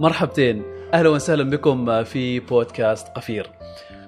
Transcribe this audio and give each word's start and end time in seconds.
مرحبتين. 0.00 0.62
أهلا 0.94 1.08
وسهلا 1.08 1.50
بكم 1.50 2.04
في 2.04 2.40
بودكاست 2.40 3.08
قفير. 3.08 3.50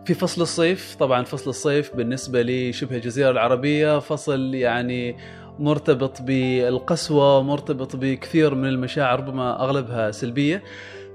في 0.05 0.15
فصل 0.15 0.43
الصيف 0.43 0.97
طبعا 1.01 1.25
فصل 1.25 1.51
الصيف 1.51 1.97
بالنسبة 1.97 2.43
لي 2.43 2.73
شبه 2.73 2.97
الجزيرة 2.97 3.31
العربية 3.31 3.99
فصل 3.99 4.55
يعني 4.55 5.17
مرتبط 5.59 6.23
بالقسوة 6.23 7.43
مرتبط 7.43 7.97
بكثير 7.97 8.55
من 8.55 8.69
المشاعر 8.69 9.21
ربما 9.21 9.63
أغلبها 9.63 10.11
سلبية. 10.11 10.63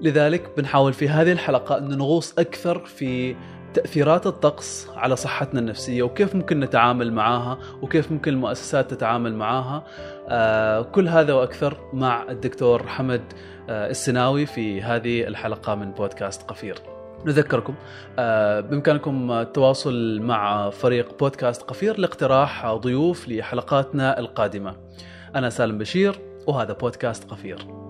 لذلك 0.02 0.52
بنحاول 0.58 0.94
في 0.94 1.10
هذه 1.10 1.32
الحلقة 1.32 1.78
إن 1.78 1.98
نغوص 1.98 2.40
أكثر 2.40 2.80
في 2.80 3.36
تأثيرات 3.74 4.28
الطقس 4.28 4.88
على 4.96 5.16
صحتنا 5.16 5.60
النفسية 5.60 6.04
وكيف 6.04 6.36
ممكن 6.36 6.60
نتعامل 6.60 7.14
معها 7.14 7.58
وكيف 7.82 8.12
ممكن 8.12 8.34
المؤسسات 8.34 8.94
تتعامل 8.94 9.36
معها 9.36 9.84
آه 10.30 10.82
كل 10.82 11.08
هذا 11.08 11.34
وأكثر 11.34 11.78
مع 11.94 12.24
الدكتور 12.30 12.88
حمد 12.88 13.22
آه 13.70 13.90
السناوي 13.90 14.46
في 14.46 14.82
هذه 14.82 15.28
الحلقة 15.28 15.76
من 15.76 15.92
بودكاست 15.92 16.50
قفير. 16.50 16.76
نذكركم 17.26 17.76
آه 18.20 18.60
بإمكانكم 18.60 19.32
التواصل 19.32 20.20
مع 20.22 20.70
فريق 20.70 21.20
بودكاست 21.20 21.62
قفير 21.62 22.00
لاقتراح 22.00 22.74
ضيوف 22.74 23.30
لحلقاتنا 23.30 24.20
القادمة. 24.20 24.76
أنا 25.36 25.50
سالم 25.50 25.78
بشير 25.78 26.20
وهذا 26.48 26.74
بودكاست 26.74 27.32
قفير. 27.32 27.89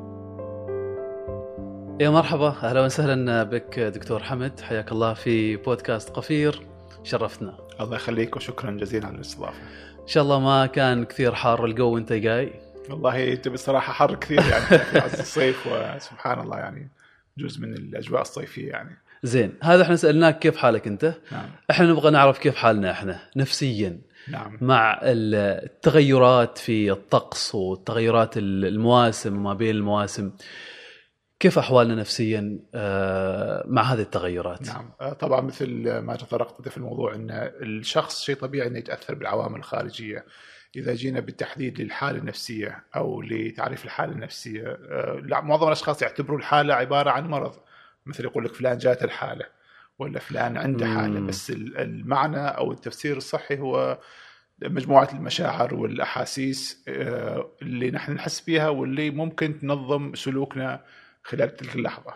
يا 2.00 2.10
مرحبا 2.10 2.48
أهلا 2.48 2.82
وسهلا 2.82 3.44
بك 3.44 3.80
دكتور 3.80 4.24
حمد. 4.24 4.60
حياك 4.60 4.92
الله 4.92 5.14
في 5.14 5.56
بودكاست 5.56 6.10
قفير 6.10 6.62
شرفتنا. 7.04 7.58
الله 7.82 7.96
يخليك 7.96 8.36
وشكرا 8.36 8.72
جزيلا 8.72 9.08
على 9.08 9.16
الاستضافة. 9.16 9.62
إن 10.02 10.08
شاء 10.08 10.24
الله 10.24 10.40
ما 10.40 10.66
كان 10.66 11.06
كثير 11.06 11.36
حار 11.36 11.66
الجو 11.66 11.94
وأنت 11.94 12.14
جاي. 12.14 12.54
والله 12.90 13.34
انت 13.34 13.48
بصراحه 13.48 13.94
حر 13.94 14.16
كثير 14.16 14.42
يعني 14.42 14.66
في 14.92 15.00
عز 15.00 15.20
الصيف 15.20 15.68
وسبحان 15.68 16.40
الله 16.40 16.58
يعني 16.58 16.90
جزء 17.38 17.62
من 17.62 17.74
الأجواء 17.74 18.22
الصيفية 18.22 18.70
يعني. 18.70 18.98
زين 19.24 19.54
هذا 19.64 19.84
إحنا 19.84 19.96
سألناك 19.96 20.40
كيف 20.40 20.58
حالك 20.58 20.88
أنت؟ 20.88 21.14
نعم. 21.32 21.50
إحنا 21.72 21.86
نبغى 21.86 22.12
نعرف 22.12 22.40
كيف 22.40 22.56
حالنا 22.56 22.92
إحنا 22.92 23.20
نفسيا. 23.36 24.00
نعم. 24.28 24.58
مع 24.62 25.00
التغيرات 25.04 26.58
في 26.58 26.92
الطقس 26.92 27.56
والتغيرات 27.56 28.38
المواسم 28.38 29.38
وما 29.38 29.54
بين 29.54 29.76
المواسم. 29.76 30.32
كيف 31.40 31.58
أحوالنا 31.58 31.96
نفسيا 31.96 32.60
آه، 32.76 33.64
مع 33.68 33.82
هذه 33.82 34.02
التغيرات؟ 34.02 34.68
نعم 34.68 34.90
آه، 35.02 35.14
طبعا 35.14 35.42
مثل 35.42 35.98
ما 36.00 36.16
تطرقت 36.16 36.70
في 36.70 36.78
الموضوع 36.78 37.16
إن 37.16 37.30
الشخص 37.62 38.22
شيء 38.24 38.36
طبيعي 38.36 38.68
إنه 38.68 38.78
يتأثر 38.78 39.16
بالعوامل 39.16 39.60
الخارجية 39.60 40.26
إذا 40.76 40.94
جينا 40.94 41.20
بالتحديد 41.20 41.82
للحالة 41.82 42.18
النفسية 42.20 42.84
أو 42.96 43.22
لتعريف 43.22 43.86
الحالة 43.86 44.12
النفسية 44.14 44.68
آه، 44.68 45.22
لا 45.24 45.42
معظم 45.42 45.68
الأشخاص 45.68 46.02
يعتبروا 46.02 46.38
الحالة 46.40 46.74
عبارة 46.74 47.10
عن 47.10 47.28
مرض 47.28 47.56
مثل 48.06 48.24
يقول 48.24 48.46
لك 48.46 48.54
فلان 48.54 48.78
جات 48.78 49.04
الحالة 49.04 49.46
ولا 50.00 50.20
فلان 50.20 50.58
عنده 50.58 50.86
حالة. 50.88 51.20
بس 51.20 51.50
ال- 51.52 51.78
المعنى 51.78 52.48
أو 52.48 52.72
التفسير 52.72 53.18
الصحي 53.18 53.60
هو 53.60 54.00
مجموعة 54.62 55.10
المشاعر 55.14 55.76
والأحاسيس 55.76 56.84
آه، 56.88 57.50
اللي 57.62 57.92
نحن 57.92 58.12
نحس 58.14 58.40
فيها 58.42 58.70
واللي 58.70 59.10
ممكن 59.10 59.60
تنظم 59.60 60.16
سلوكنا 60.16 60.82
خلال 61.30 61.56
تلك 61.56 61.76
اللحظة. 61.76 62.14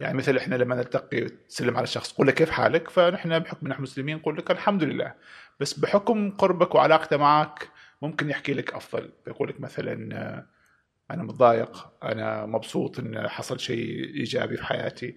يعني 0.00 0.18
مثل 0.18 0.36
إحنا 0.36 0.54
لما 0.54 0.74
نلتقي 0.74 1.20
تسلم 1.48 1.76
على 1.76 1.84
الشخص 1.84 2.12
تقول 2.12 2.26
له 2.26 2.32
كيف 2.32 2.50
حالك؟ 2.50 2.90
فنحن 2.90 3.38
بحكم 3.38 3.68
نحن 3.68 3.82
مسلمين 3.82 4.16
نقول 4.16 4.36
لك 4.36 4.50
الحمد 4.50 4.82
لله. 4.84 5.14
بس 5.60 5.78
بحكم 5.78 6.30
قربك 6.30 6.74
وعلاقته 6.74 7.16
معك 7.16 7.68
ممكن 8.02 8.30
يحكي 8.30 8.54
لك 8.54 8.74
أفضل. 8.74 9.10
يقول 9.26 9.48
لك 9.48 9.60
مثلا 9.60 9.92
أنا 11.10 11.22
متضايق 11.22 11.88
أنا 12.04 12.46
مبسوط 12.46 12.98
إن 12.98 13.28
حصل 13.28 13.60
شيء 13.60 14.04
إيجابي 14.04 14.56
في 14.56 14.64
حياتي. 14.66 15.14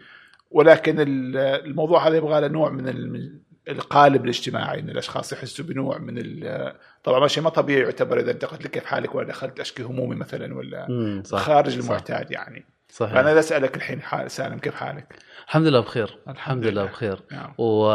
ولكن 0.51 0.99
ال- 0.99 1.37
الموضوع 1.37 2.07
هذا 2.07 2.17
يبغى 2.17 2.41
له 2.41 2.47
نوع 2.47 2.69
من 2.69 2.87
ال- 2.87 3.39
القالب 3.69 4.23
الاجتماعي 4.23 4.79
إن 4.79 4.89
الأشخاص 4.89 5.33
يحسوا 5.33 5.65
بنوع 5.65 5.97
من 5.97 6.43
طبعا 7.03 7.27
شيء 7.27 7.43
ما 7.43 7.49
طبيعي 7.49 7.81
يعتبر 7.81 8.19
إذا 8.19 8.31
انت 8.31 8.45
قلت 8.45 8.63
لي 8.63 8.69
كيف 8.69 8.85
حالك 8.85 9.15
ولا 9.15 9.27
دخلت 9.27 9.59
أشكي 9.59 9.83
همومي 9.83 10.15
مثلا 10.15 10.55
ولا 10.55 11.21
صح 11.25 11.39
خارج 11.39 11.69
صح. 11.79 11.85
المعتاد 11.85 12.31
يعني. 12.31 12.65
صحيح. 12.95 13.13
فأنا 13.13 13.39
أسألك 13.39 13.75
الحين 13.77 14.01
حال 14.01 14.31
سالم 14.31 14.57
كيف 14.59 14.75
حالك؟ 14.75 15.15
الحمد 15.47 15.67
لله 15.67 15.79
بخير. 15.79 16.17
الحمد 16.27 16.65
لله. 16.65 16.85
بخير. 16.85 17.19
نعم. 17.31 17.53
و 17.57 17.89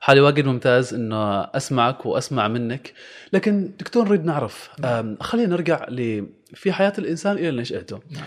حالي 0.00 0.20
واجد 0.20 0.44
ممتاز 0.44 0.94
إنه 0.94 1.40
أسمعك 1.40 2.06
وأسمع 2.06 2.48
منك. 2.48 2.92
لكن 3.32 3.70
دكتور 3.78 4.08
نريد 4.08 4.24
نعرف 4.24 4.70
أم، 4.84 5.16
خلينا 5.20 5.48
نرجع 5.48 5.86
ل 5.88 6.26
في 6.54 6.72
حياة 6.72 6.92
الإنسان 6.98 7.36
إلى 7.36 7.50
نشأته. 7.50 8.00
نعم. 8.10 8.24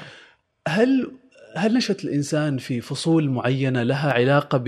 هل 0.67 1.11
هل 1.57 1.73
نشأة 1.73 1.97
الإنسان 2.03 2.57
في 2.57 2.81
فصول 2.81 3.29
معينة 3.29 3.83
لها 3.83 4.11
علاقة 4.13 4.63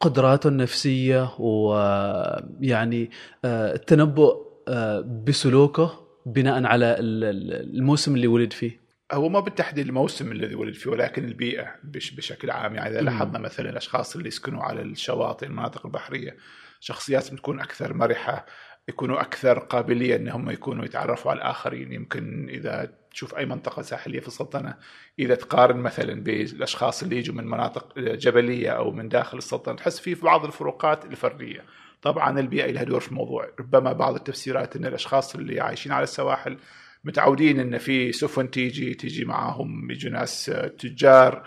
بقدراته 0.00 0.48
النفسية 0.48 1.30
ويعني 1.38 3.10
آه، 3.44 3.74
التنبؤ 3.74 4.36
آه، 4.68 5.00
بسلوكه 5.26 6.00
بناء 6.26 6.64
على 6.64 6.86
ال- 6.98 7.24
ال- 7.24 7.76
الموسم 7.76 8.14
اللي 8.14 8.26
ولد 8.26 8.52
فيه؟ 8.52 8.83
هو 9.12 9.28
ما 9.28 9.40
بالتحديد 9.40 9.86
الموسم 9.86 10.32
الذي 10.32 10.54
ولد 10.54 10.74
فيه 10.74 10.90
ولكن 10.90 11.24
البيئة 11.24 11.74
بش 11.84 12.10
بشكل 12.10 12.50
عام. 12.50 12.74
يعني 12.74 12.90
إذا. 12.90 13.00
لاحظنا 13.00 13.38
مثلا 13.38 13.70
الأشخاص 13.70 14.16
اللي 14.16 14.28
يسكنوا 14.28 14.62
على 14.62 14.82
الشواطئ 14.82 15.46
المناطق 15.46 15.86
البحرية 15.86 16.36
شخصيات 16.80 17.32
بتكون 17.32 17.60
أكثر 17.60 17.94
مرحة 17.94 18.46
يكونوا 18.88 19.20
أكثر 19.20 19.58
قابلية 19.58 20.16
إنهم 20.16 20.50
يكونوا 20.50 20.84
يتعرفوا 20.84 21.30
على 21.30 21.38
الآخرين. 21.38 21.92
يمكن 21.92 22.48
إذا 22.48 22.92
تشوف 23.10 23.34
أي 23.34 23.46
منطقة 23.46 23.82
ساحلية 23.82 24.20
في 24.20 24.28
السلطنه 24.28 24.74
إذا 25.18 25.34
تقارن 25.34 25.76
مثلا 25.76 26.22
بالأشخاص 26.22 27.02
اللي 27.02 27.16
يجوا 27.16 27.34
من 27.34 27.46
مناطق 27.46 27.98
جبلية 27.98 28.70
أو 28.70 28.90
من 28.90 29.08
داخل 29.08 29.38
السلطنة 29.38 29.74
تحس 29.76 30.00
في 30.00 30.14
بعض 30.14 30.44
الفروقات 30.44 31.04
الفردية. 31.04 31.64
طبعا 32.02 32.40
البيئة 32.40 32.70
لها 32.70 32.84
دور 32.84 33.00
في 33.00 33.08
الموضوع. 33.08 33.50
ربما 33.60 33.92
بعض 33.92 34.14
التفسيرات 34.14 34.76
إن 34.76 34.86
الأشخاص 34.86 35.34
اللي 35.34 35.60
عايشين 35.60 35.92
على 35.92 36.02
السواحل 36.02 36.58
متعودين 37.04 37.60
إن 37.60 37.78
في 37.78 38.12
سفن 38.12 38.50
تيجي 38.50 38.94
تيجي 38.94 39.24
معاهم 39.24 39.90
يجوا 39.90 40.10
ناس 40.10 40.52
تجار. 40.78 41.44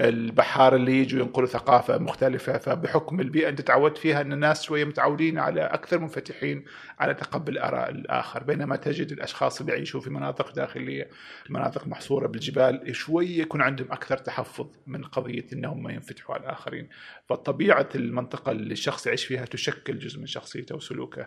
البحار 0.00 0.76
اللي 0.76 1.00
يجوا 1.00 1.20
ينقلوا 1.20 1.48
ثقافة 1.48 1.98
مختلفة 1.98 2.58
فبحكم 2.58 3.20
البيئة 3.20 3.48
أنت 3.48 3.60
تعودت 3.60 3.98
فيها 3.98 4.20
إن 4.20 4.32
الناس 4.32 4.62
شوية 4.62 4.84
متعودين 4.84 5.38
على 5.38 5.60
أكثر 5.60 5.98
منفتحين 5.98 6.64
على 6.98 7.14
تقبل 7.14 7.58
آراء 7.58 7.90
الآخر. 7.90 8.42
بينما 8.42 8.76
تجد 8.76 9.12
الأشخاص 9.12 9.60
اللي 9.60 9.72
يعيشوا 9.72 10.00
في 10.00 10.10
مناطق 10.10 10.54
داخلية 10.54 11.08
مناطق 11.50 11.86
محصورة 11.86 12.26
بالجبال 12.26 12.96
شوية 12.96 13.40
يكون 13.40 13.62
عندهم 13.62 13.92
أكثر 13.92 14.16
تحفظ 14.16 14.66
من 14.86 15.04
قضية 15.04 15.46
إنهم 15.52 15.82
ما 15.82 15.92
ينفتحوا 15.92 16.34
على 16.34 16.44
الآخرين. 16.44 16.88
فطبيعة 17.28 17.88
المنطقة 17.94 18.52
اللي 18.52 18.72
الشخص 18.72 19.06
يعيش 19.06 19.24
فيها 19.24 19.44
تشكل 19.44 19.98
جزء 19.98 20.18
من 20.20 20.26
شخصيته 20.26 20.76
وسلوكه. 20.76 21.26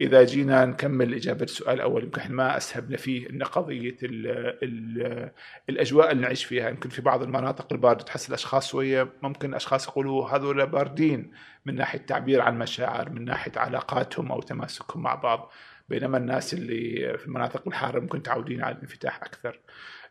إذا 0.00 0.24
جينا 0.24 0.64
نكمل 0.64 1.14
اجابه 1.14 1.42
السؤال 1.44 1.74
الأول 1.74 2.04
يمكن 2.04 2.32
ما 2.32 2.56
أسهبنا 2.56 2.96
فيه 2.96 3.30
إن 3.30 3.42
قضية 3.42 3.96
ال 4.02 4.26
ال 4.62 5.30
الأجواء 5.68 6.10
اللي 6.12 6.22
نعيش 6.22 6.44
فيها. 6.44 6.68
يمكن 6.68 6.88
في 6.88 7.02
بعض 7.02 7.22
المناطق 7.22 7.72
الباردة 7.72 8.04
تحس 8.04 8.28
الأشخاص 8.28 8.68
شوية 8.70 9.12
ممكن 9.22 9.54
أشخاص 9.54 9.88
يقولوا 9.88 10.28
هذول 10.28 10.66
باردين 10.66 11.32
من 11.66 11.74
ناحية 11.74 11.98
تعبير 11.98 12.40
عن 12.40 12.58
مشاعر 12.58 13.10
من 13.10 13.24
ناحية 13.24 13.52
علاقاتهم 13.56 14.32
أو 14.32 14.40
تماسكهم 14.40 15.02
مع 15.02 15.14
بعض. 15.14 15.52
بينما 15.88 16.18
الناس 16.18 16.54
اللي 16.54 17.18
في 17.18 17.26
المناطق 17.26 17.68
الحارة 17.68 18.00
ممكن 18.00 18.18
متعودين 18.18 18.62
على 18.62 18.74
الانفتاح 18.74 19.22
أكثر. 19.22 19.60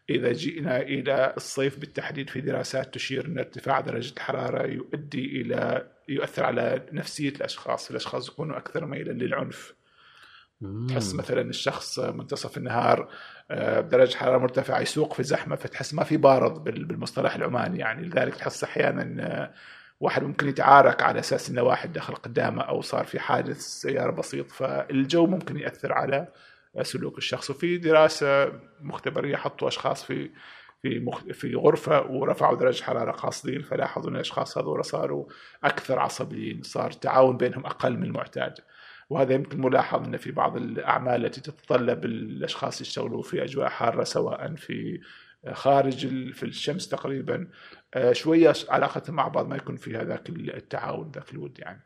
إذا 0.09 0.31
جئنا 0.31 0.81
إلى 0.81 1.33
الصيف 1.37 1.79
بالتحديد 1.79 2.29
في 2.29 2.41
دراسات 2.41 2.93
تشير 2.93 3.25
أن 3.25 3.37
ارتفاع 3.37 3.79
درجة 3.79 4.13
الحرارة 4.13 4.67
يؤدي 4.67 5.41
إلى 5.41 5.87
يؤثر 6.09 6.43
على 6.43 6.85
نفسية 6.91 7.29
الأشخاص، 7.29 7.89
الأشخاص 7.89 8.29
يكونوا 8.29 8.57
أكثر 8.57 8.85
ميلا 8.85 9.11
للعنف، 9.11 9.73
تحس 10.89 11.13
مثلا 11.15 11.41
الشخص 11.41 11.99
منتصف 11.99 12.57
النهار 12.57 13.09
آه، 13.51 13.81
بدرجة 13.81 14.15
حرارة 14.17 14.37
مرتفعة 14.37 14.79
يسوق 14.79 15.13
في 15.13 15.23
زحمة 15.23 15.55
فتحس 15.55 15.93
ما 15.93 16.03
في 16.03 16.17
بارض 16.17 16.63
بال- 16.63 16.85
بالمصطلح 16.85 17.35
العماني. 17.35 17.79
يعني 17.79 18.07
لذلك 18.07 18.35
تحس 18.35 18.63
أحيانا 18.63 19.23
آه، 19.27 19.53
واحد 19.99 20.23
ممكن 20.23 20.47
يتعارك 20.49 21.03
على 21.03 21.19
أساس 21.19 21.49
أنه 21.49 21.61
واحد 21.63 21.93
دخل 21.93 22.15
قدامه 22.15 22.61
أو 22.61 22.81
صار 22.81 23.05
في 23.05 23.19
حادث 23.19 23.57
سيارة 23.59 24.11
بسيط 24.11 24.51
فالجو 24.51 25.27
ممكن 25.27 25.57
يأثر 25.57 25.93
على 25.93 26.27
سلوك 26.81 27.17
الشخص 27.17 27.49
وفي 27.49 27.77
دراسة 27.77 28.59
مختبرية 28.81 29.35
حطوا 29.35 29.67
أشخاص 29.67 30.03
في 30.03 30.29
في 30.83 30.99
مخ... 30.99 31.23
في 31.23 31.55
غرفة 31.55 32.11
ورفعوا 32.11 32.57
درجة 32.57 32.79
الحرارة 32.79 33.11
قاصدين 33.11 33.61
فلاحظوا 33.61 34.09
أن 34.09 34.15
الأشخاص 34.15 34.57
هذول 34.57 34.85
صاروا 34.85 35.25
أكثر 35.63 35.99
عصبيين 35.99 36.61
صار 36.61 36.91
التعاون 36.91 37.37
بينهم 37.37 37.65
أقل 37.65 37.97
من 37.97 38.03
المعتاد. 38.03 38.53
وهذا 39.09 39.33
يمكن 39.33 39.61
ملاحظ 39.61 40.03
أن 40.03 40.17
في 40.17 40.31
بعض 40.31 40.57
الأعمال 40.57 41.25
التي 41.25 41.41
تتطلب 41.41 42.05
الأشخاص 42.05 42.81
يشتغلوا 42.81 43.21
في 43.21 43.43
أجواء 43.43 43.69
حارة 43.69 44.03
سواء 44.03 44.55
في 44.55 45.01
خارج 45.53 46.07
في 46.33 46.43
الشمس 46.43 46.89
تقريبا. 46.89 47.47
آه، 47.93 48.13
شوية 48.13 48.53
علاقتهم 48.69 49.15
مع 49.15 49.27
بعض 49.27 49.47
ما 49.47 49.55
يكون 49.55 49.75
فيها 49.75 50.03
ذاك 50.03 50.29
التعاون 50.29 51.11
ذاك 51.11 51.33
الود 51.33 51.59
يعني. 51.59 51.81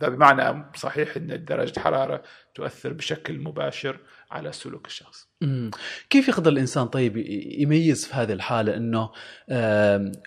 فبمعنى 0.00 0.64
صحيح 0.74 1.16
إن 1.16 1.44
درجة 1.44 1.72
الحراره 1.76 2.22
تؤثر 2.54 2.92
بشكل 2.92 3.38
مباشر 3.38 4.00
على 4.30 4.52
سلوك 4.52 4.86
الشخص. 4.86 5.28
مم. 5.40 5.70
كيف 6.10 6.28
يقدر 6.28 6.50
الإنسان 6.50 6.86
طيب 6.86 7.16
يميز 7.58 8.06
في 8.06 8.14
هذه 8.14 8.32
الحالة 8.32 8.76
إنه 8.76 9.10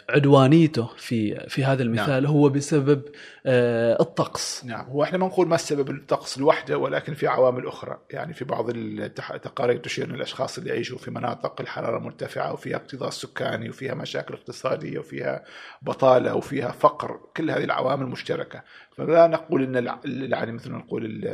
عدوانيته 0.10 0.90
في 0.98 1.50
في 1.50 1.64
هذا 1.64 1.84
المثال 1.84 2.26
هو 2.26 2.50
بسبب 2.50 3.02
آه، 3.46 4.02
الطقس؟ 4.02 4.66
نعم. 4.66 4.86
هو 4.86 5.04
إحنا 5.04 5.18
ما 5.18 5.28
نقول 5.28 5.48
ما 5.48 5.56
السبب 5.56 5.90
الطقس 5.90 6.38
لوحده 6.38 6.78
ولكن 6.78 7.14
في 7.14 7.28
عوامل 7.28 7.68
أخرى. 7.68 7.98
يعني 8.10 8.34
في 8.34 8.46
بعض 8.46 8.70
التقارير 8.70 9.78
تشير 9.78 10.06
ان 10.06 10.16
الأشخاص 10.16 10.58
اللي 10.58 10.70
يعيشوا 10.70 10.98
في 10.98 11.12
مناطق 11.12 11.62
الحرارة 11.62 12.00
مرتفعة 12.00 12.54
وفيها 12.54 12.78
اكتظاظ 12.78 13.12
سكاني 13.12 13.70
وفيها 13.70 13.94
مشاكل 13.94 14.34
اقتصادية 14.34 15.00
وفيها 15.00 15.44
بطالة 15.82 16.36
وفيها 16.36 16.72
فقر. 16.72 17.20
كل 17.38 17.52
هذه 17.52 17.64
العوامل 17.64 18.06
مشتركة. 18.06 18.64
فلا 18.98 19.28
نقول 19.28 19.64
إن 19.64 19.98
يعني 20.32 20.52
مثل 20.52 20.72
ما 20.72 20.78
نقول 20.78 21.28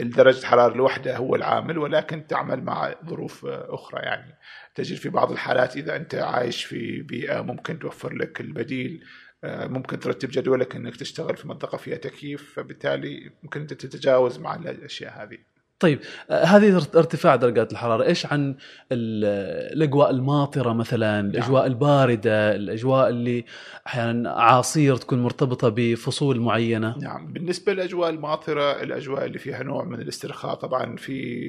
درجة 0.00 0.38
الحرارة 0.38 0.76
لوحدها 0.76 1.16
هو 1.16 1.34
العامل 1.34 1.78
ولكن 1.78 2.26
تعمل 2.26 2.64
مع 2.64 2.94
ظروف 3.06 3.46
أخرى. 3.46 4.00
يعني 4.02 4.34
تجد 4.74 4.96
في 4.96 5.08
بعض 5.08 5.32
الحالات 5.32 5.76
إذا 5.76 5.96
أنت 5.96 6.14
عايش 6.14 6.64
في 6.64 7.02
بيئة 7.02 7.40
ممكن 7.40 7.78
توفر 7.78 8.14
لك 8.14 8.40
البديل 8.40 9.04
آه، 9.44 9.66
ممكن 9.66 9.98
ترتب 10.00 10.28
جدولك 10.32 10.76
أنك 10.76 10.96
تشتغل 10.96 11.36
في 11.36 11.48
منطقة 11.48 11.78
فيها 11.78 11.96
تكييف 11.96 12.54
فبالتالي 12.54 13.30
ممكن 13.42 13.60
أنت 13.60 13.74
تتجاوز 13.74 14.38
مع 14.38 14.54
الأشياء 14.54 15.22
هذه. 15.22 15.38
طيب 15.84 16.00
آه، 16.30 16.44
هذه 16.44 16.76
ارت- 16.76 16.96
ارتفاع 16.96 17.36
درجات 17.36 17.72
الحرارة 17.72 18.04
إيش 18.04 18.26
عن 18.26 18.50
ال- 18.92 19.72
الأجواء 19.76 20.10
الماطرة 20.10 20.72
مثلا 20.72 21.20
الأجواء 21.20 21.66
الباردة 21.66 22.54
الأجواء 22.54 23.08
اللي 23.08 23.44
أحيانا 23.86 24.30
عاصير 24.30 24.96
تكون 24.96 25.22
مرتبطة 25.22 25.68
بفصول 25.76 26.40
معينة؟ 26.40 26.98
نعم 26.98 27.32
بالنسبة 27.32 27.72
للأجواء 27.72 28.10
الماطرة 28.10 28.82
الأجواء 28.82 29.24
اللي 29.24 29.38
فيها 29.38 29.62
نوع 29.62 29.84
من 29.84 30.00
الاسترخاء 30.00 30.54
طبعا 30.54 30.96
في 30.96 31.44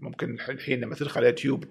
ممكن 0.00 0.38
الحين 0.48 0.80
لما 0.80 0.94
تدخل 0.94 1.18
على 1.20 1.26
يوتيوب 1.26 1.64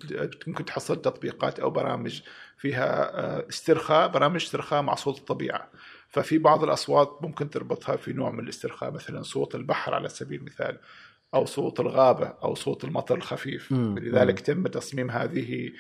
ممكن 0.47 0.65
تحصل 0.65 1.01
تطبيقات 1.01 1.59
أو 1.59 1.69
برامج 1.69 2.21
فيها 2.57 3.19
آه، 3.19 3.45
استرخاء 3.49 4.07
برامج 4.07 4.41
استرخاء 4.44 4.81
مع 4.81 4.95
صوت 4.95 5.17
الطبيعة. 5.17 5.69
ففي 6.09 6.38
بعض 6.38 6.63
الأصوات 6.63 7.19
ممكن 7.21 7.49
تربطها 7.49 7.95
في 7.95 8.13
نوع 8.13 8.31
من 8.31 8.39
الاسترخاء 8.39 8.91
مثلا 8.91 9.21
صوت 9.21 9.55
البحر 9.55 9.94
على 9.94 10.09
سبيل 10.09 10.39
المثال. 10.39 10.77
أو 11.33 11.45
صوت 11.45 11.79
الغابة 11.79 12.27
أو 12.44 12.56
صوت 12.56 12.83
المطر 12.83 13.15
الخفيف. 13.15 13.71
مم. 13.71 14.00
لذلك 14.00 14.39
تم 14.39 14.68
تصميم 14.68 15.12
هذه 15.12 15.71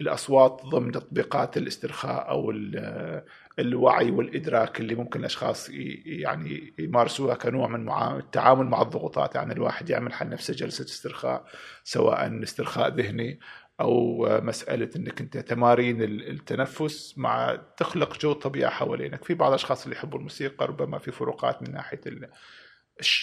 الأصوات 0.00 0.62
ضمن 0.66 0.92
تطبيقات 0.92 1.56
الاسترخاء 1.56 2.28
أو 2.30 2.50
ال- 2.50 3.22
الوعي 3.58 4.10
والإدراك 4.10 4.80
اللي 4.80 4.94
ممكن 4.94 5.20
الأشخاص 5.20 5.70
يعني 6.06 6.74
يمارسوها 6.78 7.34
كنوع 7.34 7.68
من 7.68 7.90
التعامل 8.18 8.66
مع 8.66 8.82
الضغوطات. 8.82 9.34
يعني 9.34 9.52
الواحد 9.52 9.90
يعمل 9.90 10.12
حل 10.12 10.28
نفسه 10.28 10.54
جلسة 10.54 10.84
استرخاء 10.84 11.44
سواء 11.84 12.42
استرخاء 12.42 12.94
ذهني 12.94 13.40
أو 13.80 14.26
مسألة 14.42 14.90
إنك 14.96 15.20
أنت 15.20 15.38
تمارين 15.38 16.02
ال- 16.02 16.30
التنفس 16.30 17.18
مع 17.18 17.58
تخلق 17.76 18.18
جو 18.20 18.32
طبيعة 18.32 18.70
حوالينك. 18.70 19.24
في 19.24 19.34
بعض 19.34 19.48
الأشخاص 19.48 19.82
اللي 19.84 19.96
يحبوا 19.96 20.18
الموسيقى 20.18 20.66
ربما 20.66 20.98
في 20.98 21.10
فروقات 21.12 21.62
من 21.62 21.72
ناحية 21.74 22.00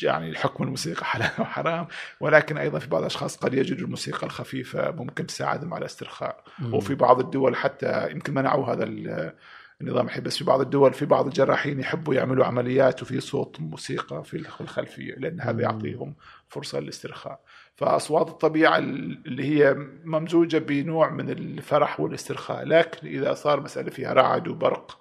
يعني 0.04 0.30
الحكم 0.30 0.64
الموسيقى 0.64 1.06
حلال 1.12 1.30
وحرام 1.40 1.88
ولكن 2.20 2.58
أيضا 2.58 2.80
في 2.80 2.88
بعض 2.90 3.02
الأشخاص 3.02 3.38
قد 3.38 3.54
يجدوا 3.54 3.86
الموسيقى 3.86 4.28
الخفيفة 4.28 4.92
ممكن 4.92 5.28
تساعدهم 5.28 5.74
على 5.74 5.81
الاسترخاء 5.81 6.44
مم. 6.60 6.74
وفي 6.74 6.96
بعض 6.96 7.20
الدول 7.20 7.56
حتى 7.56 8.12
يمكن 8.12 8.34
منعوا 8.34 8.74
هذا 8.74 8.84
ال- 8.84 9.34
النظام 9.81 10.06
الحين 10.06 10.24
بس 10.24 10.38
في 10.38 10.44
بعض 10.44 10.62
الدول 10.62 10.94
في 10.94 11.06
بعض 11.06 11.25
الجراحين 11.28 11.80
يحبوا 11.80 12.14
يعملوا 12.16 12.46
عمليات 12.46 13.02
وفي 13.02 13.20
صوت 13.20 13.60
موسيقى 13.60 14.24
في 14.24 14.46
الخلفية 14.62 15.16
لأن 15.16 15.42
هذا. 15.42 15.62
يعطيهم 15.62 16.16
فرصة 16.50 16.80
للاسترخاء 16.80 17.40
فأصوات 17.75 18.30
الطبيعة 18.30 18.78
اللي 18.78 19.44
هي 19.44 19.74
ممزوجة 20.04 20.58
بنوع 20.58 21.10
من 21.10 21.30
الفرح 21.30 22.00
والاسترخاء 22.00 22.66
لكن 22.66 23.08
إذا 23.08 23.34
صار 23.34 23.60
مسألة 23.62 23.90
فيها 23.90 24.14
رعد 24.14 24.48
وبرق 24.48 25.00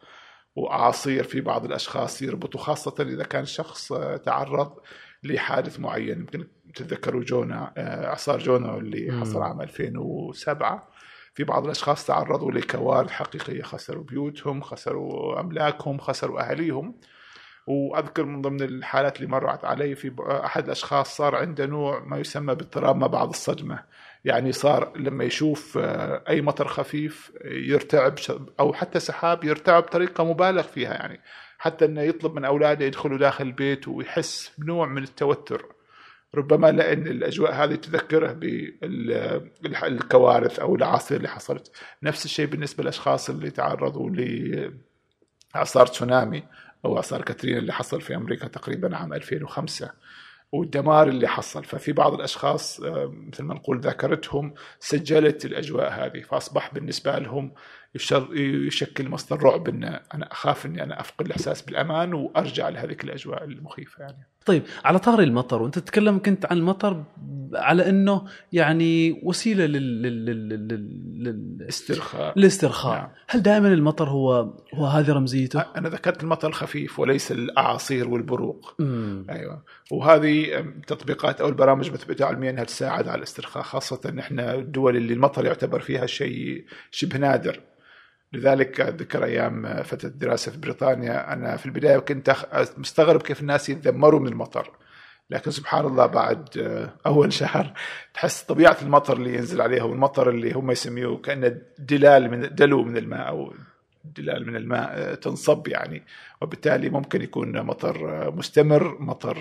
وأعاصير 0.56 1.25
في 1.25 1.40
بعض 1.40 1.64
الأشخاص 1.64 2.22
يربطوا 2.22 2.60
خاصة 2.60 2.94
إذا 3.00 3.25
كان 3.25 3.44
شخص 3.44 3.93
آه، 3.93 4.16
تعرض 4.16 4.72
لحادث 5.22 5.81
معين. 5.81 6.19
يمكن 6.19 6.46
تتذكروا 6.75 7.22
جونا 7.25 7.72
آه، 7.76 8.06
إعصار 8.06 8.38
جونا 8.38 8.76
اللي. 8.76 9.20
حصل 9.20 9.43
عام 9.43 9.60
2007 9.60 10.88
في 11.34 11.44
بعض 11.44 11.64
الأشخاص 11.64 12.06
تعرضوا 12.06 12.52
لكوارث 12.52 13.10
حقيقية. 13.10 13.62
خسروا 13.62 14.04
بيوتهم 14.04 14.60
خسروا 14.60 15.40
أملاكهم 15.40 15.99
خسروا 15.99 16.40
أهاليهم. 16.49 16.94
وأذكر 17.66 18.25
من 18.25 18.43
ضمن 18.43 18.62
الحالات 18.62 19.16
اللي 19.16 19.28
مرت 19.28 19.64
علي 19.64 19.94
في 19.94 20.10
ب- 20.10 20.20
أحد 20.20 20.64
الأشخاص 20.64 21.16
صار 21.16 21.37
عنده 21.37 21.66
نوع 21.66 22.00
ما 22.06 22.19
يسمى 22.19 22.54
باضطراب 22.54 22.96
ما 22.96 23.06
بعد 23.06 23.28
الصدمة. 23.28 23.82
يعني 24.25 24.53
صار 24.53 24.93
لما 24.97 25.25
يشوف 25.25 25.79
آه، 25.79 26.25
أي 26.29 26.41
مطر 26.43 26.69
خفيف 26.69 27.33
يرتعب 27.45 28.19
ش- 28.19 28.33
أو 28.61 28.73
حتى 28.73 29.01
سحاب 29.01 29.45
يرتعب 29.45 29.83
بطريقة 29.83 30.25
مبالغ 30.25 30.63
فيها 30.63 30.95
يعني. 30.95 31.21
حتى 31.59 31.85
إنه 31.85 32.01
يطلب 32.03 32.35
من 32.35 32.45
أولاده 32.45 32.85
يدخلوا 32.85 33.19
داخل 33.19 33.45
البيت 33.47 33.89
ويحس 33.89 34.53
بنوع 34.59 34.87
من 34.87 35.03
التوتر. 35.03 35.67
ربما 36.35 36.73
لأن 36.73 37.07
الأجواء 37.07 37.53
هذه 37.55 37.75
تذكره 37.75 38.33
بالكوارث 39.63 40.59
أو 40.61 40.75
الاعاصير 40.75 41.17
اللي 41.17 41.29
حصلت. 41.29 41.73
نفس 42.03 42.25
الشيء 42.25 42.47
بالنسبة 42.47 42.83
للأشخاص 42.83 43.31
اللي 43.31 43.51
تعرضوا 43.51 44.11
لاعصار 45.55 45.87
تسونامي 45.87 46.43
أو 46.85 46.97
اعصار 46.97 47.23
كاترينا 47.23 47.59
اللي 47.59 47.73
حصل 47.73 48.01
في 48.01 48.17
أمريكا 48.17 48.49
تقريبا 48.49 48.97
عام 48.97 49.13
2005 49.13 49.91
والدمار 50.52 51.08
اللي 51.08 51.28
حصل. 51.28 51.64
ففي 51.64 51.93
بعض 51.93 52.14
الأشخاص 52.14 52.81
آه، 52.81 53.12
مثل 53.14 53.43
ما 53.44 53.54
نقول 53.54 53.81
ذاكرتهم 53.81 54.54
سجلت 54.81 55.44
الأجواء 55.44 55.93
هذه 55.93 56.20
فأصبح 56.20 56.75
بالنسبة 56.75 57.19
لهم 57.19 57.54
يشكل 58.34 59.08
مصدر 59.08 59.43
رعب 59.43 59.69
إن 59.69 59.84
أنا 59.84 60.32
أخاف 60.32 60.66
إني 60.66 60.82
أنا 60.82 61.00
أفقد 61.00 61.26
الإحساس 61.26 61.62
بالأمان 61.62 62.14
وأرجع 62.14 62.69
لهذيك 62.69 63.04
الأجواء 63.04 63.44
المخيفة 63.44 64.04
يعني. 64.04 64.31
طيب 64.47 64.62
على 64.85 64.99
طاري 64.99 65.25
المطر 65.25 65.62
وأنت 65.62 65.79
تتكلم 65.79 66.19
كنت 66.19 66.47
عن 66.47 66.59
المطر 66.59 67.05
على 67.55 67.89
إنه 67.89 68.25
يعني 68.53 69.21
وسيلة 69.23 69.67
لل... 69.67 70.03
لل... 70.03 70.27
لل... 70.27 70.49
لل... 70.49 70.69
لل... 71.25 71.67
استرخاء 71.69 72.39
للاسترخاء 72.39 72.99
نعم. 72.99 73.09
هل 73.29 73.43
دائما 73.43 73.69
المطر 73.69 74.09
هو 74.09 74.53
هو 74.75 74.87
هذه 74.87 75.12
رمزيته؟ 75.12 75.65
أنا 75.77 75.89
ذكرت 75.89 76.23
المطر 76.23 76.49
الخفيف 76.49 76.99
وليس 76.99 77.33
الأعاصير 77.33 78.09
والبروق 78.09 78.75
مم. 78.79 79.27
أيوه 79.31 79.62
وهذه 79.91 80.65
تطبيقات 80.87 81.41
أو 81.41 81.49
البرامج 81.49 81.91
مثبته 81.91 82.25
علميا 82.25 82.50
إنها 82.50 82.65
تساعد 82.65 83.09
على 83.09 83.19
الاسترخاء 83.19 83.62
خاصة 83.62 84.00
ان 84.06 84.19
إحنا 84.19 84.55
الدول 84.55 84.97
اللي 84.97 85.15
المطر 85.15 85.47
يعتبر 85.47 85.81
فيها 85.81 86.06
شيء 86.06 86.65
شبه 86.91 87.19
نادر 87.19 87.61
لذلك 88.32 88.81
اتذكر 88.81 89.25
أيام 89.25 89.83
فترة 89.83 90.09
الدراسة 90.09 90.52
في 90.52 90.59
بريطانيا 90.59 91.33
أنا 91.33 91.57
في 91.57 91.66
البداية 91.66 91.99
كنت 91.99 92.37
مستغرب 92.76 93.23
كيف 93.23 93.40
الناس 93.40 93.68
يتذمروا 93.68 94.21
من 94.21 94.28
المطر. 94.28 94.71
لكن 95.30 95.50
سبحان 95.50 95.87
الله 95.87 96.07
بعد 96.07 96.49
آه، 96.59 96.92
أول 97.07 97.33
شهر 97.42 97.73
تحس 98.14 98.42
طبيعة 98.42 98.76
المطر 98.83 99.16
اللي 99.16 99.35
ينزل 99.35 99.61
عليها 99.61 99.83
والمطر 99.83 100.30
اللي 100.30 100.52
هم 100.52 100.71
يسميوه 100.71 101.16
كأنه 101.16 101.59
دلال 101.78 102.30
من 102.30 102.54
دلو 102.54 102.83
من 102.83 102.97
الماء 102.97 103.28
أو 103.28 103.54
دلال 104.04 104.47
من 104.47 104.57
الماء 104.57 104.90
آه، 104.92 105.14
تنصب 105.14 105.68
يعني. 105.68 106.02
وبالتالي 106.42 106.90
ممكن 106.90 107.22
يكون 107.22 107.62
مطر 107.62 108.30
مستمر 108.37 108.96
مطر 109.00 109.37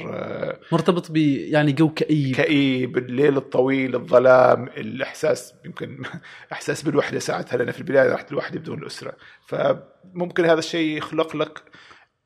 مرتبط 0.72 1.12
ب 1.12 1.18
يعني 1.18 1.72
جو 1.72 1.90
كئيب. 1.90 2.36
كئيب 2.36 2.98
الليل 2.98 3.38
الطويل 3.38 3.96
الظلام 3.96 4.68
الإحساس 4.68 5.54
يمكن 5.66 6.04
إحساس 6.54 6.84
بالوحدة 6.84 7.20
ساعتها 7.20 7.58
لأن 7.58 7.72
في 7.72 7.80
البداية 7.80 8.14
رحت 8.14 8.32
لوحدي 8.32 8.60
بدون 8.60 8.80
الأسرة. 8.80 9.14
فممكن 9.48 10.46
هذا 10.46 10.60
الشيء 10.60 10.98
يخلق 10.98 11.36
لك 11.36 11.64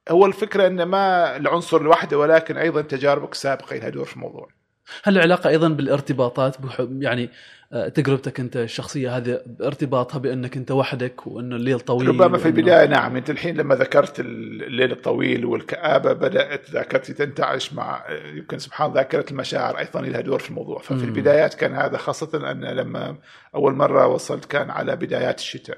هو 0.10 0.25
الفكرة 0.25 0.67
إن 0.67 0.84
ما 0.84 1.36
العنصر 1.38 1.84
لوحده 1.84 2.17
ولكن 2.20 2.58
أيضا 2.58 2.82
تجاربك 2.82 3.32
السابقة 3.32 3.75
لها 3.75 3.89
دور 3.89 4.05
في 4.05 4.15
الموضوع. 4.15 4.55
هل 5.04 5.18
العلاقه 5.18 5.50
أيضا 5.50 5.68
بالارتباطات 5.70 6.56
يعني 7.00 7.30
آه، 7.74 7.88
تجربتك 7.88 8.39
أنت 8.39 8.58
الشخصية 8.58 9.18
هذه 9.18 9.42
ارتباطها 9.62 10.20
بأنك 10.20 10.58
أنت 10.58 10.72
وحدك 10.72 11.27
وانه 11.27 11.56
الليل 11.56 11.80
طويل 11.80 12.08
ربما 12.08 12.38
في 12.38 12.46
البداية 12.46 12.88
نعم 12.88 13.15
أنت 13.15 13.30
الحين 13.30 13.58
لما 13.58 13.75
ذكرت 13.75 14.20
الليل 14.20 14.92
الطويل 14.92 15.46
والكآبة 15.46 16.13
بدأت 16.13 16.70
ذاكرتي 16.70 17.13
تنتعش 17.13 17.74
مع 17.74 18.04
يمكن 18.36 18.60
سبحان 18.60 18.94
ذاكرة 18.94 19.25
المشاعر 19.32 19.77
أيضا 19.80 20.01
لها 20.01 20.22
دور 20.22 20.39
في 20.39 20.50
الموضوع 20.50 20.80
ففي 20.80 20.94
مم. 20.94 21.04
البدايات 21.04 21.54
كان 21.54 21.74
هذا 21.74 21.98
خاصة 21.98 22.51
أن 22.51 22.65
لما 22.65 23.18
أول 23.56 23.74
مرة 23.74 24.08
وصلت 24.08 24.46
كان 24.46 24.70
على 24.70 24.96
بدايات 24.96 25.39
الشتاء 25.39 25.77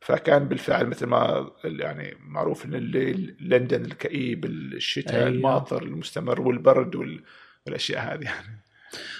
فكان 0.00 0.48
بالفعل 0.48 0.86
مثل 0.86 1.06
ما 1.06 1.50
يعني 1.64 2.16
معروف 2.28 2.64
إن 2.64 2.74
الليل 2.74 3.36
لندن 3.40 3.84
الكئيب 3.84 4.44
الشتاء 4.44 5.16
أيوة. 5.16 5.28
الماطر 5.28 5.82
المستمر 5.82 6.40
والبرد 6.40 6.94
وال- 6.96 7.22
والاشياء 7.66 8.14
هذه 8.14 8.24
يعني. 8.24 8.60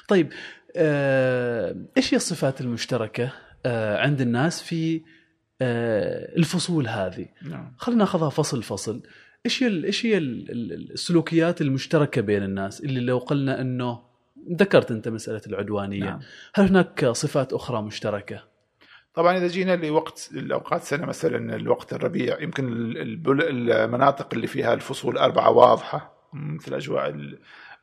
طيب 0.08 0.32
آه، 0.76 1.76
إيش 1.96 2.14
هي 2.14 2.16
الصفات 2.16 2.60
المشتركة 2.60 3.32
آه، 3.66 3.98
عند 3.98 4.20
الناس 4.20 4.62
في 4.62 5.02
آه، 5.62 6.36
الفصول 6.36 6.88
هذه؟ 6.88 7.26
نعم 7.42 7.74
خلينا 7.78 7.98
ناخذها 8.00 8.28
فصل 8.28 8.62
فصل 8.62 9.02
إيش 9.46 9.62
هي 9.62 9.84
إيش 9.84 10.06
هي 10.06 10.16
ال- 10.18 10.50
ال- 10.50 10.92
السلوكيات 10.92 11.60
المشتركة 11.60 12.20
بين 12.20 12.42
الناس 12.42 12.80
اللي 12.80 13.00
لو 13.00 13.18
قلنا 13.18 13.60
إنه 13.60 14.02
ذكرت 14.52 14.90
أنت 14.90 15.08
مسألة 15.08 15.42
العدوانية 15.46 16.04
نعم. 16.04 16.20
هل 16.54 16.64
هناك 16.68 17.06
صفات 17.06 17.52
أخرى 17.52 17.82
مشتركة 17.82 18.44
طبعا 19.14 19.36
إذا 19.36 19.46
جينا 19.46 19.76
لوقت 19.76 20.30
الاوقات 20.32 20.82
السنة 20.82 21.06
مثلا 21.06 21.56
الوقت 21.56 21.92
الربيع 21.92 22.40
يمكن 22.40 22.72
المناطق 23.26 24.34
اللي 24.34 24.46
فيها 24.46 24.74
الفصول 24.74 25.18
أربعة 25.18 25.50
واضحة 25.50 26.14
مثل 26.32 26.74
أجواء 26.74 27.14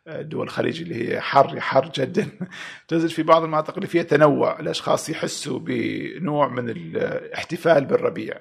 دول 0.08 0.44
الخليج 0.44 0.82
اللي 0.82 0.96
هي 0.96 1.22
حر 1.22 1.60
حر 1.60 1.92
جدا. 1.96 2.28
تنزل 2.88 3.10
في 3.10 3.24
بعض 3.24 3.44
المناطق 3.44 3.74
اللي 3.76 3.88
فيها 3.88 4.04
تنوع 4.04 4.60
الأشخاص 4.60 5.10
يحسوا 5.10 5.60
بنوع 5.60 6.48
من 6.48 6.70
الاحتفال 6.70 7.86
بالربيع. 7.86 8.38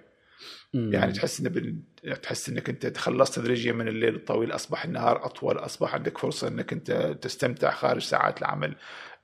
يعني 0.74 1.12
تحس 1.12 1.40
إن 1.40 1.82
تحس 2.22 2.48
إنك 2.48 2.68
أنت 2.68 2.86
تخلصت 2.86 3.38
تدريجيا 3.38 3.72
من 3.72 3.88
الليل 3.88 4.14
الطويل 4.14 4.54
أصبح 4.54 4.84
النهار 4.84 5.26
أطول 5.26 5.58
أصبح 5.58 5.94
عندك 5.94 6.18
فرصة 6.18 6.48
إنك 6.48 6.72
أنت 6.72 7.16
تستمتع 7.22 7.70
خارج 7.70 8.02
ساعات 8.02 8.38
العمل. 8.38 8.76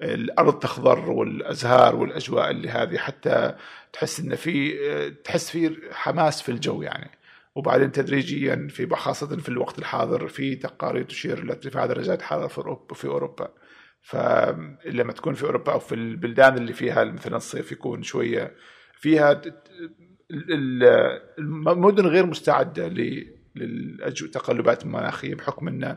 الأرض 0.03 0.59
تخضر 0.59 1.11
والأزهار 1.11 1.97
والأجواء 1.97 2.51
اللي 2.51 2.69
هذه 2.69 2.97
حتى 2.99 3.55
تحس 3.93 4.21
إن 4.21 4.35
في 4.35 5.11
تحس 5.25 5.51
في 5.51 5.77
حماس 5.93 6.43
في 6.43 6.49
الجو 6.49 6.83
يعني. 6.83 7.11
وبعدين 7.57 7.93
تدريجيا 7.93 8.69
في 8.71 8.89
خاصة 8.97 9.37
في 9.37 9.49
الوقت 9.49 9.79
الحاضر 9.79 10.29
في 10.29 10.57
تقارير 10.57 11.05
تشير 11.05 11.39
إلى 11.39 11.53
ارتفاع 11.53 11.87
درجات 11.87 12.21
الحراره 12.21 12.47
في 12.47 12.59
اوروبا 12.59 12.95
في 12.95 13.07
أوروبا. 13.07 13.49
فلما 14.03 15.13
تكون 15.13 15.35
في 15.35 15.45
أوروبا 15.45 15.73
أو 15.73 15.79
في 15.79 15.95
البلدان 15.95 16.57
اللي 16.57 16.73
فيها 16.73 17.05
مثلا 17.05 17.37
الصيف 17.37 17.73
يكون 17.73 18.03
شوية 18.03 18.55
فيها 19.01 19.43
المدن 21.39 22.07
غير 22.07 22.27
مستعدة 22.27 22.89
للتقلبات 23.57 24.85
المناخيه 24.85 25.35
بحكم 25.35 25.69
إن 25.69 25.97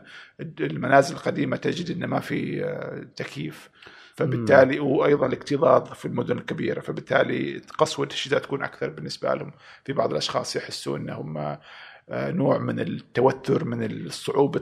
المنازل 0.60 1.14
القديمة 1.14 1.56
تجد 1.56 1.96
إن 1.96 2.04
ما 2.04 2.20
في 2.20 2.64
آه، 2.64 3.06
تكييف. 3.16 3.70
فبالتالي 4.14 4.80
وأيضا 4.80 5.26
الاكتظاظ 5.26 5.92
في 5.92 6.06
المدن 6.06 6.38
الكبيرة 6.38 6.80
فبالتالي 6.80 7.62
قسوه 7.78 8.06
الشتاء 8.06 8.38
تكون 8.38 8.62
أكثر 8.62 8.90
بالنسبة 8.90 9.34
لهم. 9.34 9.52
في 9.84 9.92
بعض 9.92 10.10
الأشخاص 10.10 10.56
يحسوا 10.56 10.96
أنهم 10.96 11.38
آه، 11.38 12.30
نوع 12.30 12.58
من 12.58 12.80
التوتر 12.80 13.64
من 13.64 13.84
الصعوبه 13.84 14.60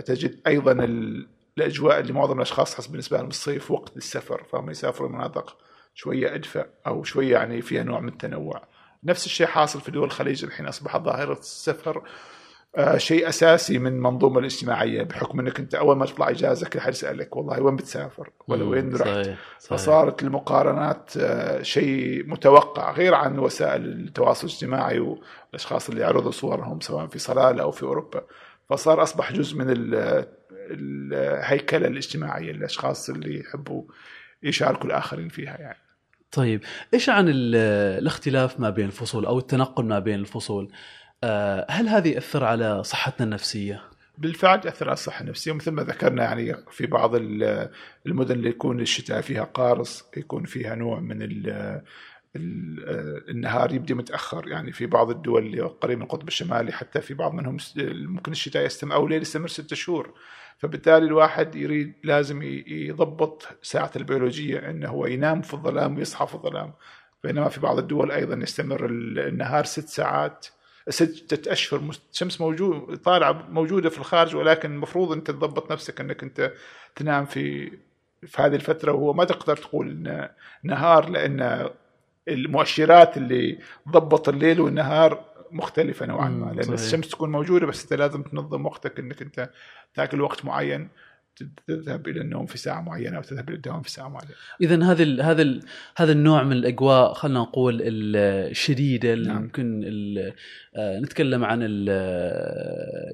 تجد 0.00 0.40
أيضا 0.46 0.72
الأجواء 1.58 2.00
اللي 2.00 2.12
معظم 2.12 2.36
الأشخاص 2.36 2.74
حسب 2.74 2.90
بالنسبة 2.90 3.18
لهم 3.18 3.28
الصيف 3.28 3.70
وقت 3.70 3.96
السفر 3.96 4.44
فهم 4.44 4.70
يسافروا 4.70 5.08
مناطق 5.08 5.56
شوية 5.94 6.34
أدفى 6.34 6.64
أو 6.86 7.04
شوية 7.04 7.32
يعني 7.32 7.62
فيها 7.62 7.82
نوع 7.82 8.00
من 8.00 8.08
التنوع. 8.08 8.62
نفس 9.04 9.26
الشيء 9.26 9.46
حاصل 9.46 9.80
في 9.80 9.90
دول 9.90 10.04
الخليج 10.04 10.44
الحين 10.44 10.66
اصبحت 10.66 11.00
ظاهره 11.00 11.38
السفر 11.38 12.02
شيء 12.96 13.28
أساسي 13.28 13.78
من 13.78 13.92
المنظومه 13.92 14.38
الاجتماعية 14.38 15.02
بحكم 15.02 15.40
إنك 15.40 15.60
أنت 15.60 15.74
أول 15.74 15.96
ما 15.96 16.06
تطلع 16.06 16.30
إجازة 16.30 16.68
كل 16.68 16.80
حد 16.80 16.92
يسألك 16.92 17.36
والله 17.36 17.62
وين 17.62 17.76
بتسافر 17.76 18.30
ولا 18.48 18.64
وين 18.64 18.94
رحت 18.94 19.02
صحيح. 19.02 19.38
صحيح. 19.58 19.78
فصارت 19.78 20.22
المقارنات 20.22 21.16
آه 21.16 21.62
شيء 21.62 22.26
متوقع 22.26 22.92
غير 22.92 23.14
عن 23.14 23.38
وسائل 23.38 23.82
التواصل 23.84 24.46
الاجتماعي 24.46 24.98
والأشخاص 24.98 25.88
اللي 25.88 26.00
يعرضوا 26.00 26.30
صورهم 26.30 26.80
سواء 26.80 27.06
في 27.06 27.18
صلالة 27.18 27.62
أو 27.62 27.70
في 27.70 27.82
أوروبا 27.82 28.24
فصار 28.70 29.02
أصبح 29.02 29.32
جزء 29.32 29.56
من 29.56 29.66
الهيكلة 30.70 31.86
الاجتماعية 31.86 32.52
للأشخاص 32.52 33.10
اللي 33.10 33.40
يحبوا 33.40 33.82
يشاركوا 34.42 34.86
الآخرين 34.86 35.28
فيها 35.28 35.56
يعني 35.60 35.78
طيب 36.32 36.60
إيش 36.94 37.08
عن 37.08 37.24
الاختلاف 37.28 38.60
ما 38.60 38.70
بين 38.70 38.86
الفصول 38.86 39.26
أو 39.26 39.38
التنقل 39.38 39.84
ما 39.84 39.98
بين 39.98 40.20
الفصول 40.20 40.64
آه، 40.64 40.72
هل 41.70 41.88
هذا 41.88 42.08
يأثر 42.08 42.44
على 42.44 42.84
صحتنا 42.84 43.26
النفسية؟ 43.26 43.82
بالفعل 44.18 44.60
يأثر 44.64 44.86
على 44.86 44.92
الصحة 44.94 45.22
النفسية 45.22 45.52
ومثل 45.52 45.70
ما 45.70 45.82
ذكرنا 45.82 46.22
يعني 46.22 46.56
في 46.70 46.86
بعض 46.86 47.14
المدن 48.06 48.34
اللي 48.34 48.48
يكون 48.48 48.80
الشتاء 48.80 49.20
فيها 49.20 49.44
قارص 49.44 50.04
يكون 50.16 50.44
فيها 50.44 50.74
نوع 50.74 51.00
من 51.00 51.18
النهار 53.28 53.72
يبدي 53.72 53.94
متأخر. 53.94 54.48
يعني 54.48 54.72
في 54.72 54.86
بعض 54.86 55.10
الدول 55.10 55.46
اللي 55.46 55.62
قريب 55.62 55.98
من 55.98 56.04
القطب 56.04 56.28
الشمالي 56.28 56.72
حتى 56.72 57.00
في 57.00 57.14
بعض 57.14 57.34
منهم 57.34 57.56
ممكن 57.76 58.32
الشتاء 58.32 58.66
يستمر 58.66 58.94
أو 58.94 59.08
ليل 59.08 59.22
يستمر 59.22 59.48
ستة 59.48 59.76
شهور. 59.76 60.14
فبالتالي 60.58 61.06
الواحد 61.06 61.56
يريد 61.56 61.94
لازم 62.04 62.42
يضبط 62.66 63.48
ساعته 63.62 63.98
البيولوجية 63.98 64.70
إنه 64.70 64.88
هو 64.88 65.06
ينام 65.06 65.42
في 65.42 65.54
الظلام 65.54 65.96
ويصحى 65.96 66.26
في 66.26 66.34
الظلام. 66.34 66.72
بينما 67.24 67.48
في 67.48 67.60
بعض 67.60 67.78
الدول 67.78 68.10
أيضا 68.10 68.34
يستمر 68.34 68.86
النهار 68.86 69.64
ست 69.64 69.88
ساعات 69.88 70.46
ستة 70.88 71.52
أشهر 71.52 71.82
الشمس 72.12 72.40
موجود 72.40 72.96
طالعة 72.96 73.46
موجودة 73.50 73.90
في 73.90 73.98
الخارج 73.98 74.36
ولكن 74.36 74.72
المفروض 74.72 75.12
أنت 75.12 75.30
تضبط 75.30 75.72
نفسك 75.72 76.00
أنك 76.00 76.22
أنت 76.22 76.52
تنام 76.96 77.26
في 77.26 77.72
في 78.26 78.42
هذه 78.42 78.54
الفترة 78.54 78.92
وهو 78.92 79.12
ما 79.12 79.24
تقدر 79.24 79.56
تقول 79.56 80.18
نهار 80.62 81.08
لأن 81.08 81.70
المؤشرات 82.28 83.16
اللي 83.16 83.58
ضبط 83.88 84.28
الليل 84.28 84.60
والنهار 84.60 85.24
مختلفة 85.50 86.06
نوعا 86.06 86.28
ما 86.28 86.52
لأن 86.52 86.62
صحيح. 86.62 86.80
الشمس 86.80 87.08
تكون 87.08 87.32
موجودة 87.32 87.66
بس 87.66 87.82
أنت 87.82 87.92
لازم 87.92 88.22
تنظم 88.22 88.66
وقتك 88.66 88.98
أنك 88.98 89.22
أنت 89.22 89.50
تأكل 89.94 90.20
وقت 90.20 90.44
معين 90.44 90.88
تذهب 91.66 92.08
إلى 92.08 92.20
النوم 92.20 92.46
في 92.46 92.58
ساعة 92.58 92.80
معينة 92.80 93.16
أو 93.16 93.22
تذهب 93.22 93.48
إلى 93.48 93.56
الدوام 93.56 93.82
في 93.82 93.90
ساعة 93.90 94.08
معينة. 94.08 94.30
اذا 94.60 94.84
هذا 94.84 95.02
ال 95.02 95.22
هذا 95.22 95.42
ال 95.42 95.60
هذا 95.96 96.12
النوع 96.12 96.42
من 96.42 96.52
الأجواء 96.52 97.12
خلينا 97.12 97.40
نقول 97.40 97.80
الشديدة 97.82 99.12
اللي 99.12 99.28
نعم. 99.28 99.42
ممكن 99.42 99.84
آه 100.76 101.00
نتكلم 101.00 101.44
عن 101.44 101.62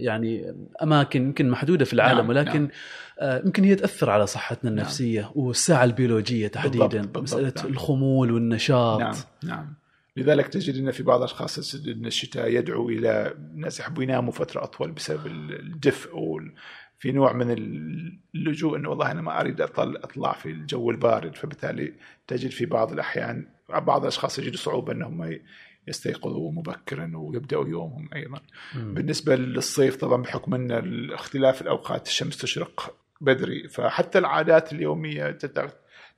يعني 0.01 0.55
أماكن 0.83 1.23
يمكن 1.23 1.51
محدودة 1.51 1.85
في 1.85 1.93
العالم 1.93 2.19
نعم. 2.19 2.29
ولكن 2.29 2.61
نعم. 2.61 2.71
آه 3.21 3.43
يمكن 3.45 3.65
هي 3.65 3.75
تأثر 3.75 4.11
على 4.11 4.27
صحتنا 4.27 4.71
نعم. 4.71 4.79
النفسية 4.79 5.21
نعم. 5.21 5.33
والساعة 5.35 5.85
البيولوجية 5.85 6.49
تحديدا 6.49 6.87
بالضبط. 6.87 7.19
بالضبط. 7.19 7.23
مسألة 7.23 7.53
نعم. 7.57 7.67
الخمول 7.67 8.33
والنشاط 8.33 9.01
نعم 9.01 9.15
نعم 9.45 9.81
لذلك 10.17 10.49
تجد 10.49 10.77
إن 10.77 10.91
في 10.91 11.03
بعض 11.03 11.19
الأشخاص 11.19 11.75
إن 11.75 12.07
الشتاء 12.07 12.49
يدعو 12.49 12.89
إلى 12.89 13.35
الناس 13.37 13.81
يحبوا 13.81 14.03
يناموا 14.03 14.33
فترة 14.33 14.65
أطول 14.65 14.93
بسبب 14.93 15.27
الدفء 15.27 16.11
في 17.01 17.13
نوع 17.13 17.33
من 17.33 17.51
اللجوء 18.35 18.77
إنه 18.77 18.89
والله 18.89 19.11
أنا 19.11 19.23
ما 19.23 19.41
أريد 19.41 19.61
اطلع 19.61 20.01
أطلع 20.05 20.33
في 20.33 20.51
الجو 20.51 20.91
البارد 20.91 21.37
فبالتالي 21.37 21.95
تجد 22.27 22.51
في 22.51 22.67
بعض 22.67 22.93
الأحيان 22.93 23.47
بعض 23.69 24.01
الأشخاص 24.01 24.39
يجدوا 24.39 24.59
صعوبة 24.59 24.93
إنهم 24.93 25.39
يستيقظوا 25.89 26.53
مبكرا 26.53 27.13
ويبدأوا 27.15 27.69
يومهم 27.69 28.09
أيضا. 28.15 28.41
م. 28.75 28.95
بالنسبة 28.95 29.37
للصيف 29.37 29.97
طبعا 29.97 30.23
بحكم 30.23 30.55
إن 30.55 31.11
اختلاف 31.13 31.63
الأوقات 31.63 32.07
الشمس 32.07 32.39
تشرق 32.39 32.97
بدري 33.21 33.69
فحتى 33.69 34.19
العادات 34.19 34.73
اليومية 34.73 35.39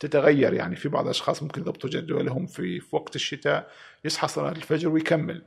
تتغير 0.01 0.55
يعني 0.55 0.77
في 0.77 0.89
بعض 0.89 1.05
الأشخاص 1.05 1.43
ممكن 1.43 1.61
يضبطوا 1.61 1.91
جدولهم 1.91 2.47
في, 2.47 2.81
في 2.81 2.97
وقت 2.97 3.17
الشتاء 3.17 3.71
يصحى 4.05 4.29
صلاة 4.29 4.51
الفجر 4.53 4.89
ويكمل 4.89 5.43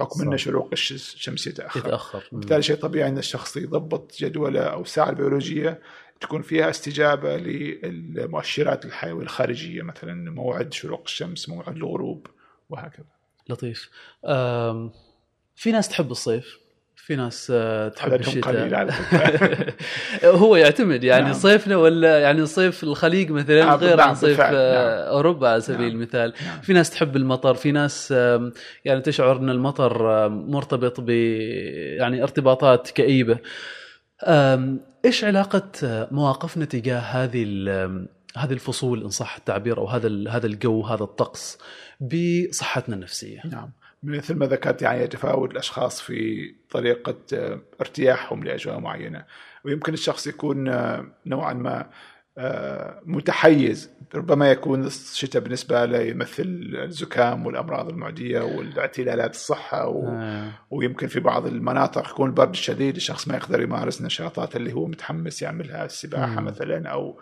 حكم 0.00 0.32
إن 0.32 0.38
شروق 0.38 0.68
الشمس 0.72 1.46
يتأخر. 1.46 1.80
يتأخر. 1.80 2.22
بالتالي 2.32 2.62
شيء 2.62 2.76
طبيعي 2.76 3.08
إن 3.08 3.18
الشخص 3.18 3.56
يضبط 3.56 4.16
جدوله 4.18 4.60
أو 4.60 4.82
الساعة 4.82 5.10
البيولوجية 5.10 5.80
تكون 6.20 6.42
فيها 6.42 6.70
استجابة 6.70 7.36
للمؤشرات 7.36 8.84
الحيوية 8.84 9.22
الخارجية 9.22 9.82
مثلا 9.82 10.30
موعد 10.30 10.72
شروق 10.72 11.02
الشمس 11.04 11.48
موعد 11.48 11.76
الغروب 11.76 12.26
وهكذا. 12.70 13.06
لطيف. 13.48 13.90
في 15.56 15.72
ناس 15.72 15.88
تحب 15.88 16.10
الصيف. 16.10 16.58
في 17.04 17.16
ناس 17.16 17.52
آه، 17.54 17.88
تحب 17.88 18.14
الشتاء 18.14 18.74
على 18.74 18.92
هو 20.42 20.56
يعتمد 20.56 21.04
يعني 21.04 21.24
نعم. 21.24 21.32
صيفنا 21.32 21.76
ولا 21.76 22.20
يعني 22.20 22.46
صيف 22.46 22.82
الخليج 22.82 23.30
مثلا 23.30 23.64
نعم 23.64 23.78
غير 23.78 24.00
عن 24.00 24.14
صيف 24.14 24.40
نعم. 24.40 24.54
أوروبا 24.54 25.48
على 25.48 25.60
سبيل 25.60 25.80
نعم. 25.80 25.90
المثال 25.90 26.32
نعم. 26.44 26.60
في 26.60 26.72
ناس 26.72 26.90
تحب 26.90 27.16
المطر 27.16 27.54
في 27.54 27.72
ناس 27.72 28.10
يعني 28.84 29.00
تشعر 29.00 29.36
أن 29.36 29.50
المطر 29.50 30.28
مرتبط 30.28 31.00
ب 31.00 31.10
يعني 31.10 32.22
ارتباطات 32.22 32.90
كئيبة 32.90 33.38
إيش 35.04 35.24
علاقة 35.24 36.08
مواقفنا 36.10 36.64
تجاه 36.64 36.98
هذه 36.98 37.44
هذه 38.36 38.52
الفصول 38.52 39.02
إن 39.02 39.08
صح 39.08 39.36
التعبير 39.36 39.78
أو 39.78 39.86
هذا 39.86 40.30
هذا 40.30 40.46
الجو 40.46 40.82
هذا 40.82 41.02
الطقس 41.02 41.58
بصحتنا 42.00 42.94
النفسية 42.94 43.40
نعم 43.44 43.70
مثل 44.02 44.34
ما 44.34 44.46
ذكرت 44.46 44.82
يعني 44.82 45.02
يتفاوت 45.02 45.50
الأشخاص 45.50 46.00
في 46.00 46.50
طريقة 46.70 47.16
آه، 47.34 47.60
ارتياحهم 47.80 48.44
لأجواء 48.44 48.80
معينة. 48.80 49.24
ويمكن 49.64 49.92
الشخص 49.92 50.26
يكون 50.26 50.68
آه، 50.68 51.06
نوعا 51.26 51.52
ما 51.52 51.90
آه، 52.38 53.00
متحيز. 53.04 53.90
ربما 54.14 54.50
يكون 54.50 54.84
الشتاء 54.84 55.42
بالنسبة 55.42 55.84
له 55.84 55.98
يمثل 56.00 56.70
الزكام 56.74 57.46
والأمراض 57.46 57.88
المعدية 57.88 58.40
والاعتلالات 58.40 59.34
الصحة 59.34 59.88
و... 59.88 60.18
ويمكن 60.70 61.06
في 61.06 61.20
بعض 61.20 61.46
المناطق 61.46 62.10
يكون 62.10 62.28
البرد 62.28 62.50
الشديد 62.50 62.96
الشخص 62.96 63.28
ما 63.28 63.36
يقدر 63.36 63.62
يمارس 63.62 64.02
نشاطات 64.02 64.56
اللي 64.56 64.72
هو 64.72 64.86
متحمس 64.86 65.42
يعملها 65.42 65.84
السباحة 65.84 66.40
مثلا 66.40 66.88
أو 66.88 67.20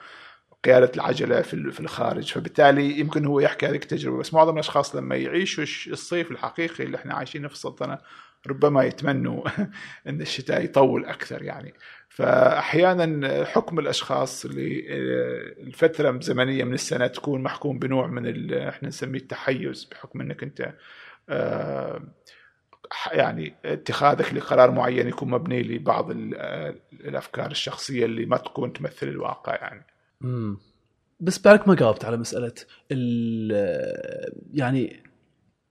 قيادة 0.64 0.92
العجلة 0.94 1.42
في 1.42 1.72
في 1.72 1.80
الخارج. 1.80 2.32
فبالتالي 2.32 3.00
يمكن 3.00 3.24
هو 3.24 3.40
يحكي 3.40 3.66
هذه 3.66 3.74
التجربة. 3.74 4.18
بس 4.18 4.34
معظم 4.34 4.54
الأشخاص 4.54 4.96
لما 4.96 5.16
يعيشوا 5.16 5.64
الصيف 5.92 6.30
الحقيقي 6.30 6.84
اللي 6.84 6.96
إحنا 6.96 7.14
عايشينه 7.14 7.48
في 7.48 7.54
السلطنة 7.54 7.98
ربما 8.46 8.84
يتمنوا 8.84 9.44
إن 10.08 10.20
الشتاء 10.20 10.64
يطول 10.64 11.04
أكثر 11.04 11.42
يعني. 11.42 11.74
فاحيانا 12.08 13.44
حكم 13.44 13.78
الأشخاص 13.78 14.46
للفتره 14.46 16.20
زمنيه 16.20 16.64
من 16.64 16.74
السنة 16.74 17.06
تكون 17.06 17.42
محكوم 17.42 17.78
بنوع 17.78 18.06
من 18.06 18.54
إحنا 18.54 18.88
نسميه 18.88 19.20
التحيز 19.20 19.84
بحكم 19.84 20.20
إنك 20.20 20.42
أنت 20.42 20.74
آه، 21.28 22.02
يعني 23.12 23.54
اتخاذك 23.64 24.34
لقرار 24.34 24.70
معين 24.70 25.08
يكون 25.08 25.30
مبني 25.30 25.62
لبعض 25.62 26.10
آه، 26.34 26.74
الأفكار 26.92 27.50
الشخصية 27.50 28.04
اللي 28.04 28.26
ما 28.26 28.36
تكون 28.36 28.72
تمثل 28.72 29.08
الواقع 29.08 29.54
يعني. 29.54 29.86
مم. 30.20 30.58
بس 31.20 31.38
بعدك 31.42 31.68
ما 31.68 31.74
جاوبت 31.74 32.04
على 32.04 32.16
مسألة 32.16 32.52
ال- 32.92 34.32
يعني 34.54 35.02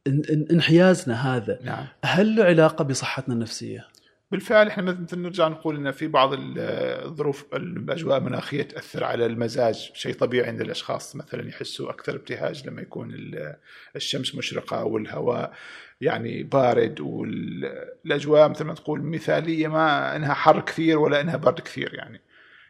إن- 0.09 0.25
إن- 0.27 0.51
انحيازنا 0.51 1.35
هذا 1.35 1.59
نعم 1.63 1.87
هل 2.03 2.35
له 2.35 2.43
علاقة 2.43 2.83
بصحتنا 2.83 3.33
النفسية؟ 3.33 3.87
بالفعل 4.31 4.67
إحنا 4.67 4.83
مثل 4.83 5.19
نرجع 5.19 5.47
نقول 5.47 5.75
إن 5.75 5.91
في 5.91 6.07
بعض 6.07 6.33
ال- 6.33 6.59
الظروف 7.05 7.45
الأجواء 7.53 8.17
المناخيه 8.17 8.63
تأثر 8.63 9.03
على 9.03 9.25
المزاج 9.25 9.91
شيء 9.93 10.13
طبيعي 10.13 10.47
عند 10.49 10.61
الأشخاص 10.61 11.15
مثلا 11.15 11.47
يحسوا 11.49 11.89
أكثر 11.89 12.15
ابتهاج 12.15 12.67
لما 12.67 12.81
يكون 12.81 13.11
ال- 13.13 13.55
الشمس 13.95 14.35
مشرقة 14.35 14.83
والهواء 14.83 15.53
يعني 16.01 16.43
بارد 16.43 16.99
والاجواء 16.99 18.49
مثل 18.49 18.63
ما 18.63 18.73
تقول 18.73 19.01
مثالية 19.01 19.67
ما 19.67 20.15
إنها 20.15 20.33
حر 20.33 20.59
كثير 20.61 20.99
ولا 20.99 21.21
إنها 21.21 21.37
برد 21.37 21.59
كثير 21.59 21.93
يعني 21.93 22.21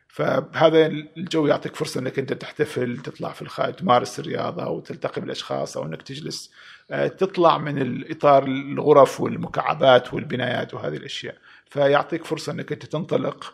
فهذا 0.07 0.85
الجو 0.87 1.47
يعطيك 1.47 1.75
فرصة 1.75 1.99
إنك 1.99 2.19
أنت 2.19 2.33
تحتفل 2.33 2.97
تطلع 2.97 3.31
في 3.31 3.41
الخارج 3.41 3.73
تمارس 3.73 4.19
الرياضة 4.19 4.63
أو 4.63 4.79
تلتقي 4.79 5.21
بالأشخاص 5.21 5.77
أو 5.77 5.85
إنك 5.85 6.01
تجلس. 6.01 6.51
آه، 6.91 7.07
تطلع 7.07 7.57
من 7.57 7.81
الإطار 7.81 8.43
الغرف 8.43 9.21
والمكعبات 9.21 10.13
والبنايات 10.13 10.73
وهذه 10.73 10.95
الأشياء. 10.95 11.35
فيعطيك 11.65 12.25
فرصة 12.25 12.51
إنك 12.51 12.71
أنت 12.71 12.85
تنطلق. 12.85 13.53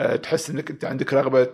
آه، 0.00 0.16
تحس 0.16 0.50
إنك 0.50 0.70
أنت 0.70 0.84
عندك 0.84 1.14
رغبة 1.14 1.48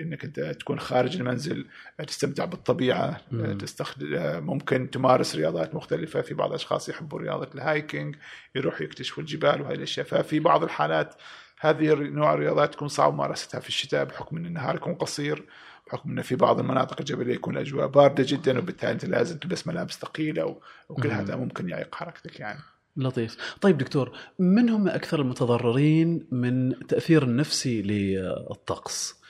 إنك 0.00 0.24
أنت 0.24 0.40
تكون 0.40 0.80
خارج 0.80 1.16
المنزل 1.16 1.66
تستمتع 2.06 2.44
بالطبيعة 2.44 3.20
مم. 3.30 3.58
تستخدم 3.58 4.14
آه، 4.14 4.40
ممكن 4.40 4.90
تمارس 4.90 5.36
رياضات 5.36 5.74
مختلفة. 5.74 6.20
في 6.20 6.34
بعض 6.34 6.48
الأشخاص 6.48 6.88
يحبوا 6.88 7.18
رياضة 7.18 7.50
الهايكينج 7.54 8.16
يروحوا 8.54 8.82
يكتشفوا 8.82 9.22
الجبال 9.22 9.62
وهذه 9.62 9.74
الأشياء. 9.74 10.06
ففي 10.06 10.40
بعض 10.40 10.62
الحالات 10.62 11.14
هذه 11.60 11.94
نوع 11.94 12.34
الرياضات 12.34 12.72
تكون 12.74 12.88
صعب 12.88 13.14
ممارستها 13.14 13.60
في 13.60 13.68
الشتاء 13.68 14.04
بحكم 14.04 14.36
إن 14.36 14.46
النهار 14.46 14.74
يكون 14.74 14.94
قصير 14.94 15.44
بحكم 15.86 16.10
انه 16.10 16.22
في 16.22 16.36
بعض 16.36 16.58
المناطق 16.60 16.96
الجبلية 17.00 17.34
يكون 17.34 17.56
الأجواء 17.56 17.86
باردة 17.86 18.24
جدا 18.28 18.58
وبالتالي 18.58 18.92
أنت 18.92 19.04
لازم 19.04 19.38
تلبس 19.38 19.66
ملابس 19.66 19.98
ثقيلة 19.98 20.56
وكل. 20.88 21.08
هذا 21.10 21.36
ممكن 21.36 21.68
يعيق 21.68 21.94
حركتك 21.94 22.40
يعني. 22.40 22.58
لطيف 22.96 23.56
طيب 23.60 23.78
دكتور 23.78 24.12
من 24.38 24.70
هم 24.70 24.88
أكثر 24.88 25.20
المتضررين 25.20 26.26
من 26.30 26.86
تأثير 26.86 27.22
النفسي 27.22 27.82
للطقس 27.82 29.20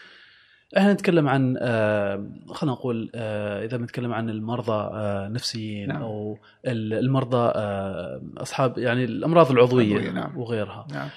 إحنا 0.76 0.92
نتكلم 0.92 1.28
عن 1.28 1.56
آه، 1.60 2.30
خلينا 2.48 2.72
نقول 2.76 3.10
آه، 3.14 3.64
إذا 3.64 3.76
بنتكلم 3.76 4.12
عن 4.12 4.30
المرضى 4.30 4.94
آه، 4.96 5.28
نفسيين 5.28 5.88
نعم. 5.88 6.02
أو 6.02 6.38
ال- 6.66 6.92
المرضى 6.94 7.52
أصحاب 8.38 8.78
يعني 8.78 9.04
الأمراض 9.04 9.50
العضوية 9.50 10.10
نعم. 10.10 10.38
وغيرها 10.38 10.86
نعم. 10.90 11.08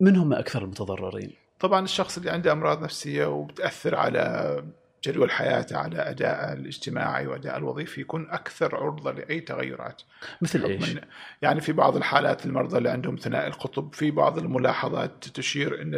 من 0.00 0.16
هم 0.16 0.32
أكثر 0.32 0.62
المتضررين 0.62 1.32
طبعا 1.60 1.84
الشخص 1.84 2.16
اللي 2.16 2.30
عنده 2.30 2.52
أمراض 2.52 2.82
نفسية 2.82 3.26
وبتأثر 3.26 3.94
على 3.94 4.62
جدول 5.04 5.30
حياته 5.30 5.76
على 5.76 6.10
أداء 6.10 6.52
الاجتماعي 6.52 7.26
وأداء 7.26 7.56
الوظيفي 7.56 8.00
يكون 8.00 8.30
أكثر 8.30 8.76
عرضة 8.76 9.12
لأي 9.12 9.40
تغيرات 9.40 10.02
مثل 10.42 10.64
إيش؟ 10.64 10.96
يعني 11.42 11.60
في 11.60 11.72
بعض 11.72 11.96
الحالات 11.96 12.46
المرضى 12.46 12.78
اللي 12.78 12.90
عندهم 12.90 13.16
ثنائي 13.16 13.46
القطب 13.46 13.94
في 13.94 14.10
بعض 14.10 14.38
الملاحظات 14.38 15.24
تشير 15.24 15.82
إن 15.82 15.92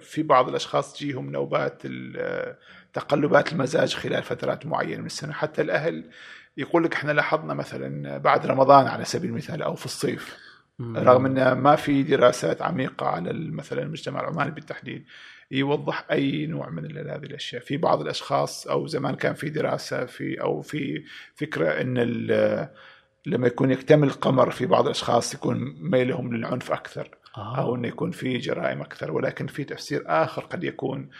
في 0.00 0.22
بعض 0.22 0.48
الأشخاص 0.48 0.92
تجيهم 0.92 1.30
نوبات 1.30 1.82
تقلبات 2.92 3.52
المزاج 3.52 3.94
خلال 3.94 4.22
فترات 4.22 4.66
معينة 4.66 5.00
من 5.00 5.06
السنة 5.06 5.32
حتى 5.32 5.62
الأهل 5.62 6.04
يقول 6.56 6.84
لك 6.84 6.94
إحنا 6.94 7.12
لاحظنا 7.12 7.54
مثلا 7.54 8.18
بعد 8.18 8.46
رمضان 8.46 8.86
على 8.86 9.04
سبيل 9.04 9.30
المثال 9.30 9.62
أو 9.62 9.74
في 9.74 9.84
الصيف. 9.84 10.47
رغم 10.80 11.26
إن 11.26 11.52
ما 11.52 11.76
في 11.76 12.02
دراسات 12.02 12.62
عميقة 12.62 13.06
على 13.06 13.32
مثلا 13.32 13.82
المجتمع 13.82 14.20
العماني 14.20 14.50
بالتحديد 14.50 15.04
يوضح 15.50 16.06
أي 16.10 16.46
نوع 16.46 16.70
من 16.70 16.96
هذه 16.96 17.24
الأشياء 17.24 17.62
في 17.62 17.76
بعض 17.76 18.00
الأشخاص 18.00 18.66
أو 18.66 18.86
زمان 18.86 19.14
كان 19.14 19.34
في 19.34 19.50
دراسة 19.50 20.04
في 20.04 20.40
أو 20.40 20.62
في 20.62 21.04
فكرة 21.34 21.68
إن 21.68 21.98
لما 23.26 23.46
يكون 23.46 23.70
يكتمل 23.70 24.08
القمر 24.08 24.50
في 24.50 24.66
بعض 24.66 24.84
الأشخاص 24.84 25.34
يكون 25.34 25.76
ميلهم 25.80 26.36
للعنف 26.36 26.72
أكثر 26.72 27.08
آه. 27.36 27.58
أو 27.58 27.74
إنه 27.74 27.88
يكون 27.88 28.10
في 28.10 28.38
جرائم 28.38 28.80
أكثر 28.80 29.12
ولكن 29.12 29.46
في 29.46 29.64
تفسير 29.64 30.02
آخر 30.06 30.42
قد 30.42 30.64
يكون 30.64 31.10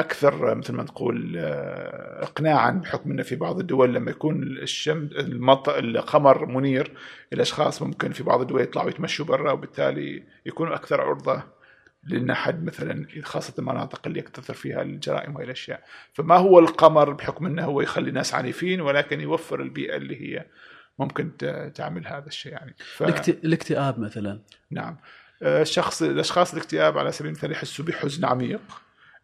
أكثر 0.00 0.54
مثل 0.54 0.72
ما 0.72 0.82
نقول 0.82 1.34
آه، 1.38 2.22
اقناعا 2.22 2.70
بحكم 2.70 3.10
إنه 3.10 3.22
في 3.22 3.36
بعض 3.36 3.58
الدول 3.58 3.94
لما 3.94 4.10
يكون 4.10 4.42
الشمس 4.42 5.12
المط... 5.12 5.68
القمر 5.68 6.46
منير 6.46 6.92
الاشخاص 7.32 7.82
ممكن 7.82 8.12
في 8.12 8.22
بعض 8.22 8.40
الدول 8.40 8.60
يطلعوا 8.60 8.88
يتمشوا 8.88 9.26
برا 9.26 9.52
وبالتالي 9.52 10.22
يكونوا 10.46 10.74
أكثر 10.74 11.00
عرضة 11.00 11.42
لأن 12.04 12.34
حد 12.34 12.64
مثلا 12.64 13.06
خاصة 13.22 13.54
المناطق 13.58 14.00
اللي 14.06 14.18
يكتثر 14.18 14.54
فيها 14.54 14.82
الجرائم 14.82 15.36
وهي 15.36 15.44
الاشياء 15.44 15.82
فما 16.12 16.36
هو 16.36 16.58
القمر 16.58 17.12
بحكم 17.12 17.46
إنه 17.46 17.64
هو 17.64 17.80
يخلي 17.80 18.08
الناس 18.08 18.34
عنيفين 18.34 18.80
ولكن 18.80 19.20
يوفر 19.20 19.60
البيئة 19.60 19.96
اللي 19.96 20.22
هي 20.22 20.46
ممكن 20.98 21.36
تعمل 21.74 22.06
هذا 22.06 22.26
الشيء 22.26 22.52
يعني. 22.52 22.74
ف... 22.78 23.02
الاكت... 23.02 23.28
الاكتئاب 23.28 24.00
مثلا. 24.00 24.40
نعم. 24.70 24.96
آه، 25.42 25.62
الشخص 25.62 26.02
الأشخاص 26.02 26.52
الاكتئاب 26.52 26.98
على 26.98 27.12
سبيل 27.12 27.30
المثال 27.30 27.52
يحسوا 27.52 27.84
بحزن 27.84 28.24
عميق. 28.24 28.60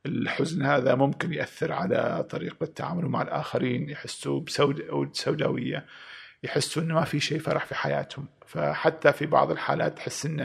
الحزن 0.07 0.62
هذا 0.62 0.95
ممكن 0.95 1.33
يأثر 1.33 1.73
على 1.73 2.27
طريقة 2.31 2.64
التعامل 2.64 3.05
مع 3.05 3.23
الآخرين 3.23 3.90
يحسوا 3.90 4.40
بسود 4.40 4.81
أو 4.81 5.12
سوداوية 5.12 5.87
يحسوا 6.42 6.83
إنه 6.83 6.95
ما 6.95 7.05
في 7.05 7.21
شيء 7.21 7.38
فرح 7.38 7.66
في 7.66 7.75
حياتهم. 7.75 8.27
فحتى 8.47 9.12
في 9.12 9.27
بعض 9.27 9.51
الحالات 9.51 9.97
تحس 9.97 10.27
إن 10.27 10.40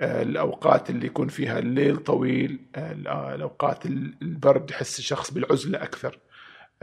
آه، 0.00 0.22
الأوقات 0.22 0.90
اللي 0.90 1.06
يكون 1.06 1.28
فيها 1.28 1.58
الليل 1.58 1.96
طويل 1.96 2.58
آه، 2.76 3.34
الأوقات 3.34 3.86
البرد 3.86 4.70
يحس 4.70 4.98
الشخص 4.98 5.30
بالعزلة 5.30 5.82
أكثر. 5.82 6.18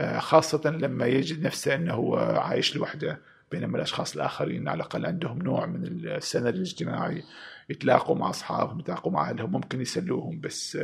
آه، 0.00 0.18
خاصة 0.18 0.70
لما 0.70 1.06
يجد 1.06 1.42
نفسه 1.46 1.74
إنه 1.74 1.94
هو 1.94 2.16
عايش 2.16 2.76
لوحده 2.76 3.20
بينما 3.50 3.76
الأشخاص 3.76 4.14
الآخرين 4.14 4.68
على 4.68 4.76
الأقل 4.76 5.06
عندهم 5.06 5.42
نوع 5.42 5.66
من 5.66 5.84
السند 5.86 6.54
الاجتماعي 6.54 7.22
يتلاقوا 7.68 8.16
مع 8.16 8.30
أصحابهم 8.30 8.80
يتلاقوا 8.80 9.12
مع 9.12 9.30
أهلهم 9.30 9.52
ممكن 9.52 9.80
يسلوهم 9.80 10.40
بس 10.40 10.78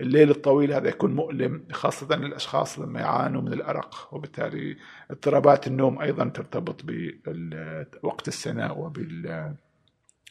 الليل 0.00 0.30
الطويل 0.30 0.72
هذا 0.72 0.88
يكون 0.88 1.14
مؤلم 1.14 1.64
خاصة 1.72 2.16
للأشخاص 2.16 2.78
لما 2.78 3.00
يعانوا 3.00 3.42
من 3.42 3.52
الأرق 3.52 4.08
وبالتالي 4.12 4.76
اضطرابات 5.10 5.66
النوم 5.66 6.02
أيضا 6.02 6.24
ترتبط 6.28 6.80
بوقت 6.84 8.28
السنة 8.28 8.72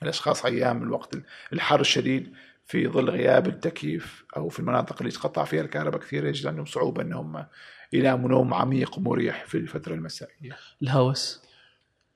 وبالأشخاص 0.01 0.45
أيام 0.45 0.84
الوقت 0.84 1.17
الحر 1.53 1.80
الشديد 1.80 2.34
في 2.65 2.88
ظل 2.88 3.10
غياب 3.10 3.47
التكييف 3.47 4.25
أو 4.38 4.49
في 4.49 4.60
المناطق 4.60 4.95
اللي 5.01 5.12
تقطع 5.12 5.43
فيها 5.43 5.62
الكهرباء 5.62 5.99
كثير 6.01 6.25
يجد 6.25 6.47
عندهم 6.47 6.65
صعوبة 6.65 7.01
أنهم 7.01 7.45
يناموا 7.93 8.30
نوم 8.30 8.53
عميق 8.53 8.97
ومريح 8.97 9.45
في 9.45 9.58
الفترة 9.58 9.93
المسائية. 9.93 10.58
الهوس. 10.82 11.46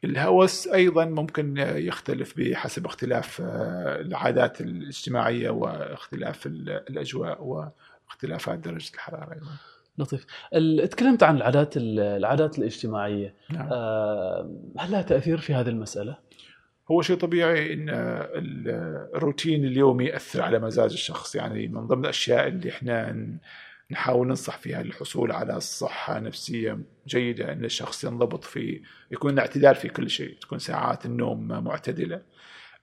الهوس 0.03 0.67
أيضا 0.67 1.05
ممكن 1.05 1.57
يختلف 1.57 2.33
بحسب 2.37 2.85
اختلاف 2.85 3.41
آه، 3.41 4.01
العادات 4.01 4.61
الاجتماعية 4.61 5.49
واختلاف 5.49 6.45
ال- 6.45 6.69
الأجواء 6.89 7.43
واختلافات 7.43 8.59
درجة 8.59 8.93
الحرارة 8.93 9.33
أيضا. 9.33 9.47
لطيف 9.97 10.25
تكلمت 10.89 11.23
عن 11.23 11.37
العادات 11.37 11.77
ال- 11.77 11.99
العادات 11.99 12.59
الاجتماعية 12.59 13.33
نعم. 13.49 13.67
آه، 13.71 14.51
هل 14.79 14.91
لها 14.91 15.01
تأثير 15.01 15.37
في 15.37 15.53
هذه 15.53 15.69
المسألة؟ 15.69 16.17
هو 16.91 17.01
شيء 17.01 17.17
طبيعي 17.17 17.73
إن 17.73 17.89
ال- 17.89 19.07
الروتين 19.15 19.65
اليومي 19.65 20.05
يأثر 20.05 20.41
على 20.41 20.59
مزاج 20.59 20.91
الشخص 20.91 21.35
يعني 21.35 21.67
من 21.67 21.87
ضمن 21.87 22.03
الأشياء 22.03 22.47
اللي 22.47 22.69
إحنا 22.69 23.15
نحاول 23.91 24.27
ننصح 24.27 24.58
فيها. 24.58 24.84
للحصول 24.84 25.32
على 25.32 25.60
صحة 25.60 26.19
نفسية 26.19 26.80
جيدة 27.08 27.54
إن 27.54 27.65
الشخص 27.65 28.04
ينضبط 28.04 28.43
في 28.43 28.82
يكون 29.12 29.39
اعتدال 29.39 29.75
في 29.75 29.89
كل 29.89 30.10
شيء. 30.10 30.38
تكون 30.41 30.60
ساعات 30.60 31.06
النوم 31.06 31.47
معتدلة 31.47 32.21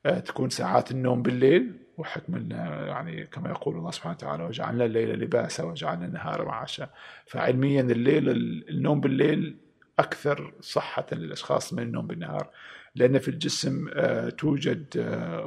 آه، 0.07 0.19
تكون 0.19 0.51
ساعات 0.51 0.91
النوم 0.91 1.23
بالليل 1.23 1.73
وحكم 1.99 2.51
يعني 2.53 3.27
كما 3.27 3.51
يقول 3.51 3.77
الله 3.77 3.91
سبحانه 3.91 4.15
وتعالى 4.15 4.45
وجعلنا 4.45 4.85
الليل 4.85 5.19
لباسا 5.21 5.65
وجعلنا 5.65 6.07
النهار 6.07 6.45
معاشا. 6.45 6.91
فعلميا 7.27 7.81
الليل 7.81 8.29
النوم 8.69 9.01
بالليل 9.01 9.57
أكثر 9.99 10.55
صحة 10.61 11.07
للأشخاص 11.13 11.73
من 11.73 11.83
النوم 11.83 12.07
بالنهار. 12.07 12.51
لأن 12.95 13.19
في 13.19 13.29
الجسم 13.29 13.89
آه، 13.93 14.29
توجد 14.29 14.87
آه، 14.99 15.47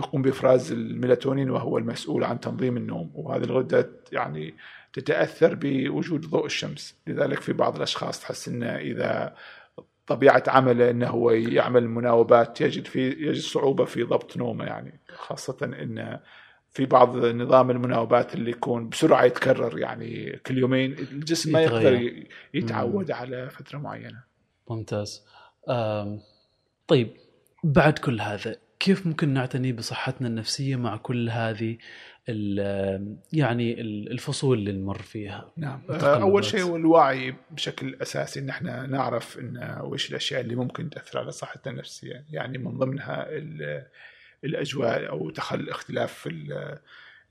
تقوم 0.00 0.22
بإفراز 0.22 0.72
الميلاتونين 0.72 1.50
وهو 1.50 1.78
المسؤول 1.78 2.24
عن 2.24 2.40
تنظيم 2.40 2.76
النوم 2.76 3.10
وهذه 3.14 3.44
الغدة 3.44 3.90
يعني 4.12 4.54
تتأثر 4.92 5.54
بوجود 5.54 6.26
ضوء 6.26 6.46
الشمس. 6.46 6.98
لذلك 7.06 7.40
في 7.40 7.52
بعض 7.52 7.76
الأشخاص 7.76 8.20
تحس 8.20 8.48
إن 8.48 8.62
إذا 8.62 9.34
طبيعة 10.06 10.42
عمله 10.46 10.90
إنه 10.90 11.06
هو 11.06 11.30
يعمل 11.30 11.88
مناوبات 11.88 12.60
يجد 12.60 12.86
في 12.86 13.08
يجد 13.08 13.42
صعوبة 13.42 13.84
في 13.84 14.02
ضبط 14.02 14.36
نومه 14.36 14.64
يعني 14.64 15.00
خاصة 15.08 15.56
إن 15.62 16.20
في 16.70 16.86
بعض 16.86 17.16
نظام 17.16 17.70
المناوبات 17.70 18.34
اللي 18.34 18.50
يكون 18.50 18.88
بسرعة 18.88 19.24
يتكرر 19.24 19.78
يعني 19.78 20.40
كل 20.46 20.58
يومين 20.58 20.92
الجسم 20.92 21.52
ما 21.52 21.62
يقدر. 21.62 22.24
يتعود 22.54 23.10
على 23.10 23.50
فترة 23.50 23.78
معينة. 23.78 24.22
ممتاز. 24.70 25.26
طيب 26.86 27.16
بعد 27.64 27.98
كل 27.98 28.20
هذا 28.20 28.56
كيف 28.88 29.06
ممكن 29.06 29.28
نعتني 29.28 29.72
بصحتنا 29.72 30.28
النفسية 30.28 30.76
مع 30.76 30.96
كل 30.96 31.30
هذه 31.30 31.76
ال- 32.28 33.16
يعني 33.32 33.80
ال- 33.80 34.10
الفصول 34.12 34.58
اللي 34.58 34.72
نمر 34.72 35.02
فيها؟ 35.02 35.52
نعم 35.56 35.80
التقلبات. 35.90 36.20
أول 36.20 36.44
شيء 36.44 36.62
هو 36.62 36.76
الوعي 36.76 37.34
بشكل 37.50 37.96
أساسي 38.02 38.40
إن 38.40 38.48
إحنا 38.48 38.86
نعرف 38.86 39.38
إن 39.38 39.78
وش 39.80 40.10
الأشياء 40.10 40.40
اللي 40.40 40.54
ممكن 40.54 40.90
تأثر 40.90 41.18
على 41.18 41.30
صحتنا 41.30 41.72
النفسية. 41.72 42.24
يعني 42.30 42.58
من 42.58 42.78
ضمنها 42.78 43.26
ال- 43.30 43.86
الأجواء 44.44 45.08
أو 45.08 45.30
تخل 45.30 45.68
اختلاف 45.68 46.12
في 46.12 46.28
ال- 46.28 46.78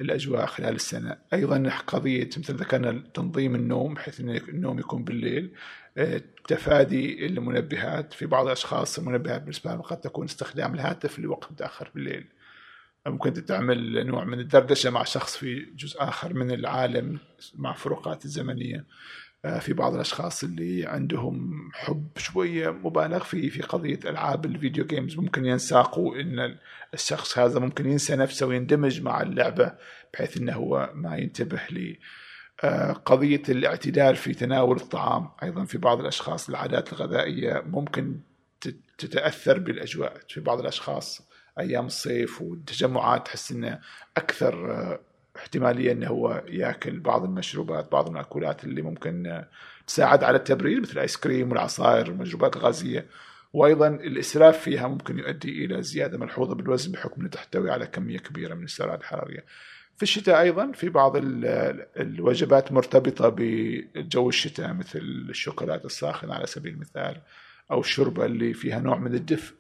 الأجواء 0.02 0.46
خلال 0.46 0.76
السنة. 0.76 1.18
أيضا 1.34 1.70
قضية 1.88 2.30
مثل 2.38 2.54
ذكرنا 2.56 3.04
تنظيم 3.14 3.56
النوم 3.56 3.94
بحيث 3.94 4.20
إن 4.20 4.30
النوم 4.30 4.80
يكون 4.80 5.04
بالليل. 5.04 5.52
آه، 5.98 6.22
تفادي 6.48 7.26
المنبهات. 7.26 8.14
في 8.14 8.26
بعض 8.26 8.46
الأشخاص 8.46 9.00
المنبهات 9.00 9.42
بالنسبة 9.42 9.72
لهم 9.72 9.82
قد 9.82 10.02
تكون 10.02 10.26
استخدام 10.26 10.74
الهاتف 10.74 11.20
لوقت 11.20 11.52
متأخر 11.52 11.92
بالليل. 11.96 12.26
ممكن 13.08 13.46
تعمل 13.46 14.08
نوع 14.08 14.24
من 14.24 14.40
الدردشة 14.40 14.90
مع 14.90 15.04
شخص 15.04 15.38
في 15.38 15.60
جزء 15.76 16.04
آخر 16.04 16.34
من 16.34 16.52
العالم 16.52 17.20
مع 17.56 17.74
فروقات 17.74 18.26
الزمنية. 18.26 18.86
آه، 19.46 19.60
في 19.60 19.74
بعض 19.74 19.94
الأشخاص 19.94 20.44
اللي 20.44 20.86
عندهم 20.86 21.70
حب 21.74 22.08
شوية 22.18 22.70
مبالغ 22.70 23.24
فيه 23.24 23.50
في 23.50 23.62
قضية 23.62 24.00
ألعاب 24.06 24.46
الفيديو 24.46 24.86
جيمز 24.86 25.18
ممكن 25.18 25.46
ينساقوا 25.46 26.16
إن 26.22 26.58
الشخص 26.94 27.38
هذا 27.38 27.60
ممكن 27.60 27.90
ينسى 27.90 28.16
نفسه 28.16 28.46
ويندمج 28.46 29.02
مع 29.02 29.22
اللعبة 29.22 29.74
بحيث 30.14 30.38
إنه 30.38 30.54
هو 30.54 30.92
ما 30.94 31.18
ينتبه 31.18 31.58
آه، 32.64 32.92
قضية 32.92 33.42
الاعتدال 33.50 34.16
في 34.16 34.34
تناول 34.34 34.76
الطعام 34.78 35.30
أيضا 35.44 35.66
في 35.66 35.78
بعض 35.78 36.00
الأشخاص 36.00 36.50
العادات 36.50 36.94
الغذائية 36.94 37.64
ممكن 37.66 38.20
تت- 38.62 38.80
تتأثر 38.98 39.60
بالأجواء 39.60 40.18
في 40.30 40.40
بعض 40.40 40.60
الأشخاص 40.60 41.22
أيام 41.60 41.86
الصيف 41.86 42.42
والتجمعات 42.42 43.26
تحس 43.26 43.52
إنه 43.52 43.80
أكثر 44.18 44.72
آه، 44.72 45.00
احتمالية 45.38 45.92
إنه 45.92 46.08
هو 46.08 46.44
يأكل 46.48 47.00
بعض 47.00 47.24
المشروبات 47.24 47.92
بعض 47.92 48.08
المأكولات 48.08 48.64
اللي 48.64 48.82
ممكن 48.82 49.28
آه، 49.28 49.48
تساعد 49.88 50.24
على 50.24 50.38
التبريد 50.38 50.80
مثل 50.82 50.94
الآيس 50.94 51.18
كريم 51.18 51.52
والعصائر 51.52 52.10
والمشروبات 52.12 52.56
الغازية 52.56 53.06
وأيضا 53.54 53.88
الإسراف 53.88 54.58
فيها 54.60 54.88
ممكن 54.88 55.20
يؤدي 55.20 55.66
إلى 55.66 55.84
زيادة 55.84 56.18
ملحوظة 56.18 56.56
بالوزن 56.56 56.92
بحكم 56.92 57.22
انها 57.22 57.30
تحتوي 57.32 57.72
على 57.72 57.88
كمية 57.88 58.18
كبيرة 58.20 58.54
من 58.56 58.64
السعرات 58.64 59.00
الحرارية. 59.00 59.46
في 59.98 60.04
الشتاء 60.04 60.42
أيضا 60.42 60.72
في 60.72 60.90
بعض 60.90 61.16
ال- 61.18 61.86
الوجبات 62.00 62.72
مرتبطة 62.72 63.30
بجو 63.38 64.30
الشتاء 64.30 64.74
مثل 64.74 65.00
الشوكولاتة 65.30 65.86
الساخنة 65.86 66.34
على 66.34 66.46
سبيل 66.46 66.74
المثال 66.74 67.22
أو 67.72 67.80
الشوربة 67.80 68.26
اللي 68.26 68.54
فيها 68.54 68.80
نوع 68.80 68.98
من 68.98 69.14
الدفء 69.14 69.56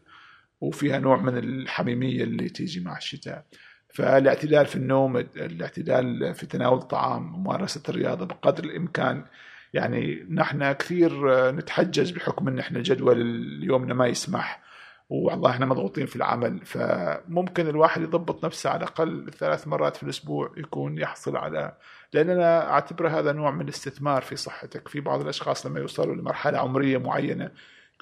وفيها 0.61 0.99
نوع 0.99 1.21
من 1.21 1.37
الحميمية 1.37 2.23
اللي 2.23 2.49
تيجي 2.49 2.79
مع 2.79 2.97
الشتاء. 2.97 3.45
فالاعتدال 3.93 4.65
في 4.65 4.75
النوم 4.75 5.17
الاعتدال 5.17 6.33
في 6.33 6.45
تناول 6.45 6.77
الطعام 6.77 7.23
ممارسة 7.39 7.83
الرياضة 7.89 8.25
بقدر 8.25 8.63
الإمكان 8.63 9.25
يعني 9.73 10.25
نحن 10.29 10.71
كثير 10.71 11.11
نتحجج 11.51 12.13
بحكم 12.13 12.47
إن 12.47 12.59
إحنا 12.59 12.79
جدول 12.81 13.19
يومنا 13.63 13.93
ما 13.93 14.07
يسمح 14.07 14.61
والله 15.09 15.49
إحنا 15.49 15.65
مضغوطين 15.65 16.05
في 16.05 16.15
العمل 16.15 16.65
فممكن 16.65 17.67
الواحد 17.67 18.01
يضبط 18.01 18.45
نفسه 18.45 18.69
على 18.69 18.77
الأقل 18.77 19.31
ثلاث 19.37 19.67
مرات 19.67 19.95
في 19.97 20.03
الأسبوع 20.03 20.51
يكون 20.57 20.97
يحصل 20.97 21.37
على 21.37 21.77
لأن 22.13 22.29
أنا 22.29 22.69
اعتبر 22.69 23.07
هذا 23.07 23.31
نوع 23.31 23.51
من 23.51 23.61
الاستثمار 23.61 24.21
في 24.21 24.35
صحتك. 24.35 24.87
في 24.87 24.99
بعض 24.99 25.21
الأشخاص 25.21 25.65
لما 25.65 25.79
يوصلوا 25.79 26.15
لمرحلة 26.15 26.57
عمرية 26.57 26.97
معينة 26.97 27.51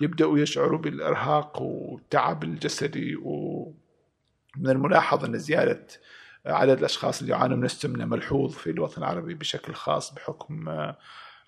يبدأوا 0.02 0.40
يشعروا 0.40 0.80
بالإرهاق 0.80 1.62
والتعب 1.62 2.44
الجسدي 2.44 3.16
ومن 3.16 3.76
الملاحظ 4.70 5.26
أن 5.26 5.38
زيادة 5.38 5.88
عدد 6.46 6.78
الأشخاص 6.78 7.20
اللي 7.22 7.34
يعانوا 7.34 7.58
من 7.58 7.66
السمنة 7.66 8.06
ملحوظ 8.06 8.54
في 8.54 8.70
الوطن 8.70 9.02
العربي 9.04 9.34
بشكل 9.34 9.74
خاص 9.74 10.14
بحكم 10.14 10.70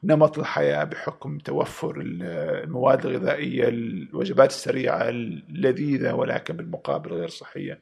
نمط 0.03 0.39
الحياة 0.39 0.83
بحكم 0.83 1.37
توفر 1.37 2.01
ال- 2.01 2.23
المواد 2.63 3.05
الغذائية 3.05 3.67
الوجبات 3.67 4.49
السريعة 4.49 5.09
اللذيذة 5.09 6.13
ولكن 6.13 6.57
بالمقابل 6.57 7.11
غير 7.13 7.27
صحية. 7.29 7.79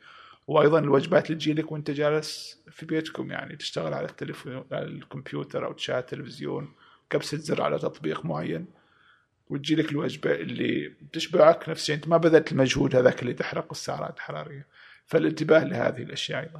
وأيضا 0.47 0.79
الوجبات 0.79 1.25
اللي 1.25 1.37
تجيلك 1.39 1.71
وأنت 1.71 1.91
جالس 1.91 2.59
في 2.71 2.85
بيتكم 2.85 3.31
يعني 3.31 3.55
تشتغل 3.55 3.93
على 3.93 4.05
التليفون 4.07 4.63
على 4.71 4.85
الكمبيوتر 4.85 5.65
أو 5.65 5.71
تشاهد 5.73 6.03
تلفزيون 6.03 6.71
كبسة 7.09 7.37
زر 7.37 7.61
على 7.61 7.79
تطبيق 7.79 8.25
معين 8.25 8.65
وتجيلك 9.49 9.91
الوجبة 9.91 10.31
اللي 10.31 10.87
بتشبعك 11.01 11.69
نفسيا. 11.69 11.95
أنت 11.95 12.07
ما 12.07 12.17
بذلت 12.17 12.51
المجهود 12.51 12.95
هذاك 12.95 13.21
اللي 13.21 13.33
تحرق 13.33 13.67
السعرات 13.71 14.15
الحرارية. 14.15 14.65
فالانتباه 15.05 15.63
لهذه 15.63 16.03
الأشياء 16.03 16.39
أيضا. 16.43 16.59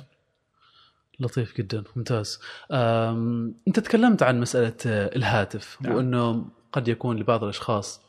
لطيف 1.19 1.57
جدا 1.57 1.83
ممتاز. 1.95 2.39
أنت 3.67 3.79
تكلمت 3.79 4.23
عن 4.23 4.39
مسألة 4.39 4.73
آه، 4.87 5.15
الهاتف 5.15 5.77
نعم. 5.81 5.95
وأنه 5.95 6.45
قد 6.71 6.87
يكون 6.87 7.17
لبعض 7.19 7.43
الأشخاص 7.43 8.01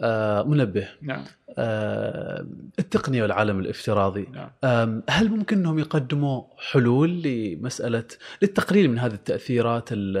آه، 0.00 0.42
منبه. 0.42 0.88
نعم. 1.02 1.24
آه، 1.58 2.46
التقنية 2.78 3.22
والعالم 3.22 3.60
الافتراضي. 3.60 4.28
نعم. 4.32 5.02
هل 5.10 5.28
ممكن 5.28 5.58
إنهم 5.58 5.78
يقدموا 5.78 6.42
حلول 6.58 7.22
لمسألة 7.22 8.04
للتقليل 8.42 8.90
من 8.90 8.98
هذه 8.98 9.14
التأثيرات 9.14 9.88
ال- 9.92 10.16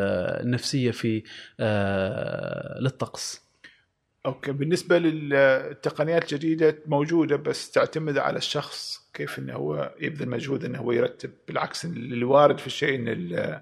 النفسية 0.46 0.90
في 0.90 1.22
آه، 1.60 2.78
للطقس؟ 2.80 3.45
أوكي 4.26 4.52
بالنسبة 4.52 4.98
للتقنيات 4.98 6.22
الجديدة 6.22 6.78
موجودة 6.86 7.36
بس 7.36 7.70
تعتمد 7.70 8.18
على 8.18 8.38
الشخص 8.38 9.08
كيف 9.14 9.38
إنه 9.38 9.52
هو 9.54 9.94
يبذل 10.00 10.28
مجهود 10.28 10.64
إنه 10.64 10.78
هو 10.78 10.92
يرتب. 10.92 11.30
بالعكس 11.48 11.84
الوارد 11.84 12.58
في 12.58 12.66
الشيء 12.66 12.94
إن 12.94 13.08
ال- 13.08 13.60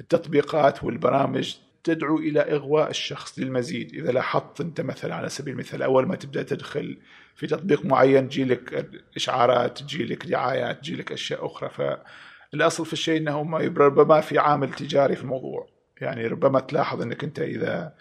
التطبيقات 0.00 0.84
والبرامج 0.84 1.56
تدعو 1.84 2.18
إلى 2.18 2.40
إغواء 2.40 2.90
الشخص 2.90 3.38
للمزيد. 3.38 3.94
إذا 3.94 4.12
لاحظت 4.12 4.60
أنت 4.60 4.80
مثلا 4.80 5.14
على 5.14 5.28
سبيل 5.28 5.54
المثال 5.54 5.82
أول 5.82 6.06
ما 6.06 6.16
تبدأ 6.16 6.42
تدخل 6.42 6.98
في 7.34 7.46
تطبيق 7.46 7.84
معين 7.84 8.28
تجيلك 8.28 8.90
إشعارات 9.16 9.78
تجيلك 9.78 10.26
دعايات 10.26 10.78
تجيلك 10.78 11.12
أشياء 11.12 11.46
أخرى. 11.46 11.70
فالأصل 11.70 12.86
في 12.86 12.92
الشيء 12.92 13.20
إنه 13.20 13.42
ما 13.42 13.58
ربما 13.58 14.20
في 14.20 14.38
عامل 14.38 14.72
تجاري 14.72 15.16
في 15.16 15.22
الموضوع. 15.22 15.68
يعني 16.00 16.26
ربما 16.26 16.60
تلاحظ 16.60 17.02
إنك 17.02 17.24
أنت 17.24 17.38
إذا 17.38 17.92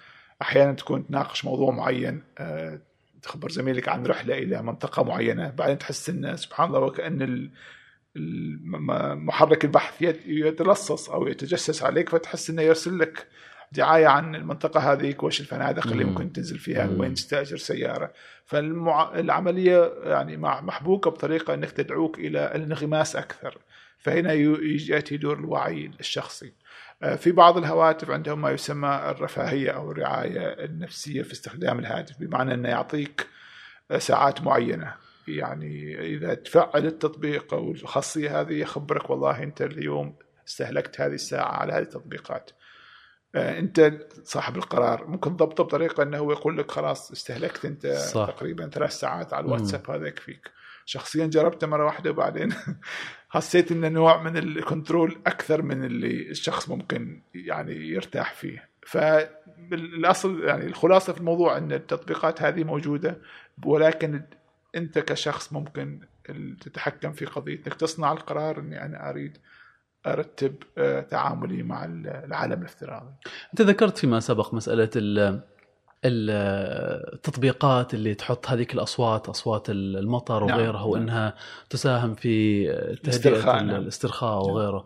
أحيانا 0.42 0.74
تكون 0.74 1.08
تناقش 1.08 1.46
موضوع 1.46 1.72
معين 1.72 2.24
آه، 2.38 2.80
تخبر 3.22 3.50
زميلك 3.50 3.90
عن 3.90 4.06
رحلة 4.06 4.38
إلى 4.38 4.64
منطقة 4.64 5.04
معينة 5.04 5.50
بعدين 5.50 5.78
تحس 5.78 6.10
إن 6.10 6.38
سبحان 6.38 6.68
الله 6.68 6.80
وكأن 6.80 7.50
محرك 9.26 9.66
البحث 9.66 10.02
يت- 10.02 10.26
يتلصص 10.26 11.10
أو 11.10 11.28
يتجسس 11.28 11.84
عليك 11.84 12.10
فتحس 12.10 12.50
إنه 12.50 12.62
يرسل 12.62 13.00
لك 13.00 13.28
دعاية 13.72 14.08
عن 14.08 14.36
المنطقة 14.36 14.92
هذيك 14.94 15.24
وش 15.24 15.40
الفنادق 15.42 15.88
اللي 15.88 16.04
مم. 16.04 16.10
ممكن 16.10 16.34
تنزل 16.34 16.58
فيها. 16.58 16.90
وين 16.98 17.14
تستأجر 17.14 17.58
سيارة 17.58 18.14
فالعمليه 18.46 19.94
يعني 20.04 20.38
مع- 20.38 20.62
محبوكة 20.62 21.10
بطريقة 21.12 21.54
إنك 21.54 21.72
تدعوك 21.72 22.20
إلى 22.20 22.56
الانغماس 22.56 23.16
أكثر 23.16 23.58
فهنا 23.98 24.34
يأتي 24.34 25.18
دور 25.18 25.40
الوعي 25.40 25.92
الشخصي 26.00 26.54
في 27.18 27.32
بعض 27.32 27.58
الهواتف 27.58 28.10
عندهم 28.10 28.42
ما 28.42 28.52
يسمى 28.52 29.04
الرفاهية 29.10 29.72
أو 29.72 29.92
الرعاية 29.92 30.66
النفسية 30.66 31.22
في 31.22 31.34
استخدام 31.34 31.80
الهاتف 31.80 32.20
بمعنى 32.20 32.54
إنه 32.54 32.70
يعطيك 32.70 33.28
آه، 33.92 33.98
ساعات 33.98 34.42
معينة. 34.42 34.94
يعني 35.28 36.02
إذا 36.16 36.34
تفعل 36.34 36.86
التطبيق 36.86 37.54
أو 37.54 37.72
الخاصية 37.72 38.42
هذه 38.42 38.54
يخبرك 38.54 39.10
والله 39.10 39.44
أنت 39.44 39.62
اليوم 39.62 40.16
استهلكت 40.48 41.02
هذه 41.02 41.14
الساعة 41.14 41.52
على 41.52 41.74
هذه 41.74 41.82
التطبيقات. 41.82 42.52
آه، 43.36 43.60
أنت 43.60 44.00
صاحب 44.24 44.58
القرار. 44.58 45.08
ممكن 45.08 45.36
ضبطه 45.36 45.64
بطريقة 45.64 46.04
إنه 46.04 46.18
هو 46.18 46.32
يقول 46.32 46.58
لك 46.58 46.72
خلاص 46.72 47.12
استهلكت 47.12 47.66
أنت 47.66 47.88
صح. 47.88 48.28
تقريبا 48.28 48.70
ثلاث 48.70 48.92
ساعات 48.92 49.34
على 49.34 49.46
الواتساب 49.46 49.92
هذا 49.92 50.08
يكفيك 50.08 50.52
شخصيا 50.86 51.26
جربته 51.26 51.68
مرة 51.68 51.86
واحدة 51.86 52.10
وبعدين 52.10 52.50
حسيت 53.30 53.72
إنه 53.72 53.88
نوع 53.88 54.24
من 54.24 54.38
الكنترول 54.38 55.18
أكثر 55.28 55.62
من 55.62 55.84
اللي 55.84 56.30
الشخص 56.30 56.70
ممكن 56.70 57.22
يعني 57.36 57.74
يرتاح 57.90 58.34
فيه. 58.34 58.70
فالأصل 58.88 60.44
يعني 60.44 60.66
الخلاصة 60.66 61.14
في 61.14 61.20
الموضوع 61.20 61.58
إن 61.58 61.72
التطبيقات 61.72 62.42
هذه 62.42 62.64
موجودة 62.64 63.18
ولكن 63.66 64.22
أنت 64.76 65.00
كشخص 65.00 65.54
ممكن 65.54 66.00
تتحكم 66.62 67.12
في 67.12 67.26
قضيه 67.26 67.56
انك 67.56 67.74
تصنع 67.74 68.12
القرار 68.12 68.60
إني 68.60 68.86
أنا 68.86 69.10
أريد 69.10 69.38
أرتب 70.08 70.56
آه، 70.78 71.02
تعاملي 71.02 71.64
مع 71.64 71.86
العالم 71.86 72.60
الافتراضي. 72.62 73.14
أنت 73.54 73.62
ذكرت 73.62 73.98
فيما 73.98 74.20
سبق 74.20 74.54
مسألة 74.54 74.90
ال- 74.96 75.42
التطبيقات 76.06 77.94
اللي 77.94 78.16
تحط 78.16 78.48
هذيك 78.48 78.74
الأصوات 78.74 79.30
أصوات 79.30 79.70
المطر 79.70 80.46
نعم، 80.46 80.58
وغيرها 80.58 80.80
نعم. 80.80 80.90
وإنها 80.90 81.36
تساهم 81.70 82.16
في 82.16 82.66
تهدئة 82.66 82.98
الاسترخاء، 83.04 83.64
نعم. 83.64 84.48
نعم. 84.48 84.52
وغيره 84.52 84.86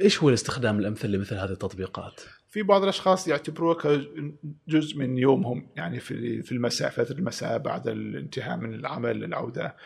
إيش 0.00 0.22
هو 0.22 0.28
الاستخدام 0.28 0.78
الأمثل 0.78 1.08
لمثل 1.08 1.34
هذه 1.34 1.50
التطبيقات؟ 1.50 2.20
في 2.54 2.62
بعض 2.62 2.82
الأشخاص 2.82 3.28
يعتبروها 3.28 3.74
كجزء 3.74 4.98
من 4.98 5.18
يومهم 5.18 5.68
يعني 5.76 6.00
في 6.00 6.42
في 6.42 6.52
المساء 6.52 6.90
فترة 6.90 7.18
المساء 7.18 7.58
بعد 7.58 7.88
الانتهاء 7.88 8.56
من 8.56 8.74
العمل 8.74 9.24
العودة 9.24 9.76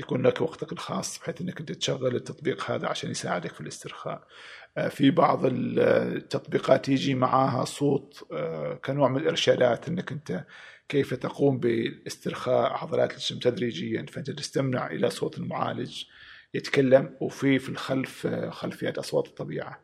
يكون 0.00 0.26
لك 0.26 0.40
وقتك 0.40 0.72
الخاص 0.72 1.18
بحيث 1.18 1.40
إنك 1.40 1.60
أنت 1.60 1.72
تشغل 1.72 2.16
التطبيق 2.16 2.70
هذا 2.70 2.86
عشان 2.86 3.10
يساعدك 3.10 3.52
في 3.52 3.60
الاسترخاء. 3.60 4.22
في 4.88 5.10
بعض 5.10 5.40
التطبيقات 5.44 6.88
يجي 6.88 7.14
معاها 7.14 7.64
صوت 7.64 8.26
آه، 8.32 8.74
كنوع 8.74 9.08
من 9.08 9.16
الإرشادات 9.16 9.88
إنك 9.88 10.12
أنت 10.12 10.44
كيف 10.88 11.14
تقوم 11.14 11.58
باسترخاء 11.58 12.72
عضلات 12.72 13.12
الجسم 13.12 13.38
تدريجيا 13.38 14.06
فأنت 14.12 14.30
تستمع 14.30 14.86
إلى 14.86 15.10
صوت 15.10 15.38
المعالج 15.38 16.04
يتكلم 16.54 17.16
وفي 17.20 17.58
في 17.58 17.68
الخلف 17.68 18.26
آه، 18.26 18.50
خلفيات 18.50 18.98
أصوات 18.98 19.26
الطبيعة. 19.26 19.80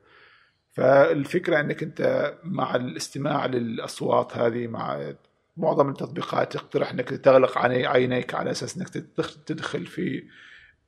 فالفكرة 0.72 1.60
إنك 1.60 1.82
أنت 1.82 2.32
مع 2.44 2.76
الاستماع 2.76 3.46
للأصوات 3.46 4.36
هذه 4.36 4.66
مع 4.66 5.12
معظم 5.56 5.88
التطبيقات 5.88 6.52
تقترح 6.52 6.90
إنك 6.90 7.08
تغلق 7.08 7.58
عيني- 7.58 7.86
عينيك 7.86 8.34
على 8.34 8.50
أساس 8.50 8.76
إنك 8.76 8.88
تدخ- 8.88 9.44
تدخل 9.46 9.86
في 9.86 10.22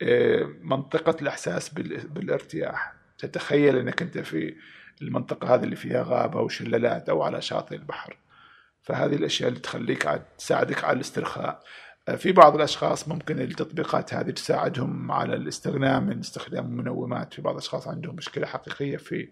آه، 0.03 0.49
منطقة 0.63 1.17
الإحساس 1.23 1.69
بال- 1.69 2.09
بالارتياح 2.09 2.96
تتخيل 3.19 3.79
إنك 3.79 4.03
أنت 4.03 4.19
في 4.19 4.55
المنطقة 5.03 5.55
هذه 5.55 5.65
اللي 5.65 5.77
فيها 5.77 6.03
غابة 6.03 6.41
وشلالات 6.41 7.09
أو 7.09 7.23
على 7.23 7.43
شاطئ 7.43 7.75
البحر. 7.75 8.17
فهذه 8.83 9.15
الأشياء 9.15 9.49
اللي 9.49 9.61
تخليك 9.61 10.07
على 10.07 10.23
تساعدك 10.39 10.85
على 10.85 10.97
الاسترخاء. 10.97 11.63
آه، 12.09 12.15
في 12.15 12.33
بعض 12.33 12.55
الأشخاص 12.55 13.09
ممكن 13.09 13.41
التطبيقات 13.41 14.15
هذه 14.15 14.31
تساعدهم 14.31 15.13
على 15.13 15.35
الاستغناء 15.35 16.01
من 16.01 16.19
استخدام 16.19 16.67
المنومات 16.67 17.35
في 17.35 17.43
بعض 17.43 17.55
الأشخاص 17.55 17.89
عندهم 17.89 18.17
مشكلة 18.17 18.47
حقيقية 18.47 18.97
في 18.97 19.29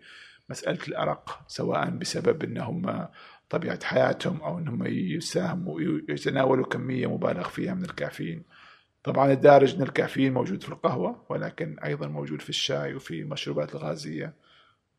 مسألة 0.50 0.78
الأرق 0.88 1.40
سواء 1.46 1.90
بسبب 1.90 2.44
إنهم 2.44 3.08
طبيعة 3.50 3.84
حياتهم 3.84 4.40
أو 4.40 4.58
إنهم 4.58 4.86
يساهموا 4.86 5.80
يتناولوا 6.08 6.66
كمية 6.66 7.06
مبالغ 7.06 7.48
فيها 7.48 7.74
من 7.74 7.84
الكافيين. 7.84 8.42
طبعا 9.04 9.32
الدارج 9.32 9.74
ان 9.74 9.82
الكافيين 9.82 10.34
موجود 10.34 10.62
في 10.62 10.68
القهوة 10.68 11.24
ولكن 11.28 11.78
أيضا 11.78 12.06
موجود 12.06 12.42
في 12.42 12.48
الشاي 12.48 12.94
وفي 12.94 13.20
المشروبات 13.20 13.74
الغازية. 13.74 14.34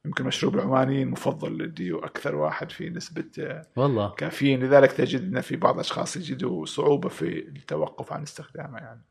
يمكن 0.05 0.23
مشروب 0.25 0.55
العماني 0.55 1.03
المفضل 1.03 1.57
لديو 1.57 1.99
أكثر 1.99 2.35
واحد 2.35 2.71
في 2.71 2.89
نسبة 2.89 3.61
والله. 3.75 4.09
كافيين. 4.09 4.63
لذلك 4.63 4.91
تجد 4.91 5.21
إن 5.21 5.41
في 5.41 5.55
بعض 5.55 5.73
الأشخاص 5.73 6.17
يجدوا 6.17 6.65
صعوبة 6.65 7.09
في 7.09 7.39
التوقف 7.39 8.13
عن 8.13 8.23
استخدامه 8.23 8.77
يعني. 8.77 9.01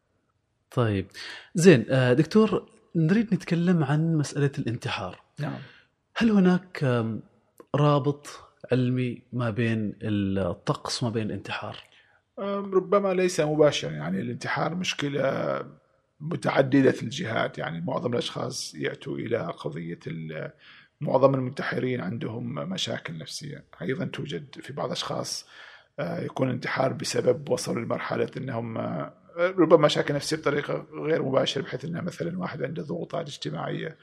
طيب. 0.71 1.07
زين 1.55 1.85
آه، 1.91 2.13
دكتور 2.13 2.69
نريد 2.97 3.35
نتكلم 3.35 3.85
عن 3.85 4.17
مسألة 4.17 4.51
الانتحار. 4.59 5.21
نعم. 5.39 5.59
هل 6.17 6.31
هناك 6.31 6.85
رابط 7.75 8.41
علمي 8.73 9.23
ما 9.33 9.51
بين 9.51 9.95
الطقس 10.03 11.03
وما 11.03 11.13
بين 11.13 11.27
الانتحار؟ 11.27 11.94
ربما 12.39 13.15
ليس 13.15 13.41
مباشرا 13.41 13.91
يعني 13.91 14.21
الانتحار 14.21 14.75
مشكلة 14.75 15.59
متعددة 16.21 16.95
الجهات. 17.03 17.59
يعني 17.59 17.81
معظم 17.81 18.13
الأشخاص 18.13 18.75
يأتوا 18.75 19.19
إلى 19.19 19.37
قضية 19.39 19.99
معظم 21.01 21.35
المنتحرين 21.35 22.01
عندهم 22.01 22.55
مشاكل 22.55 23.19
نفسية. 23.19 23.65
أيضا 23.83 24.05
توجد 24.05 24.55
في 24.61 24.73
بعض 24.73 24.87
الأشخاص 24.87 25.49
آه، 25.99 26.21
يكون 26.21 26.51
انتحار 26.51 26.93
بسبب 26.93 27.49
وصلوا 27.51 27.83
لمرحلة 27.85 28.31
أنهم 28.37 28.79
آه، 28.79 29.15
ربما 29.37 29.77
مشاكل 29.77 30.15
نفسية 30.15 30.37
بطريقة 30.37 30.87
غير 30.93 31.23
مباشرة 31.23 31.63
بحيث 31.63 31.85
أن 31.85 32.05
مثلا 32.05 32.39
واحد 32.39 32.63
عنده 32.63 32.83
ضغوطات 32.83 33.27
اجتماعية 33.29 33.97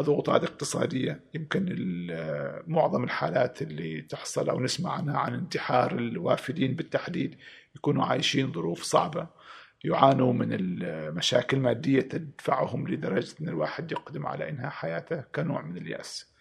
ضغوطات 0.00 0.44
اقتصادية. 0.44 1.20
يمكن 1.34 1.66
ال- 1.68 2.62
معظم 2.66 3.04
الحالات 3.04 3.62
اللي 3.62 4.02
تحصل 4.02 4.48
أو 4.50 4.60
نسمع 4.60 4.92
عنها 4.92 5.18
عن 5.18 5.34
انتحار 5.34 5.92
الوافدين 5.92 6.74
بالتحديد 6.74 7.36
يكونوا 7.76 8.04
عايشين 8.04 8.52
ظروف 8.52 8.82
صعبة 8.82 9.26
يعانوا 9.84 10.32
من 10.32 10.48
المشاكل 10.52 11.56
المادية 11.56 12.00
تدفعهم 12.00 12.88
لدرجة 12.88 13.34
أن 13.40 13.48
الواحد 13.48 13.92
يقدم 13.92 14.26
على 14.26 14.48
إنهاء 14.50 14.70
حياته 14.70 15.20
كنوع 15.34 15.62
من 15.62 15.76
اليأس. 15.76 16.32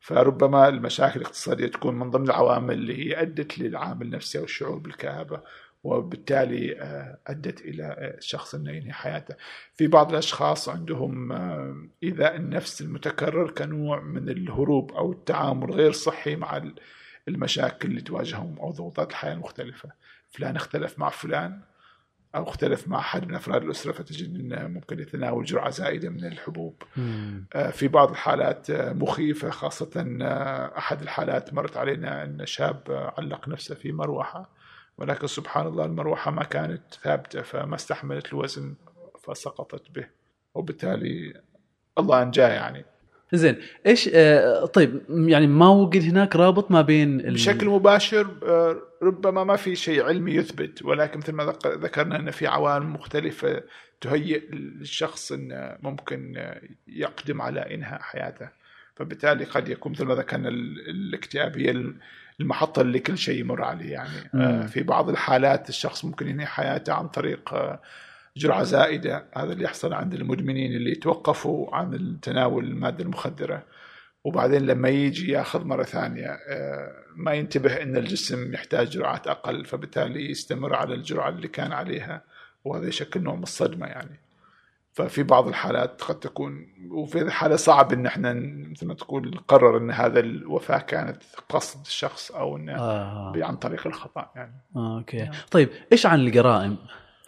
فربما 0.00 0.68
المشاكل 0.68 1.20
الاقتصادية 1.20 1.66
تكون 1.66 1.94
من 1.98 2.10
ضمن 2.10 2.24
العوامل 2.24 2.74
اللي 2.74 2.98
هي 3.08 3.22
أدت 3.22 3.58
للعامل 3.58 4.06
النفسي 4.06 4.38
أو 4.38 4.44
الشعور 4.44 4.78
بالكآبة 4.78 5.40
وبالتالي 5.84 6.80
آه، 6.80 7.18
أدت 7.26 7.60
إلى 7.60 7.82
آه، 7.84 8.16
الشخص 8.18 8.54
أنه 8.54 8.70
ينهي 8.72 8.92
حياته. 8.92 9.34
في 9.74 9.86
بعض 9.86 10.10
الأشخاص 10.10 10.68
عندهم 10.68 11.32
آه، 11.32 11.88
إيذاء 12.02 12.36
النفس 12.36 12.80
المتكرر 12.80 13.50
كنوع 13.50 14.00
من 14.00 14.28
الهروب 14.28 14.92
أو 14.92 15.12
التعامل 15.12 15.70
غير 15.72 15.92
صحي 15.92 16.36
مع 16.36 16.56
ال- 16.56 16.74
المشاكل 17.28 17.88
اللي 17.88 18.00
تواجههم 18.00 18.58
أو 18.58 18.70
ضغوطات 18.70 19.10
الحياة 19.10 19.32
المختلفة. 19.32 19.90
فلان 20.30 20.56
اختلف 20.56 20.98
مع 20.98 21.08
فلان 21.08 21.60
أو 22.34 22.42
اختلف 22.42 22.88
مع 22.88 22.98
أحد 22.98 23.28
من 23.28 23.34
أفراد 23.34 23.62
الأسرة 23.62 23.92
فتجد 23.92 24.40
أنه 24.40 24.68
ممكن 24.68 25.00
يتناول 25.00 25.44
جرعة 25.44 25.70
زائدة 25.70 26.08
من 26.08 26.24
الحبوب. 26.24 26.82
آه، 27.54 27.70
في 27.70 27.88
بعض 27.88 28.10
الحالات 28.10 28.70
آه، 28.70 28.92
مخيفة 28.92 29.50
خاصة 29.50 30.16
آه، 30.22 30.78
أحد 30.78 31.02
الحالات 31.02 31.54
مرت 31.54 31.76
علينا 31.76 32.24
أن 32.24 32.46
شاب 32.46 33.12
علق 33.18 33.48
نفسه 33.48 33.74
في 33.74 33.92
مروحة 33.92 34.50
ولكن 34.98 35.26
سبحان 35.26 35.66
الله 35.66 35.84
المروحة 35.84 36.30
ما 36.30 36.44
كانت 36.44 36.82
ثابتة 37.02 37.42
فما 37.42 37.74
استحملت 37.74 38.26
الوزن 38.26 38.74
فسقطت 39.24 39.90
به. 39.90 40.06
وبالتالي 40.54 41.42
الله 41.98 42.22
أنجاه 42.22 42.48
يعني. 42.48 42.84
زين 43.32 43.56
إيش 43.86 44.10
آه، 44.14 44.66
طيب 44.66 45.00
يعني 45.08 45.46
ما 45.46 45.68
وجد 45.68 46.02
هناك 46.02 46.36
رابط 46.36 46.70
ما 46.70 46.82
بين 46.82 47.20
ال- 47.20 47.34
بشكل 47.34 47.68
مباشر 47.68 48.26
آه، 48.46 48.76
ربما 49.02 49.44
ما 49.44 49.56
في 49.56 49.76
شيء 49.76 50.02
علمي 50.04 50.32
يثبت 50.34 50.82
ولكن 50.84 51.18
مثل 51.18 51.32
ما 51.32 51.44
ذك- 51.44 51.66
ذكرنا 51.66 52.16
أن 52.16 52.30
في 52.30 52.46
عوامل 52.46 52.86
مختلفة 52.86 53.62
تهيئ 54.00 54.42
الشخص 54.52 55.32
أنه 55.32 55.76
ممكن 55.82 56.34
آه، 56.36 56.60
يقدم 56.88 57.42
على 57.42 57.74
إنهاء 57.74 58.00
حياته 58.02 58.48
فبالتالي 58.96 59.44
قد 59.44 59.68
يكون 59.68 59.92
مثل 59.92 60.04
ما 60.04 60.14
ذكرنا 60.14 60.48
ال- 60.48 60.90
الاكتئاب 60.90 61.58
هي 61.58 61.84
المحطة 62.40 62.82
اللي 62.82 62.98
كل 62.98 63.18
شيء 63.18 63.40
يمر 63.40 63.62
عليه 63.62 63.92
يعني 63.92 64.30
مم. 64.34 64.40
آه، 64.40 64.66
في 64.66 64.82
بعض 64.82 65.08
الحالات 65.08 65.68
الشخص 65.68 66.04
ممكن 66.04 66.28
ينهي 66.28 66.46
حياته 66.46 66.92
عن 66.92 67.08
طريق 67.08 67.54
جرعة 68.38 68.62
زائدة 68.62 69.24
هذا 69.36 69.52
اللي 69.52 69.64
يحصل 69.64 69.92
عند 69.92 70.14
المدمنين 70.14 70.76
اللي 70.76 70.90
يتوقفوا 70.90 71.74
عن 71.76 72.18
تناول 72.22 72.64
المادة 72.64 73.04
المخدرة 73.04 73.64
وبعدين 74.24 74.66
لما 74.66 74.88
يجي 74.88 75.32
ياخذ 75.32 75.64
مرة 75.64 75.82
ثانية 75.82 76.26
آه، 76.26 76.92
ما 77.16 77.32
ينتبه 77.32 77.82
إن 77.82 77.96
الجسم 77.96 78.54
يحتاج 78.54 78.88
جرعات 78.88 79.26
أقل 79.26 79.64
فبالتالي 79.64 80.30
يستمر 80.30 80.74
على 80.74 80.94
الجرعة 80.94 81.28
اللي 81.28 81.48
كان 81.48 81.72
عليها 81.72 82.22
وهذا 82.64 82.88
يشكل 82.88 83.22
نوع 83.22 83.34
من 83.34 83.42
الصدمة 83.42 83.86
يعني 83.86 84.20
ففي 84.92 85.22
بعض 85.22 85.48
الحالات 85.48 86.02
قد 86.02 86.18
تكون 86.18 86.66
وفي 86.90 87.22
الحالة 87.22 87.56
صعب 87.56 87.92
إن 87.92 88.06
إحنا 88.06 88.32
مثل 88.70 88.86
ما 88.86 88.94
تقول 88.94 89.30
نقرر 89.30 89.78
إن 89.78 89.90
هذا 89.90 90.20
الوفاة 90.20 90.78
كانت 90.78 91.22
قصد 91.48 91.80
الشخص 91.86 92.30
أو 92.30 92.56
إنه 92.56 92.76
آه. 92.76 93.32
عن 93.36 93.56
طريق 93.56 93.86
الخطأ 93.86 94.30
يعني 94.36 94.64
آه، 94.76 94.98
أوكي 94.98 95.16
نعم. 95.16 95.32
طيب 95.50 95.68
إيش 95.92 96.06
عن 96.06 96.20
الجرائم؟ 96.20 96.76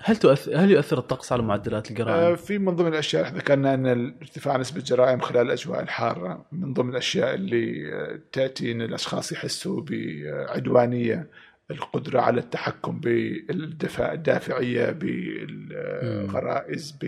هل 0.03 0.17
تؤثر 0.17 0.57
هل 0.57 0.71
يؤثر 0.71 0.99
الطقس 0.99 1.33
على 1.33 1.43
معدلات 1.43 1.87
آه، 1.87 1.91
الجرائم؟ 1.91 2.37
في 2.37 2.59
من 2.59 2.77
ضمن 2.77 2.89
الأشياء 2.89 3.29
اللي 3.29 3.39
ذكرنا 3.39 3.75
أن 3.75 4.15
ارتفاع 4.23 4.57
نسبة 4.57 4.79
الجرائم 4.79 5.21
خلال 5.21 5.47
الأجواء 5.47 5.83
الحارة 5.83 6.45
من 6.53 6.75
ضمن 6.75 6.91
الأشياء 6.91 7.35
اللي 7.35 7.93
آه، 7.93 8.21
تأتي 8.33 8.73
إن 8.73 8.83
الأشخاص 8.83 9.33
يحسوا 9.33 9.83
بعدوانية 9.91 11.27
القدرة 11.71 12.21
على 12.21 12.41
التحكم 12.41 13.01
بالدفاع 13.01 14.13
الدافعية 14.13 14.91
بالغرائز 14.91 16.99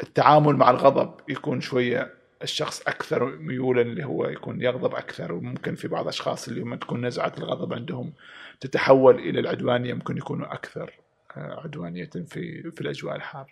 بالتعامل 0.00 0.56
مع 0.56 0.70
الغضب 0.70 1.14
يكون 1.28 1.60
شوية 1.60 2.18
الشخص 2.42 2.82
أكثر 2.86 3.36
ميولا 3.36 3.82
اللي 3.82 4.04
هو 4.04 4.28
يكون 4.28 4.62
يغضب 4.62 4.94
أكثر 4.94 5.32
وممكن 5.32 5.74
في 5.74 5.88
بعض 5.88 6.02
الاشخاص 6.02 6.48
اللي 6.48 6.60
هم 6.60 6.74
تكون 6.74 7.06
نزعه 7.06 7.32
الغضب 7.38 7.72
عندهم 7.72 8.12
تتحول 8.60 9.14
إلى 9.18 9.40
العدوانية 9.40 9.94
ممكن 9.94 10.16
يكونوا 10.16 10.54
أكثر 10.54 10.92
آه، 11.36 11.60
عدوانية 11.64 12.10
في 12.26 12.70
في 12.70 12.80
الأجواء 12.80 13.16
الحارة. 13.16 13.46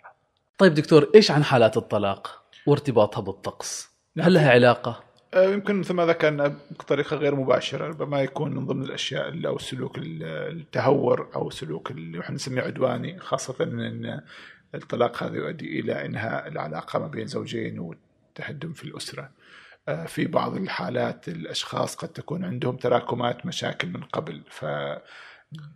طيب 0.57 0.73
دكتور 0.73 1.09
إيش 1.15 1.31
عن 1.31 1.43
حالات 1.43 1.77
الطلاق 1.77 2.43
وارتباطها 2.65 3.21
بالطقس؟ 3.21 3.89
هل 4.19 4.33
لها 4.33 4.51
علاقة؟ 4.51 5.03
آه، 5.33 5.49
يمكن 5.49 5.75
مثل 5.75 5.93
ما 5.93 6.05
ذكرنا 6.05 6.55
بطريقة 6.71 7.15
غير 7.17 7.35
مباشرة 7.35 7.87
ربما 7.87 8.21
يكون 8.21 8.55
من 8.55 8.65
ضمن 8.65 8.83
الأشياء 8.83 9.47
أو 9.47 9.55
السلوك 9.55 9.97
ال- 9.97 10.23
التهور 10.23 11.29
أو 11.35 11.49
سلوك 11.49 11.91
اللي 11.91 12.19
إحنا 12.19 12.35
نسميه 12.35 12.61
عدواني 12.61 13.19
خاصة 13.19 13.63
إن 13.63 14.21
الطلاق 14.75 15.23
هذا 15.23 15.35
يؤدي 15.35 15.79
إلى 15.79 16.05
إنهاء 16.05 16.47
العلاقة 16.47 16.99
ما 16.99 17.07
بين 17.07 17.27
زوجين 17.27 17.79
والتهدم 17.79 18.73
في 18.73 18.83
الأسرة. 18.83 19.29
آه، 19.87 20.05
في 20.05 20.25
بعض 20.25 20.55
الحالات 20.55 21.27
الأشخاص 21.27 21.95
قد 21.95 22.09
تكون 22.09 22.45
عندهم 22.45 22.75
تراكمات 22.77 23.45
مشاكل 23.45 23.87
من 23.87 24.01
قبل. 24.03 24.41
ف 24.49 24.65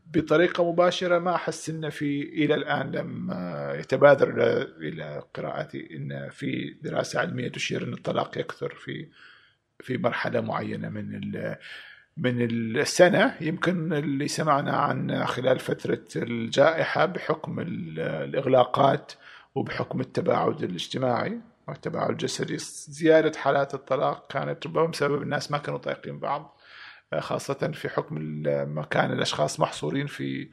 بطريقة 0.05 0.71
مباشرة 0.71 1.19
ما 1.19 1.35
أحس 1.35 1.69
أن 1.69 1.89
في 1.89 2.21
إلى 2.21 2.55
الآن 2.55 2.91
لم 2.91 3.31
يتبادر 3.79 4.33
إلى 4.81 5.23
قراءتي 5.33 5.95
أن 5.95 6.29
في 6.29 6.77
دراسة 6.81 7.19
علمية 7.19 7.47
تشير 7.47 7.83
أن 7.83 7.93
الطلاق 7.93 8.37
يكثر 8.37 8.75
في 8.75 9.07
في 9.79 9.97
مرحلة 9.97 10.41
معينة 10.41 10.89
من 10.89 11.31
من 12.17 12.41
السنة. 12.41 13.35
يمكن 13.41 13.93
اللي 13.93 14.27
سمعنا 14.27 14.71
عن 14.71 15.25
خلال 15.25 15.59
فترة 15.59 16.05
الجائحة 16.15 17.05
بحكم 17.05 17.59
الإغلاقات 17.59 19.11
وبحكم 19.55 20.01
التباعد 20.01 20.63
الاجتماعي. 20.63 21.41
والتباعد 21.71 22.09
الجسدي 22.09 22.57
زيادة 22.89 23.39
حالات 23.39 23.73
الطلاق 23.73 24.31
كانت 24.31 24.67
ربما 24.67 24.85
بسبب 24.85 25.21
الناس 25.21 25.51
ما 25.51 25.57
كانوا 25.57 25.79
طايقين 25.79 26.19
بعض 26.19 26.57
خاصة 27.19 27.71
في 27.73 27.89
حكم 27.89 28.17
مكان 28.77 29.11
الأشخاص 29.11 29.59
محصورين 29.59 30.07
في 30.07 30.49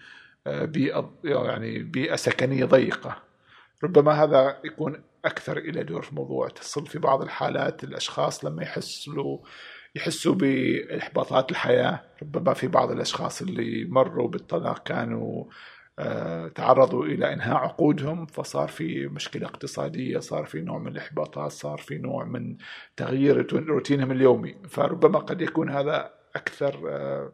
آه، 0.47 0.65
بيئة 0.65 1.15
يعني 1.25 1.79
بيئة 1.79 2.17
سكنية 2.17 2.65
ضيقة. 2.65 3.23
ربما 3.85 4.13
هذا 4.13 4.61
يكون 4.65 5.03
أكثر 5.25 5.59
إلى 5.59 5.85
دور 5.85 6.03
في 6.03 6.11
الموضوع 6.11 6.49
تصل 6.49 6.87
في 6.87 6.99
بعض 6.99 7.23
الحالات. 7.23 7.85
الأشخاص 7.85 8.45
لما 8.45 8.63
يحسوا 8.63 9.39
يحسوا 9.95 10.35
بإحباطات 10.35 11.51
الحياة 11.51 12.01
ربما 12.23 12.55
في 12.55 12.67
بعض 12.69 12.91
الأشخاص 12.91 13.43
اللي 13.43 13.85
مروا 13.85 14.29
بالطلاق 14.29 14.83
كانوا 14.83 15.45
آه، 15.45 15.49
تعرضوا 16.55 17.05
إلى 17.05 17.33
إنهاء 17.33 17.57
عقودهم 17.57 18.27
فصار 18.27 18.69
في 18.69 19.07
مشكلة 19.07 19.47
اقتصادية 19.47 20.19
صار 20.19 20.45
في 20.45 20.61
نوع 20.61 20.79
من 20.79 20.89
الإحباطات 20.89 21.53
صار 21.53 21.79
في 21.79 21.99
نوع 21.99 22.25
من 22.25 22.57
تغيير 22.97 23.53
روتينهم 23.53 24.11
اليومي 24.11 24.57
فربما 24.69 25.19
قد 25.19 25.41
يكون 25.41 25.71
هذا 25.71 26.11
أكثر 26.37 26.83
آه، 26.89 27.33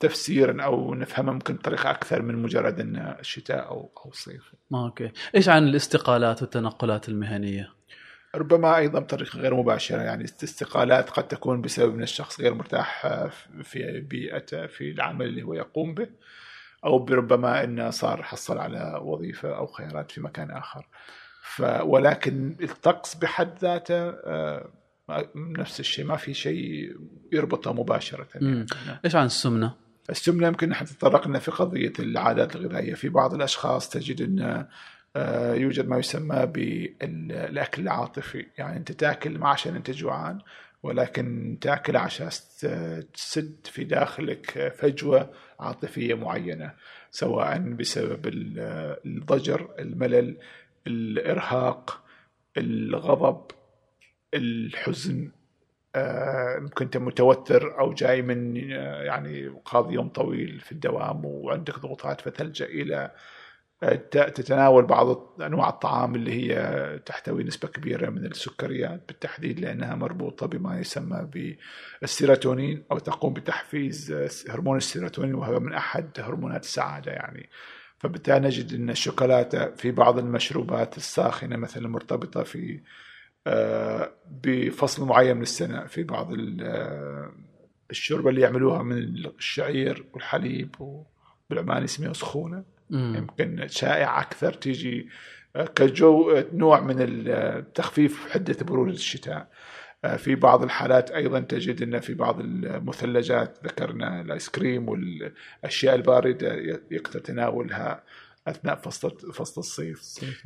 تفسيرا 0.00 0.62
أو 0.62 0.94
نفهمه 0.94 1.32
ممكن 1.32 1.54
بطريقة 1.54 1.90
أكثر 1.90 2.22
من 2.22 2.34
مجرد 2.42 2.80
إن 2.80 2.96
الشتاء 3.20 3.68
أو 3.68 3.90
أو 4.04 4.10
الصيف. 4.10 4.54
أوكي، 4.74 5.10
إيش 5.34 5.48
عن 5.48 5.68
الاستقالات 5.68 6.42
والتنقلات 6.42 7.08
المهنية؟ 7.08 7.72
ربما 8.34 8.76
أيضا 8.76 9.00
بطريقة 9.00 9.38
غير 9.38 9.54
مباشرة 9.54 10.02
يعني 10.02 10.24
استقالات 10.24 11.10
قد 11.10 11.28
تكون 11.28 11.60
بسبب 11.60 11.94
إن 11.94 12.02
الشخص 12.02 12.40
غير 12.40 12.54
مرتاح 12.54 13.06
آه، 13.06 13.30
في 13.62 14.00
بيئته 14.00 14.66
في 14.66 14.90
العمل 14.90 15.26
اللي 15.26 15.42
هو 15.42 15.54
يقوم 15.54 15.94
به 15.94 16.08
أو 16.84 16.98
بربما 16.98 17.64
إنه 17.64 17.90
صار 17.90 18.22
حصل 18.22 18.58
على 18.58 19.00
وظيفة 19.02 19.56
أو 19.56 19.66
خيارات 19.66 20.10
في 20.10 20.20
مكان 20.20 20.50
آخر. 20.50 20.86
ف 21.42 21.62
ولكن 21.82 22.56
الطقس 22.62 23.14
بحد 23.14 23.58
ذاته 23.58 24.08
آه، 24.08 24.68
نفس 25.34 25.80
الشيء 25.80 26.04
ما 26.04 26.16
في 26.16 26.34
شيء 26.34 26.96
يربطه 27.32 27.72
مباشرة 27.72 28.26
يعني. 28.34 28.66
إيش 29.04 29.16
عن 29.16 29.26
السمنة؟ 29.26 29.74
السمنة 30.10 30.46
يمكن 30.46 30.68
نحن 30.68 30.84
تطرقنا 30.84 31.38
في 31.38 31.50
قضية 31.50 31.92
العادات 31.98 32.56
الغذائية 32.56 32.94
في 32.94 33.08
بعض 33.08 33.34
الأشخاص 33.34 33.88
تجد 33.88 34.22
ان 34.22 34.66
آه، 35.16 35.54
يوجد 35.54 35.88
ما 35.88 35.98
يسمى 35.98 36.46
بالأكل 36.46 37.82
العاطفي 37.82 38.46
يعني 38.58 38.76
أنت 38.76 38.92
تأكل 38.92 39.38
ما 39.38 39.48
عشان 39.48 39.76
أنت 39.76 39.90
جوعان 39.90 40.38
ولكن 40.82 41.58
تأكل 41.60 41.96
عشان 41.96 42.28
تسد 43.14 43.56
في 43.64 43.84
داخلك 43.84 44.74
فجوة 44.78 45.30
عاطفية 45.60 46.14
معينة 46.14 46.74
سواء 47.10 47.58
بسبب 47.58 48.26
الضجر 49.06 49.70
الملل 49.78 50.36
الإرهاق 50.86 52.04
الغضب 52.56 53.50
الحزن 54.34 55.30
آه، 55.94 56.58
ممكن 56.58 56.84
أنت 56.84 56.96
متوتر 56.96 57.80
أو 57.80 57.92
جاي 57.92 58.22
من 58.22 58.72
آه، 58.72 59.02
يعني 59.02 59.48
قاضي 59.64 59.94
يوم 59.94 60.08
طويل 60.08 60.60
في 60.60 60.72
الدوام 60.72 61.24
وعندك 61.24 61.78
ضغوطات 61.78 62.20
فتلجأ 62.20 62.66
إلى 62.66 63.10
تتناول 64.10 64.86
بعض 64.86 65.40
أنواع 65.42 65.68
الطعام 65.68 66.14
اللي 66.14 66.32
هي 66.32 66.98
تحتوي 67.06 67.44
نسبة 67.44 67.68
كبيرة 67.68 68.10
من 68.10 68.26
السكريات 68.26 69.04
بالتحديد 69.08 69.60
لأنها 69.60 69.94
مربوطة 69.94 70.46
بما 70.46 70.80
يسمى 70.80 71.28
بالسيروتونين 72.02 72.84
أو 72.92 72.98
تقوم 72.98 73.32
بتحفيز 73.32 74.12
هرمون 74.50 74.76
السيروتونين 74.76 75.34
وهو 75.34 75.60
من 75.60 75.72
أحد 75.72 76.10
هرمونات 76.18 76.62
السعادة 76.62 77.12
يعني. 77.12 77.48
فبالتالي 77.98 78.46
نجد 78.46 78.74
إن 78.74 78.90
الشوكولاتة 78.90 79.70
في 79.70 79.90
بعض 79.90 80.18
المشروبات 80.18 80.96
الساخنة 80.96 81.56
مثلا 81.56 81.88
مرتبطة 81.88 82.42
في 82.42 82.80
آه، 83.46 84.12
بفصل 84.30 85.04
معين 85.04 85.36
من 85.36 85.42
السنة 85.42 85.86
في 85.86 86.02
بعض 86.02 86.32
آه، 86.60 87.32
الشوربة 87.90 88.30
اللي 88.30 88.40
يعملوها 88.40 88.82
من 88.82 88.98
الشعير 89.38 90.04
والحليب 90.12 90.74
وبالعماني 90.80 91.84
يسميها 91.84 92.12
سخونة. 92.12 92.77
يمكن 92.90 93.68
شائع 93.68 94.20
أكثر 94.20 94.52
تيجي 94.52 95.08
آه، 95.56 95.64
كجو 95.64 96.42
نوع 96.52 96.80
من 96.80 96.96
التخفيف 96.98 98.30
حدة 98.30 98.56
برودة 98.64 98.92
الشتاء. 98.92 99.48
في 100.16 100.34
بعض 100.34 100.62
الحالات 100.62 101.10
أيضا 101.10 101.40
تجد 101.40 101.82
إن 101.82 102.00
في 102.00 102.14
بعض 102.14 102.40
المثلجات 102.40 103.58
ذكرنا 103.64 104.20
الآيس 104.20 104.48
كريم 104.48 104.88
والأشياء 104.88 105.94
الباردة 105.94 106.54
يقدر 106.90 107.20
تناولها 107.20 108.02
أثناء 108.48 108.76
فصل 108.76 109.32
فصل 109.32 109.60
الصيف. 109.60 110.02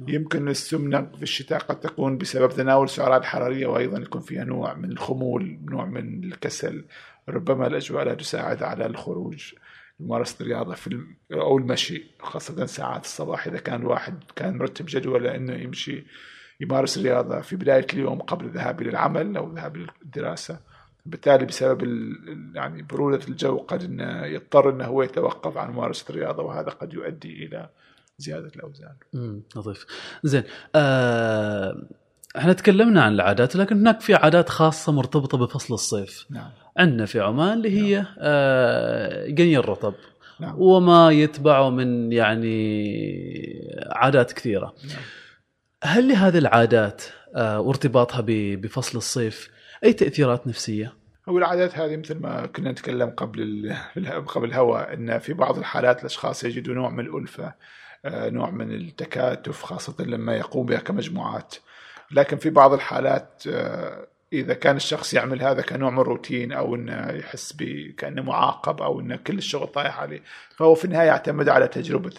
يمكن 0.09 0.49
السمنة 0.49 1.11
في 1.17 1.23
الشتاء 1.23 1.59
قد 1.59 1.81
تكون 1.81 2.19
بسبب 2.19 2.51
تناول 2.51 2.89
سعرات 2.89 3.25
حراريه 3.25 3.67
وأيضا 3.67 3.99
يكون 3.99 4.21
فيها 4.21 4.45
نوع 4.45 4.75
من 4.75 4.91
الخمول 4.93 5.59
نوع 5.71 5.85
من 5.85 6.25
الكسل. 6.25 6.85
ربما 7.29 7.67
الأجواء 7.67 8.05
لا 8.05 8.15
تساعد 8.15 8.63
على 8.63 8.87
الخروج. 8.87 9.53
ممارسة 10.01 10.37
الرياضة 10.41 10.75
في 10.75 11.01
أو 11.33 11.59
المشي 11.59 12.05
خاصة 12.21 12.67
ساعات 12.67 13.05
الصباح 13.05 13.47
إذا 13.47 13.59
كان 13.59 13.81
الواحد 13.81 14.15
كان 14.37 14.59
مرتب 14.59 14.87
جدوله 14.89 15.37
إنه 15.37 15.55
يمشي 15.55 16.05
يمارس 16.61 16.99
الرياضة 16.99 17.41
في 17.41 17.57
بداية 17.57 17.87
اليوم 17.93 18.21
قبل 18.21 18.45
الذهاب 18.45 18.83
إلى 18.83 18.91
العمل 18.91 19.37
أو 19.37 19.47
الذهاب 19.47 19.77
للدراسه 19.77 20.59
بالتالي 21.07 21.47
بسبب 21.47 21.83
يعني 22.55 22.83
برودة 22.83 23.29
الجو 23.29 23.59
قد 23.59 23.83
إنه 23.83 24.27
يضطر 24.27 24.71
إنه 24.71 24.85
هو 24.85 25.03
يتوقف 25.03 25.57
عن 25.57 25.71
ممارسة 25.71 26.05
الرياضة 26.11 26.43
وهذا 26.43 26.71
قد 26.71 26.95
يؤدي 26.95 27.47
إلى 27.47 27.69
زيادة 28.19 28.51
الأوزان. 28.57 28.95
امم 29.15 29.43
لطيف. 29.57 29.87
زين 30.23 30.43
آه 30.75 31.89
إحنا 32.37 32.53
تكلمنا 32.53 33.03
عن 33.03 33.13
العادات 33.13 33.57
لكن 33.57 33.77
هناك 33.81 34.01
في 34.01 34.15
عادات 34.15 34.49
خاصة 34.49 34.93
مرتبطة 34.93 35.39
بفصل 35.39 35.75
الصيف. 35.75 36.27
نعم. 36.31 36.51
عندنا 36.77 37.07
في 37.07 37.21
عمان 37.21 37.53
اللي 37.53 37.71
هي 37.71 37.97
نعم. 37.97 38.07
آه 38.19 39.25
قني 39.27 39.59
الرطب. 39.59 39.95
نعم. 40.41 40.55
وما 40.59 41.11
يتبعه 41.11 41.71
من 41.71 42.13
يعني 42.13 42.53
عادات 43.91 44.33
كثيرة. 44.33 44.75
نعم. 44.89 45.03
هل 45.85 46.09
لهذه 46.09 46.39
العادات 46.39 47.03
آه 47.37 47.61
وارتباطها 47.61 48.25
بفصل 48.27 48.99
الصيف 48.99 49.51
أي 49.85 49.93
تأثيرات 49.93 50.47
نفسية؟ 50.47 50.93
هو 51.29 51.39
العادات 51.39 51.79
هذه 51.79 51.97
مثل 51.97 52.19
ما 52.19 52.47
كنا 52.47 52.71
نتكلم 52.73 53.11
قبل 53.11 53.75
قبل 54.27 54.49
الهواء 54.49 54.95
إن 54.95 55.19
في 55.19 55.33
بعض 55.33 55.59
الحالات 55.59 56.01
الأشخاص 56.01 56.45
يجدوا 56.45 56.75
نوع 56.75 56.91
من 56.91 57.07
الألفة 57.07 57.55
آه، 58.05 58.31
نوع 58.31 58.51
من 58.51 58.75
التكاتف 58.75 59.63
خاصة 59.63 60.05
لما 60.05 60.37
يقوم 60.37 60.67
بها 60.67 60.79
كمجموعات 60.79 61.55
لكن 62.11 62.37
في 62.37 62.51
بعض 62.51 62.73
الحالات 62.73 63.43
إذا 64.33 64.55
كان 64.55 64.77
الشخص 64.77 65.15
يعمل 65.15 65.43
هذا 65.43 65.63
كنوع 65.63 65.91
من 65.91 65.99
الروتين 65.99 66.53
أو 66.53 66.75
أنه 66.75 67.11
يحس 67.11 67.57
كأنه 67.99 68.23
معاقب 68.23 68.83
أو 68.83 69.01
أنه 69.01 69.17
كل 69.17 69.39
الشغل 69.39 69.67
طايح 69.67 70.01
عليه 70.01 70.23
فهو 70.57 70.75
في 70.75 70.85
النهاية 70.85 71.07
يعتمد 71.07 71.49
على 71.49 71.69
تجربة 71.69 72.15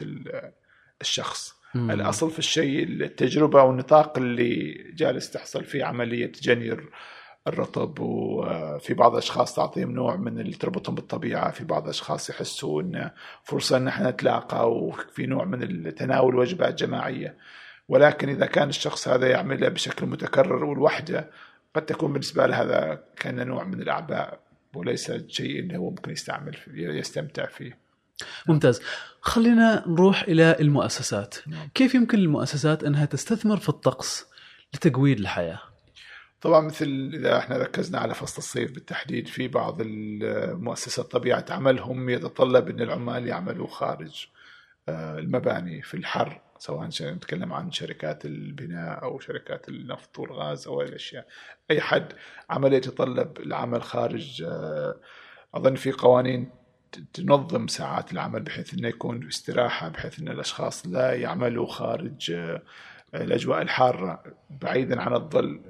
الشخص 1.01 1.55
مم. 1.75 1.91
الأصل 1.91 2.31
في 2.31 2.39
الشيء 2.39 2.83
التجربة 2.83 3.63
والنطاق 3.63 4.17
اللي 4.17 4.73
جالس 4.95 5.31
تحصل 5.31 5.63
فيه 5.63 5.83
عملية 5.85 6.31
جنير 6.41 6.89
الرطب 7.47 7.99
وفي 7.99 8.93
بعض 8.93 9.11
الأشخاص 9.11 9.55
تعطيهم 9.55 9.91
نوع 9.91 10.15
من 10.15 10.39
اللي 10.39 10.53
تربطهم 10.53 10.95
بالطبيعة، 10.95 11.51
في 11.51 11.63
بعض 11.63 11.83
الأشخاص 11.83 12.29
يحسوا 12.29 12.81
إنه 12.81 13.11
فرصة 13.43 13.77
إن 13.77 13.87
إحنا 13.87 14.09
نتلاقى 14.09 14.71
وفي 14.71 15.25
نوع 15.25 15.45
من 15.45 15.95
تناول 15.95 16.35
وجبات 16.35 16.73
جماعية. 16.73 17.37
ولكن 17.87 18.29
إذا 18.29 18.45
كان 18.45 18.69
الشخص 18.69 19.07
هذا 19.07 19.27
يعملها 19.27 19.69
بشكل 19.69 20.05
متكرر 20.05 20.65
والوحدة 20.65 21.29
قد 21.73 21.85
تكون 21.85 22.13
بالنسبة 22.13 22.45
له 22.45 22.61
هذا 22.61 23.03
كان 23.15 23.47
نوع 23.47 23.63
من 23.63 23.81
الأعباء 23.81 24.39
وليس 24.75 25.11
شيء 25.27 25.59
إنه 25.59 25.77
هو 25.77 25.89
ممكن 25.89 26.11
يستعمل 26.11 26.57
يستمتع 26.73 27.45
فيه. 27.45 27.83
ممتاز 28.47 28.81
خلينا 29.21 29.83
نروح 29.87 30.23
إلى 30.23 30.55
المؤسسات 30.59 31.35
نعم. 31.47 31.69
كيف 31.73 31.95
يمكن 31.95 32.17
للمؤسسات 32.17 32.83
إنها 32.83 33.05
تستثمر 33.05 33.57
في 33.57 33.69
الطقس 33.69 34.25
لتقويد 34.73 35.19
الحياة 35.19 35.59
طبعا 36.41 36.61
مثل 36.61 37.11
إذا 37.13 37.37
إحنا 37.37 37.57
ركزنا 37.57 37.99
على 37.99 38.13
فصل 38.13 38.37
الصيف 38.37 38.71
بالتحديد 38.71 39.27
في 39.27 39.47
بعض 39.47 39.81
المؤسسات 39.81 41.05
طبيعة 41.05 41.45
عملهم 41.49 42.09
يتطلب 42.09 42.69
إن 42.69 42.81
العمال 42.81 43.27
يعملوا 43.27 43.67
خارج 43.67 44.27
آه، 44.89 45.19
المباني 45.19 45.81
في 45.81 45.93
الحر 45.97 46.41
سواء 46.63 46.89
نتكلم 47.01 47.53
عن 47.53 47.71
شركات 47.71 48.25
البناء 48.25 49.03
أو 49.03 49.19
شركات 49.19 49.69
النفط 49.69 50.19
والغاز 50.19 50.67
أو 50.67 50.81
الأشياء. 50.81 51.27
أي 51.71 51.81
حد 51.81 52.13
عمل 52.49 52.73
يتطلب 52.73 53.37
العمل 53.39 53.83
خارج 53.83 54.43
آه، 54.47 54.95
أظن 55.53 55.75
في 55.75 55.91
قوانين 55.91 56.49
تنظم 57.13 57.67
ساعات 57.67 58.13
العمل 58.13 58.41
بحيث 58.41 58.73
إنه 58.73 58.87
يكون 58.87 59.27
استراحة 59.27 59.89
بحيث 59.89 60.19
إن 60.19 60.27
الأشخاص 60.27 60.87
لا 60.87 61.13
يعملوا 61.13 61.67
خارج 61.67 62.31
آه، 62.31 62.61
الأجواء 63.15 63.61
الحارة. 63.61 64.23
بعيدا 64.49 65.01
عن 65.01 65.13
الظل 65.13 65.61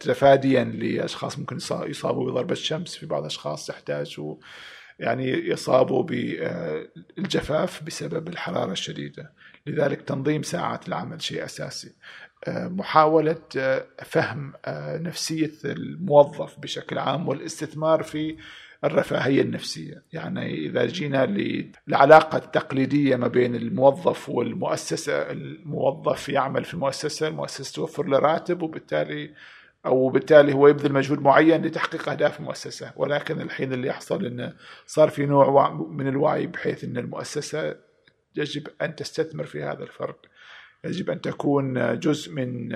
تفاديا 0.00 0.64
لأشخاص 0.64 1.38
ممكن 1.38 1.56
يصابوا 1.72 2.30
بضربة 2.30 2.54
شمس 2.54 2.96
في 2.96 3.06
بعض 3.06 3.20
الأشخاص 3.20 3.66
تحتاج 3.66 4.20
يعني 4.98 5.30
يصابوا 5.30 6.02
بالجفاف 6.02 7.82
بسبب 7.82 8.28
الحرارة 8.28 8.72
الشديدة. 8.72 9.32
لذلك 9.66 10.02
تنظيم 10.02 10.42
ساعات 10.42 10.88
العمل 10.88 11.22
شيء 11.22 11.44
أساسي. 11.44 11.92
محاولة 12.48 13.42
آه، 13.58 13.86
فهم 14.04 14.52
نفسية 15.02 15.52
الموظف 15.64 16.58
بشكل 16.58 16.98
عام 16.98 17.28
والاستثمار 17.28 18.02
في 18.02 18.36
الرفاهية 18.84 19.42
النفسية، 19.42 20.02
يعني 20.12 20.54
إذا 20.66 20.86
جينا 20.86 21.26
للعلاقه 21.26 22.38
التقليديه 22.38 23.16
ما 23.16 23.28
بين 23.28 23.54
الموظف 23.54 24.28
والمؤسسة، 24.28 25.30
الموظف 25.30 26.28
يعمل 26.28 26.64
في 26.64 26.74
المؤسسه، 26.74 27.28
المؤسسة 27.28 27.74
توفر 27.74 28.06
له 28.06 28.18
راتب 28.18 28.62
وبالتالي 28.62 29.30
أو 29.86 30.08
بالتالي 30.08 30.52
هو 30.52 30.68
يبذل 30.68 30.92
مجهود 30.92 31.20
معين 31.20 31.62
لتحقيق 31.62 32.08
أهداف 32.08 32.40
المؤسسة، 32.40 32.92
ولكن 32.96 33.40
الحين 33.40 33.72
اللي 33.72 33.88
يحصل 33.88 34.26
انه 34.26 34.52
صار 34.86 35.10
في 35.10 35.26
نوع 35.26 35.72
من 35.90 36.08
الوعي 36.08 36.46
بحيث 36.46 36.84
إن 36.84 36.96
المؤسسة 36.96 37.76
يجب 38.36 38.68
أن 38.82 38.96
تستثمر 38.96 39.44
في 39.44 39.62
هذا 39.62 39.82
الفرد. 39.82 40.16
يجب 40.84 41.10
أن 41.10 41.20
تكون 41.20 41.98
جزء 41.98 42.32
من 42.32 42.68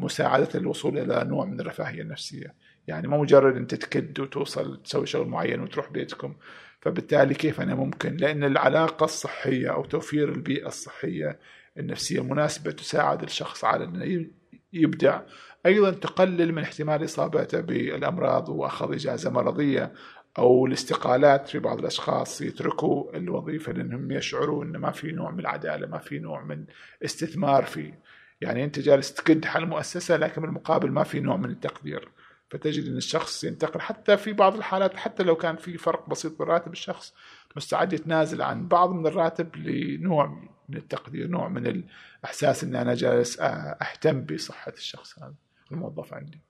مساعدة 0.00 0.48
الوصول 0.54 0.98
إلى 0.98 1.24
نوع 1.28 1.44
من 1.44 1.60
الرفاهية 1.60 2.02
النفسية. 2.02 2.54
يعني 2.86 3.08
مو 3.08 3.22
مجرد 3.22 3.56
أنت 3.56 3.74
تكد 3.74 4.20
وتوصل 4.20 4.82
تسوي 4.82 5.06
شغل 5.06 5.28
معين 5.28 5.60
وتروح 5.60 5.90
بيتكم 5.90 6.34
فبالتالي 6.80 7.34
كيف 7.34 7.60
أنا 7.60 7.74
ممكن 7.74 8.16
لأن 8.16 8.44
العلاقة 8.44 9.04
الصحية 9.04 9.72
أو 9.72 9.84
توفير 9.84 10.28
البيئة 10.28 10.66
الصحية 10.66 11.38
النفسية 11.78 12.20
المناسبه 12.20 12.70
تساعد 12.70 13.22
الشخص 13.22 13.64
على 13.64 13.84
إنه 13.84 14.26
يبدع 14.72 15.20
أيضا 15.66 15.90
تقلل 15.90 16.52
من 16.52 16.62
احتمال 16.62 17.04
إصابته 17.04 17.60
بالأمراض 17.60 18.48
وأخذ 18.48 18.92
إجازة 18.92 19.30
مرضية 19.30 19.92
أو 20.38 20.66
الاستقالات 20.66 21.48
في 21.48 21.58
بعض 21.58 21.78
الأشخاص 21.78 22.40
يتركوا 22.40 23.16
الوظيفة 23.16 23.72
لأنهم 23.72 24.10
يشعروا 24.10 24.64
ان 24.64 24.76
ما 24.76 24.90
في 24.90 25.12
نوع 25.12 25.30
من 25.30 25.40
العدالة 25.40 25.86
ما 25.86 25.98
في 25.98 26.18
نوع 26.18 26.44
من 26.44 26.64
استثمار 27.04 27.64
فيه. 27.64 28.00
يعني 28.40 28.64
أنت 28.64 28.78
جالس 28.78 29.14
تكد 29.14 29.44
حل 29.44 29.66
مؤسسة 29.66 30.16
لكن 30.16 30.42
بالمقابل 30.42 30.90
ما 30.90 31.04
في 31.04 31.20
نوع 31.20 31.36
من 31.36 31.50
التقدير. 31.50 32.08
فتجد 32.50 32.86
إن 32.86 32.96
الشخص 32.96 33.44
ينتقل. 33.44 33.80
حتى 33.80 34.16
في 34.16 34.32
بعض 34.32 34.56
الحالات 34.56 34.96
حتى 34.96 35.22
لو 35.22 35.36
كان 35.36 35.56
في 35.56 35.78
فرق 35.78 36.08
بسيط 36.08 36.38
بالراتب 36.38 36.72
الشخص 36.72 37.14
مستعد 37.56 37.92
يتنازل 37.92 38.42
عن 38.42 38.68
بعض 38.68 38.90
من 38.92 39.06
الراتب 39.06 39.56
لنوع 39.56 40.26
من 40.68 40.76
التقدير 40.76 41.28
نوع 41.28 41.48
من 41.48 41.84
الإحساس 42.22 42.64
ان 42.64 42.76
أنا 42.76 42.94
جالس 42.94 43.40
أهتم 43.40 44.24
بصحة 44.24 44.72
الشخص 44.72 45.18
هذا. 45.18 45.34
الموظف 45.72 46.14
عندي. 46.14 46.40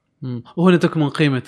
وهنا 0.56 0.76
تكمن 0.76 1.08
قيمة 1.08 1.42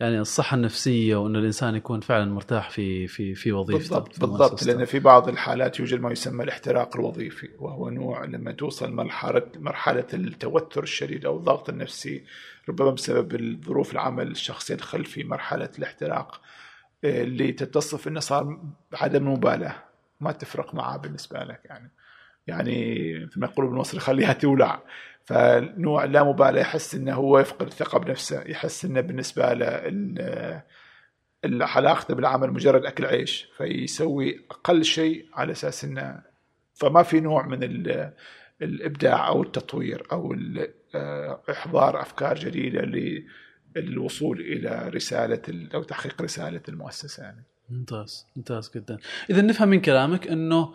يعني 0.00 0.20
الصحة 0.20 0.54
النفسية 0.54 1.16
وإن 1.16 1.36
الإنسان 1.36 1.74
يكون 1.74 2.00
فعلا 2.00 2.24
مرتاح 2.24 2.70
في 2.70 3.06
في 3.06 3.34
في 3.34 3.52
وظيفته 3.52 3.98
بالضبط 3.98 4.20
بالضبط 4.20 4.62
لأن 4.62 4.84
في 4.84 4.98
بعض 4.98 5.28
الحالات 5.28 5.80
يوجد 5.80 6.00
ما 6.00 6.12
يسمى 6.12 6.44
الاحتراق 6.44 6.96
الوظيفي 6.96 7.48
وهو 7.58 7.90
نوع 7.90 8.24
لما 8.24 8.52
توصل 8.52 8.92
مرحلة 8.92 9.42
مرحلة 9.56 10.06
التوتر 10.14 10.82
الشديد 10.82 11.26
أو 11.26 11.36
الضغط 11.36 11.68
النفسي 11.68 12.24
ربما 12.68 12.90
بسبب 12.90 13.34
الظروف 13.34 13.92
العمل 13.92 14.30
الشخص 14.30 14.70
يدخل 14.70 15.04
في 15.04 15.24
مرحلة 15.24 15.70
الاحتراق 15.78 16.40
آه، 17.04 17.22
اللي 17.22 17.52
تتصف 17.52 18.08
إنه 18.08 18.20
صار 18.20 18.60
عدم 18.92 19.32
مبالاة 19.32 19.74
ما 20.20 20.32
تفرق 20.32 20.74
معاه 20.74 20.96
بالنسبة 20.96 21.38
لك 21.38 21.60
يعني. 21.64 21.90
يعني 22.46 23.14
مثل 23.24 23.40
ما 23.40 23.46
يقولوا 23.46 23.70
بالمصري 23.70 24.00
خليها 24.00 24.32
تولع. 24.32 24.82
فنوع 25.24 26.04
لا 26.04 26.24
مبالاه 26.24 26.60
يحس 26.60 26.94
إنه 26.94 27.14
هو 27.14 27.38
يفقد 27.38 27.66
الثقة 27.66 27.98
بنفسه 27.98 28.42
يحس 28.42 28.84
إنه 28.84 29.00
بالنسبة 29.00 29.52
له 29.52 30.62
علاقته 31.44 32.14
بالعمل 32.14 32.50
مجرد 32.50 32.84
أكل 32.84 33.04
عيش 33.04 33.48
فيسوي 33.56 34.46
أقل 34.50 34.84
شيء 34.84 35.26
على 35.34 35.52
أساس 35.52 35.84
إنه 35.84 36.22
فما 36.74 37.02
في 37.02 37.20
نوع 37.20 37.46
من 37.46 37.62
الإبداع 38.62 39.28
أو 39.28 39.42
التطوير 39.42 40.06
أو 40.12 40.36
إحضار 41.50 42.00
أفكار 42.00 42.38
جديدة 42.38 42.82
للوصول 43.76 44.40
إلى 44.40 44.88
رسالة 44.88 45.68
أو 45.74 45.82
تحقيق 45.82 46.22
رسالة 46.22 46.60
المؤسسة 46.68 47.22
يعني. 47.22 47.42
ممتاز 47.70 48.26
ممتاز 48.36 48.70
جدا. 48.76 48.98
اذا 49.30 49.42
نفهم 49.42 49.68
من 49.68 49.80
كلامك 49.80 50.28
إنه 50.28 50.74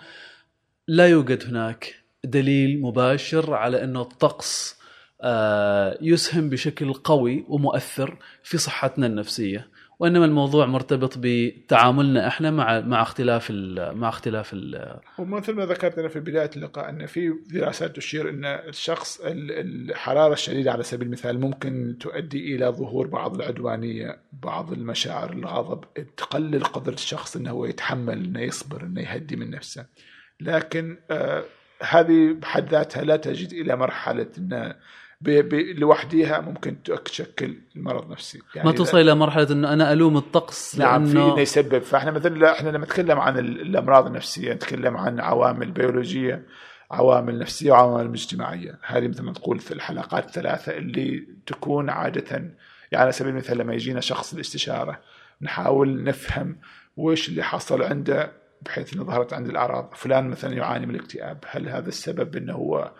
لا 0.87 1.07
يوجد 1.07 1.45
هناك 1.45 1.98
دليل 2.25 2.81
مباشر 2.81 3.53
على 3.53 3.83
انه 3.83 4.01
الطقس 4.01 4.79
آه، 5.21 5.97
يسهم 6.01 6.49
بشكل 6.49 6.93
قوي 6.93 7.45
ومؤثر 7.47 8.17
في 8.43 8.57
صحتنا 8.57 9.05
النفسية 9.05 9.67
وإنما 9.99 10.25
الموضوع 10.25 10.65
مرتبط 10.65 11.13
بتعاملنا 11.17 12.27
إحنا 12.27 12.51
مع 12.51 12.79
مع 12.79 13.01
اختلاف 13.01 13.51
مع 13.95 14.09
اختلاف 14.09 14.53
ال 14.53 14.99
ومثل 15.17 15.53
ما 15.53 15.65
ذكرت 15.65 15.99
أنا 15.99 16.07
في 16.07 16.19
بداية 16.19 16.49
اللقاء 16.55 16.89
أن 16.89 17.05
في 17.05 17.33
دراسات 17.53 17.95
تشير 17.95 18.29
أن 18.29 18.45
الشخص 18.45 19.21
الحرارة 19.25 20.33
الشديدة 20.33 20.71
على 20.71 20.83
سبيل 20.83 21.07
المثال 21.07 21.39
ممكن 21.39 21.97
تؤدي 21.99 22.55
إلى 22.55 22.65
ظهور 22.65 23.07
بعض 23.07 23.35
العدوانية، 23.35 24.19
بعض 24.33 24.71
المشاعر 24.71 25.33
الغضب، 25.33 25.83
تقلل 26.17 26.63
قدرة 26.63 26.93
الشخص 26.93 27.35
إنه 27.35 27.51
هو 27.51 27.65
يتحمل 27.65 28.25
إنه 28.25 28.41
يصبر 28.41 28.83
إنه 28.83 29.01
يهدي 29.01 29.35
من 29.35 29.49
نفسه. 29.49 29.85
لكن 30.39 30.97
آه 31.11 31.43
هذه 31.81 32.33
بحد 32.33 32.69
ذاتها 32.69 33.03
لا 33.03 33.15
تجد 33.15 33.53
إلى 33.53 33.75
مرحلة 33.75 34.27
انه 34.37 34.75
لوحدها 35.77 36.39
ممكن 36.39 36.83
تشكل 37.05 37.55
المرض 37.75 38.11
نفسي. 38.11 38.39
يعني 38.55 38.69
ما 38.69 38.75
توصل 38.75 38.97
إلى 38.97 39.15
مرحلة 39.15 39.51
انه 39.51 39.73
أنا 39.73 39.93
ألوم 39.93 40.17
الطقس 40.17 40.79
نعم 40.79 41.05
في 41.05 41.11
إنه 41.11 41.39
يسبب. 41.39 41.81
فإحنا 41.81 42.11
مثلا 42.11 42.51
إحنا 42.51 42.69
لما 42.69 42.85
نتكلم 42.85 43.19
عن 43.19 43.39
الأمراض 43.39 44.05
النفسية 44.05 44.53
نتكلم 44.53 44.97
عن 44.97 45.19
عوامل 45.19 45.71
بيولوجية 45.71 46.45
عوامل 46.91 47.39
نفسية 47.39 47.71
وعوامل 47.71 48.13
اجتماعيه 48.13 48.79
هذه 48.83 49.07
مثل 49.07 49.23
ما 49.23 49.33
تقول 49.33 49.59
في 49.59 49.73
الحلقات 49.73 50.25
الثلاثة 50.25 50.77
اللي 50.77 51.27
تكون 51.45 51.89
عادة 51.89 52.31
يعني 52.31 53.03
على 53.03 53.11
سبيل 53.11 53.31
المثال 53.31 53.57
لما 53.57 53.73
يجينا 53.73 54.01
شخص 54.01 54.33
الاستشاره 54.33 54.99
نحاول 55.41 56.03
نفهم 56.03 56.57
وش 56.97 57.29
اللي 57.29 57.43
حصل 57.43 57.83
عنده 57.83 58.31
بحيث 58.61 58.93
إنه 58.93 59.03
ظهرت 59.03 59.33
عنده 59.33 59.49
الأعراض. 59.49 59.93
فلان 59.95 60.29
مثلا 60.29 60.53
يعاني 60.53 60.85
من 60.85 60.95
الاكتئاب. 60.95 61.43
هل 61.47 61.69
هذا 61.69 61.87
السبب 61.87 62.35
إنه 62.35 62.53
هو 62.53 62.91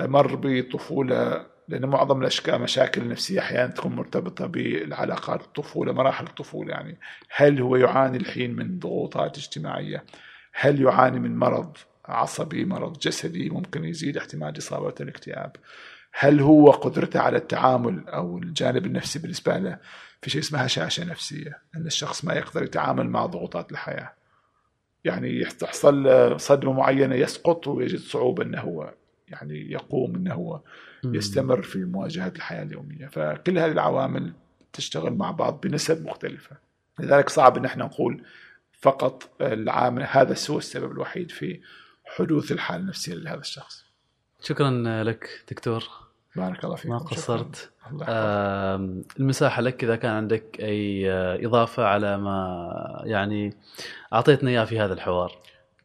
مر 0.00 0.40
بطفولة؟ 0.42 1.46
لأن 1.68 1.86
معظم 1.86 2.20
الأشكال 2.20 2.60
مشاكل 2.60 3.02
النفسية 3.02 3.40
أحيانا 3.40 3.72
تكون 3.72 3.96
مرتبطة 3.96 4.46
بالعلاقات 4.46 5.40
الطفولة 5.40 5.92
مراحل 5.92 6.26
الطفولة 6.26 6.70
يعني. 6.70 6.98
هل 7.30 7.60
هو 7.60 7.76
يعاني 7.76 8.16
الحين 8.16 8.56
من 8.56 8.78
ضغوطات 8.78 9.38
اجتماعية؟ 9.38 10.04
هل 10.52 10.82
يعاني 10.82 11.18
من 11.20 11.36
مرض 11.36 11.76
عصبي 12.04 12.64
مرض 12.64 12.98
جسدي 12.98 13.50
ممكن 13.50 13.84
يزيد 13.84 14.16
احتمال 14.16 14.58
إصابة 14.58 14.94
الاكتئاب؟ 15.00 15.56
هل 16.12 16.40
هو 16.40 16.70
قدرته 16.70 17.20
على 17.20 17.36
التعامل 17.36 18.08
أو 18.08 18.38
الجانب 18.38 18.86
النفسي 18.86 19.18
بالنسبة 19.18 19.58
له 19.58 19.78
في 20.22 20.30
شيء 20.30 20.40
اسمها 20.40 20.66
هشاشة 20.66 21.04
نفسية؟ 21.04 21.62
أن 21.76 21.86
الشخص 21.86 22.24
ما 22.24 22.34
يقدر 22.34 22.62
يتعامل 22.62 23.10
مع 23.10 23.26
ضغوطات 23.26 23.72
الحياة. 23.72 24.12
يعني 25.04 25.44
تحصل 25.44 26.40
صدمة 26.40 26.72
معينة 26.72 27.14
يسقط 27.14 27.66
ويجد 27.66 27.98
صعوبة 27.98 28.42
أنه 28.42 28.60
هو 28.60 28.94
يعني 29.28 29.72
يقوم 29.72 30.14
أنه 30.14 30.34
هو 30.34 30.60
يستمر 31.04 31.62
في 31.62 31.84
مواجهة 31.84 32.32
الحياة 32.36 32.62
اليومية. 32.62 33.06
فكل 33.06 33.58
هذه 33.58 33.72
العوامل 33.72 34.32
تشتغل 34.72 35.12
مع 35.12 35.30
بعض 35.30 35.60
بنسب 35.60 36.06
مختلفة. 36.06 36.56
لذلك 36.98 37.28
صعب 37.28 37.56
إن 37.56 37.64
إحنا 37.64 37.84
نقول 37.84 38.24
فقط 38.80 39.30
العامل 39.40 40.02
هذا 40.02 40.34
هو 40.50 40.58
السبب 40.58 40.92
الوحيد 40.92 41.30
في 41.30 41.60
حدوث 42.04 42.52
الحالة 42.52 42.82
النفسية 42.82 43.14
لهذا 43.14 43.40
الشخص. 43.40 43.84
شكرا 44.42 44.70
لك 45.04 45.44
دكتور. 45.50 45.84
بارك 46.36 46.64
الله 46.64 46.76
فيك. 46.76 46.90
ما 46.90 46.98
قصرت. 46.98 47.70
آه 48.08 49.02
المساحة 49.20 49.62
لك 49.62 49.84
إذا 49.84 49.96
كان 49.96 50.10
عندك 50.10 50.56
أي 50.60 51.10
إضافة 51.46 51.84
على 51.84 52.18
ما 52.18 53.02
يعني 53.04 53.56
أعطيتنا 54.12 54.50
إياه 54.50 54.64
في 54.64 54.80
هذا 54.80 54.94
الحوار. 54.94 55.38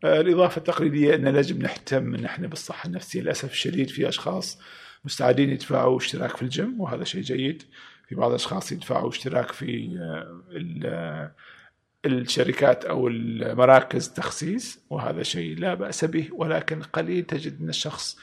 الإضافة 0.03 0.57
التقليدية 0.57 1.15
أن 1.15 1.27
لازم 1.27 1.61
نهتم 1.61 2.15
نحن 2.15 2.47
بالصحة 2.47 2.87
النفسية 2.87 3.21
للأسف 3.21 3.51
الشديد 3.51 3.89
في 3.89 4.09
أشخاص 4.09 4.59
مستعدين 5.05 5.49
يدفعوا 5.49 5.97
اشتراك 5.97 6.35
في 6.37 6.41
الجيم 6.41 6.81
وهذا 6.81 7.03
شيء 7.03 7.21
جيد. 7.21 7.63
في 8.07 8.15
بعض 8.15 8.29
الأشخاص 8.29 8.71
يدفعوا 8.71 9.09
اشتراك 9.09 9.51
في 9.51 9.97
آه، 10.85 11.31
الشركات 12.05 12.85
أو 12.85 13.07
المراكز 13.07 14.09
تخسيس 14.09 14.79
وهذا 14.89 15.23
شيء 15.23 15.57
لا 15.59 15.73
بأس 15.73 16.05
به 16.05 16.29
ولكن 16.31 16.81
قليل 16.81 17.23
تجد 17.23 17.61
أن 17.61 17.69
الشخص 17.69 18.17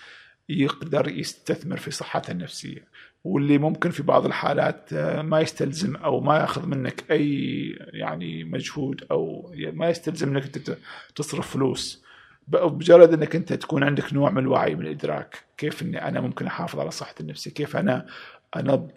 يقدر 0.48 1.08
يستثمر 1.08 1.76
في 1.76 1.90
صحته 1.90 2.30
النفسية 2.30 2.88
واللي 3.24 3.58
ممكن 3.58 3.90
في 3.90 4.02
بعض 4.02 4.26
الحالات 4.26 4.92
آه، 4.92 5.22
ما 5.22 5.40
يستلزم 5.40 5.96
أو 5.96 6.20
ما 6.20 6.36
يأخذ 6.36 6.66
منك 6.66 7.10
أي 7.10 7.68
يعني 7.92 8.44
مجهود 8.44 9.04
أو 9.10 9.52
ما 9.72 9.90
يستلزم 9.90 10.28
إنك 10.28 10.56
أنت 10.56 10.76
تصرف 11.16 11.50
فلوس. 11.50 12.04
بمجرد 12.48 13.12
إنك 13.12 13.36
أنت 13.36 13.52
تكون 13.52 13.84
عندك 13.84 14.12
نوع 14.12 14.30
من 14.30 14.38
الوعي 14.38 14.74
من 14.74 14.86
الادراك 14.86 15.44
كيف 15.56 15.82
إني 15.82 16.08
أنا 16.08 16.20
ممكن 16.20 16.46
أحافظ 16.46 16.80
على 16.80 16.90
صحتي 16.90 17.22
النفسية 17.22 17.50
كيف 17.50 17.76
أنا 17.76 18.06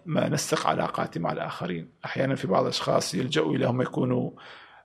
أنسق 0.08 0.66
علاقاتي 0.66 1.18
مع 1.18 1.32
الآخرين. 1.32 1.88
أحيانا 2.04 2.34
في 2.34 2.46
بعض 2.46 2.62
الأشخاص 2.62 3.14
يلجؤوا 3.14 3.54
إلى 3.54 3.66
هم 3.66 3.82
يكونوا 3.82 4.30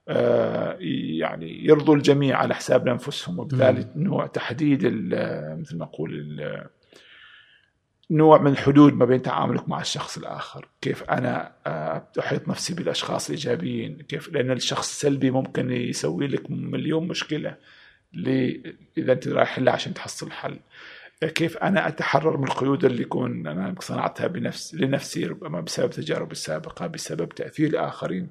يعني 0.08 1.66
يرضوا 1.66 1.95
الجميع 1.95 2.38
على 2.38 2.56
حساب 2.56 2.88
أنفسهم 2.88 3.39
وبالتالي 3.39 3.88
نوع 3.95 4.28
تحديد 4.28 4.86
مثل 5.60 5.78
ما 5.78 5.86
نقول 5.86 6.39
نوع 8.12 8.41
من 8.41 8.51
الحدود 8.51 8.93
ما 8.93 9.06
بين 9.06 9.22
تعاملك 9.22 9.70
مع 9.70 9.82
الشخص 9.82 10.18
الآخر، 10.18 10.68
كيف 10.82 11.04
أنا 11.04 11.51
آه، 11.68 12.08
أحيط 12.20 12.47
نفسي 12.47 12.74
بالأشخاص 12.74 13.30
الإيجابيين، 13.30 13.97
كيف؟ 13.97 14.30
لأن 14.34 14.51
الشخص 14.51 14.89
السلبي 14.89 15.32
ممكن 15.32 15.72
يسوي 15.72 16.28
لك 16.28 16.51
مليون 16.51 17.08
مشكلة 17.08 17.56
إذا 18.97 19.14
أنت 19.14 19.28
رايح 19.28 19.60
له 19.60 19.72
عشان 19.72 19.93
تحصل 19.93 20.32
حل. 20.32 20.60
كيف 21.36 21.58
أنا 21.58 21.88
أتحرر 21.88 22.38
من 22.38 22.43
القيود 22.43 22.86
اللي 22.86 23.01
يكون 23.01 23.47
أنا 23.47 23.76
صنعتها 23.80 24.28
بنفس 24.28 24.76
لنفسي 24.76 25.26
ربما 25.26 25.62
بسبب 25.62 25.89
تجاربي 25.89 26.32
السابقة، 26.32 26.88
بسبب 26.88 27.30
تأثير 27.30 27.70
الآخرين، 27.70 28.30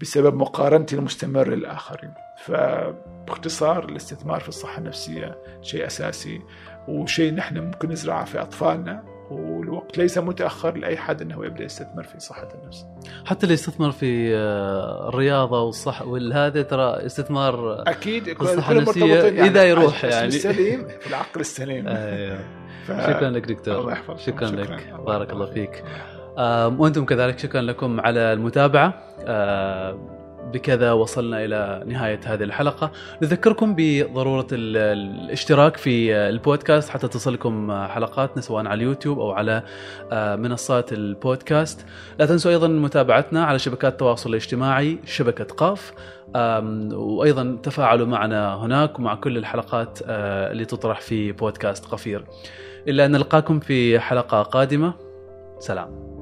بسبب 0.00 0.34
مقارنتي 0.34 0.96
المستمرة 0.96 1.54
للآخرين 1.54 2.14
فباختصار 2.44 3.84
الاستثمار 3.84 4.40
في 4.40 4.48
الصحة 4.48 4.78
النفسية 4.78 5.38
شيء 5.62 5.86
أساسي 5.86 6.42
وشيء 6.88 7.34
نحن 7.34 7.58
ممكن 7.58 7.90
نزرعه 7.90 8.24
في 8.24 8.42
أطفالنا 8.42 9.14
والوقت 9.30 9.98
ليس 9.98 10.18
متأخر 10.18 10.76
لأي 10.76 10.96
حد 10.96 11.22
إنه 11.22 11.46
يبدأ 11.46 11.64
يستثمر 11.64 12.02
في 12.02 12.20
صحة 12.20 12.48
النفس. 12.54 12.86
حتى 13.24 13.42
اللي 13.42 13.54
يستثمر 13.54 13.92
في 13.92 14.36
آه، 14.36 15.08
الرياضة 15.08 15.62
والصح 15.62 16.02
والهذا 16.02 16.62
ترى 16.62 17.06
استثمار 17.06 17.82
أكيد 17.88 18.28
الصحة 18.28 18.72
النفسية 18.72 19.14
يعني 19.14 19.42
إذا 19.42 19.64
يروح 19.64 20.04
يعني. 20.04 20.26
السليم 20.26 20.88
في 21.00 21.06
العقل 21.06 21.40
السليم. 21.40 21.88
أيوه. 21.88 22.38
ف... 22.86 22.90
شكرا 22.90 23.30
لك 23.30 23.46
دكتور. 23.46 23.94
شكرا, 23.94 24.16
شكرا. 24.16 24.46
لك 24.46 24.94
بارك 25.06 25.32
الله 25.32 25.46
فيك. 25.46 25.84
وأنتم 26.78 27.04
كذلك 27.04 27.38
شكرا 27.38 27.60
لكم 27.60 28.00
على 28.00 28.32
المتابعة. 28.32 28.94
بكذا 30.44 30.92
وصلنا 30.92 31.44
إلى 31.44 31.82
نهاية 31.86 32.20
هذه 32.24 32.42
الحلقة. 32.42 32.90
نذكركم 33.22 33.74
بضرورة 33.78 34.46
الاشتراك 34.52 35.76
في 35.76 36.14
البودكاست 36.16 36.88
حتى 36.88 37.08
تصلكم 37.08 37.86
حلقاتنا 37.86 38.42
سواء 38.42 38.66
على 38.66 38.74
اليوتيوب 38.74 39.18
أو 39.18 39.32
على 39.32 39.62
منصات 40.12 40.92
البودكاست. 40.92 41.86
لا 42.18 42.26
تنسوا 42.26 42.50
أيضا 42.50 42.68
متابعتنا 42.68 43.44
على 43.44 43.58
شبكات 43.58 43.92
التواصل 43.92 44.30
الاجتماعي 44.30 44.98
شبكة 45.04 45.44
قاف. 45.44 45.92
وأيضا 46.94 47.58
تفاعلوا 47.62 48.06
معنا 48.06 48.54
هناك 48.54 48.98
ومع 48.98 49.14
كل 49.14 49.38
الحلقات 49.38 49.98
اللي 50.06 50.64
تطرح 50.64 51.00
في 51.00 51.32
بودكاست 51.32 51.84
قفير. 51.84 52.24
إلا 52.88 53.06
أن 53.06 53.12
نلقاكم 53.12 53.60
في 53.60 54.00
حلقة 54.00 54.42
قادمة. 54.42 54.94
سلام. 55.58 56.13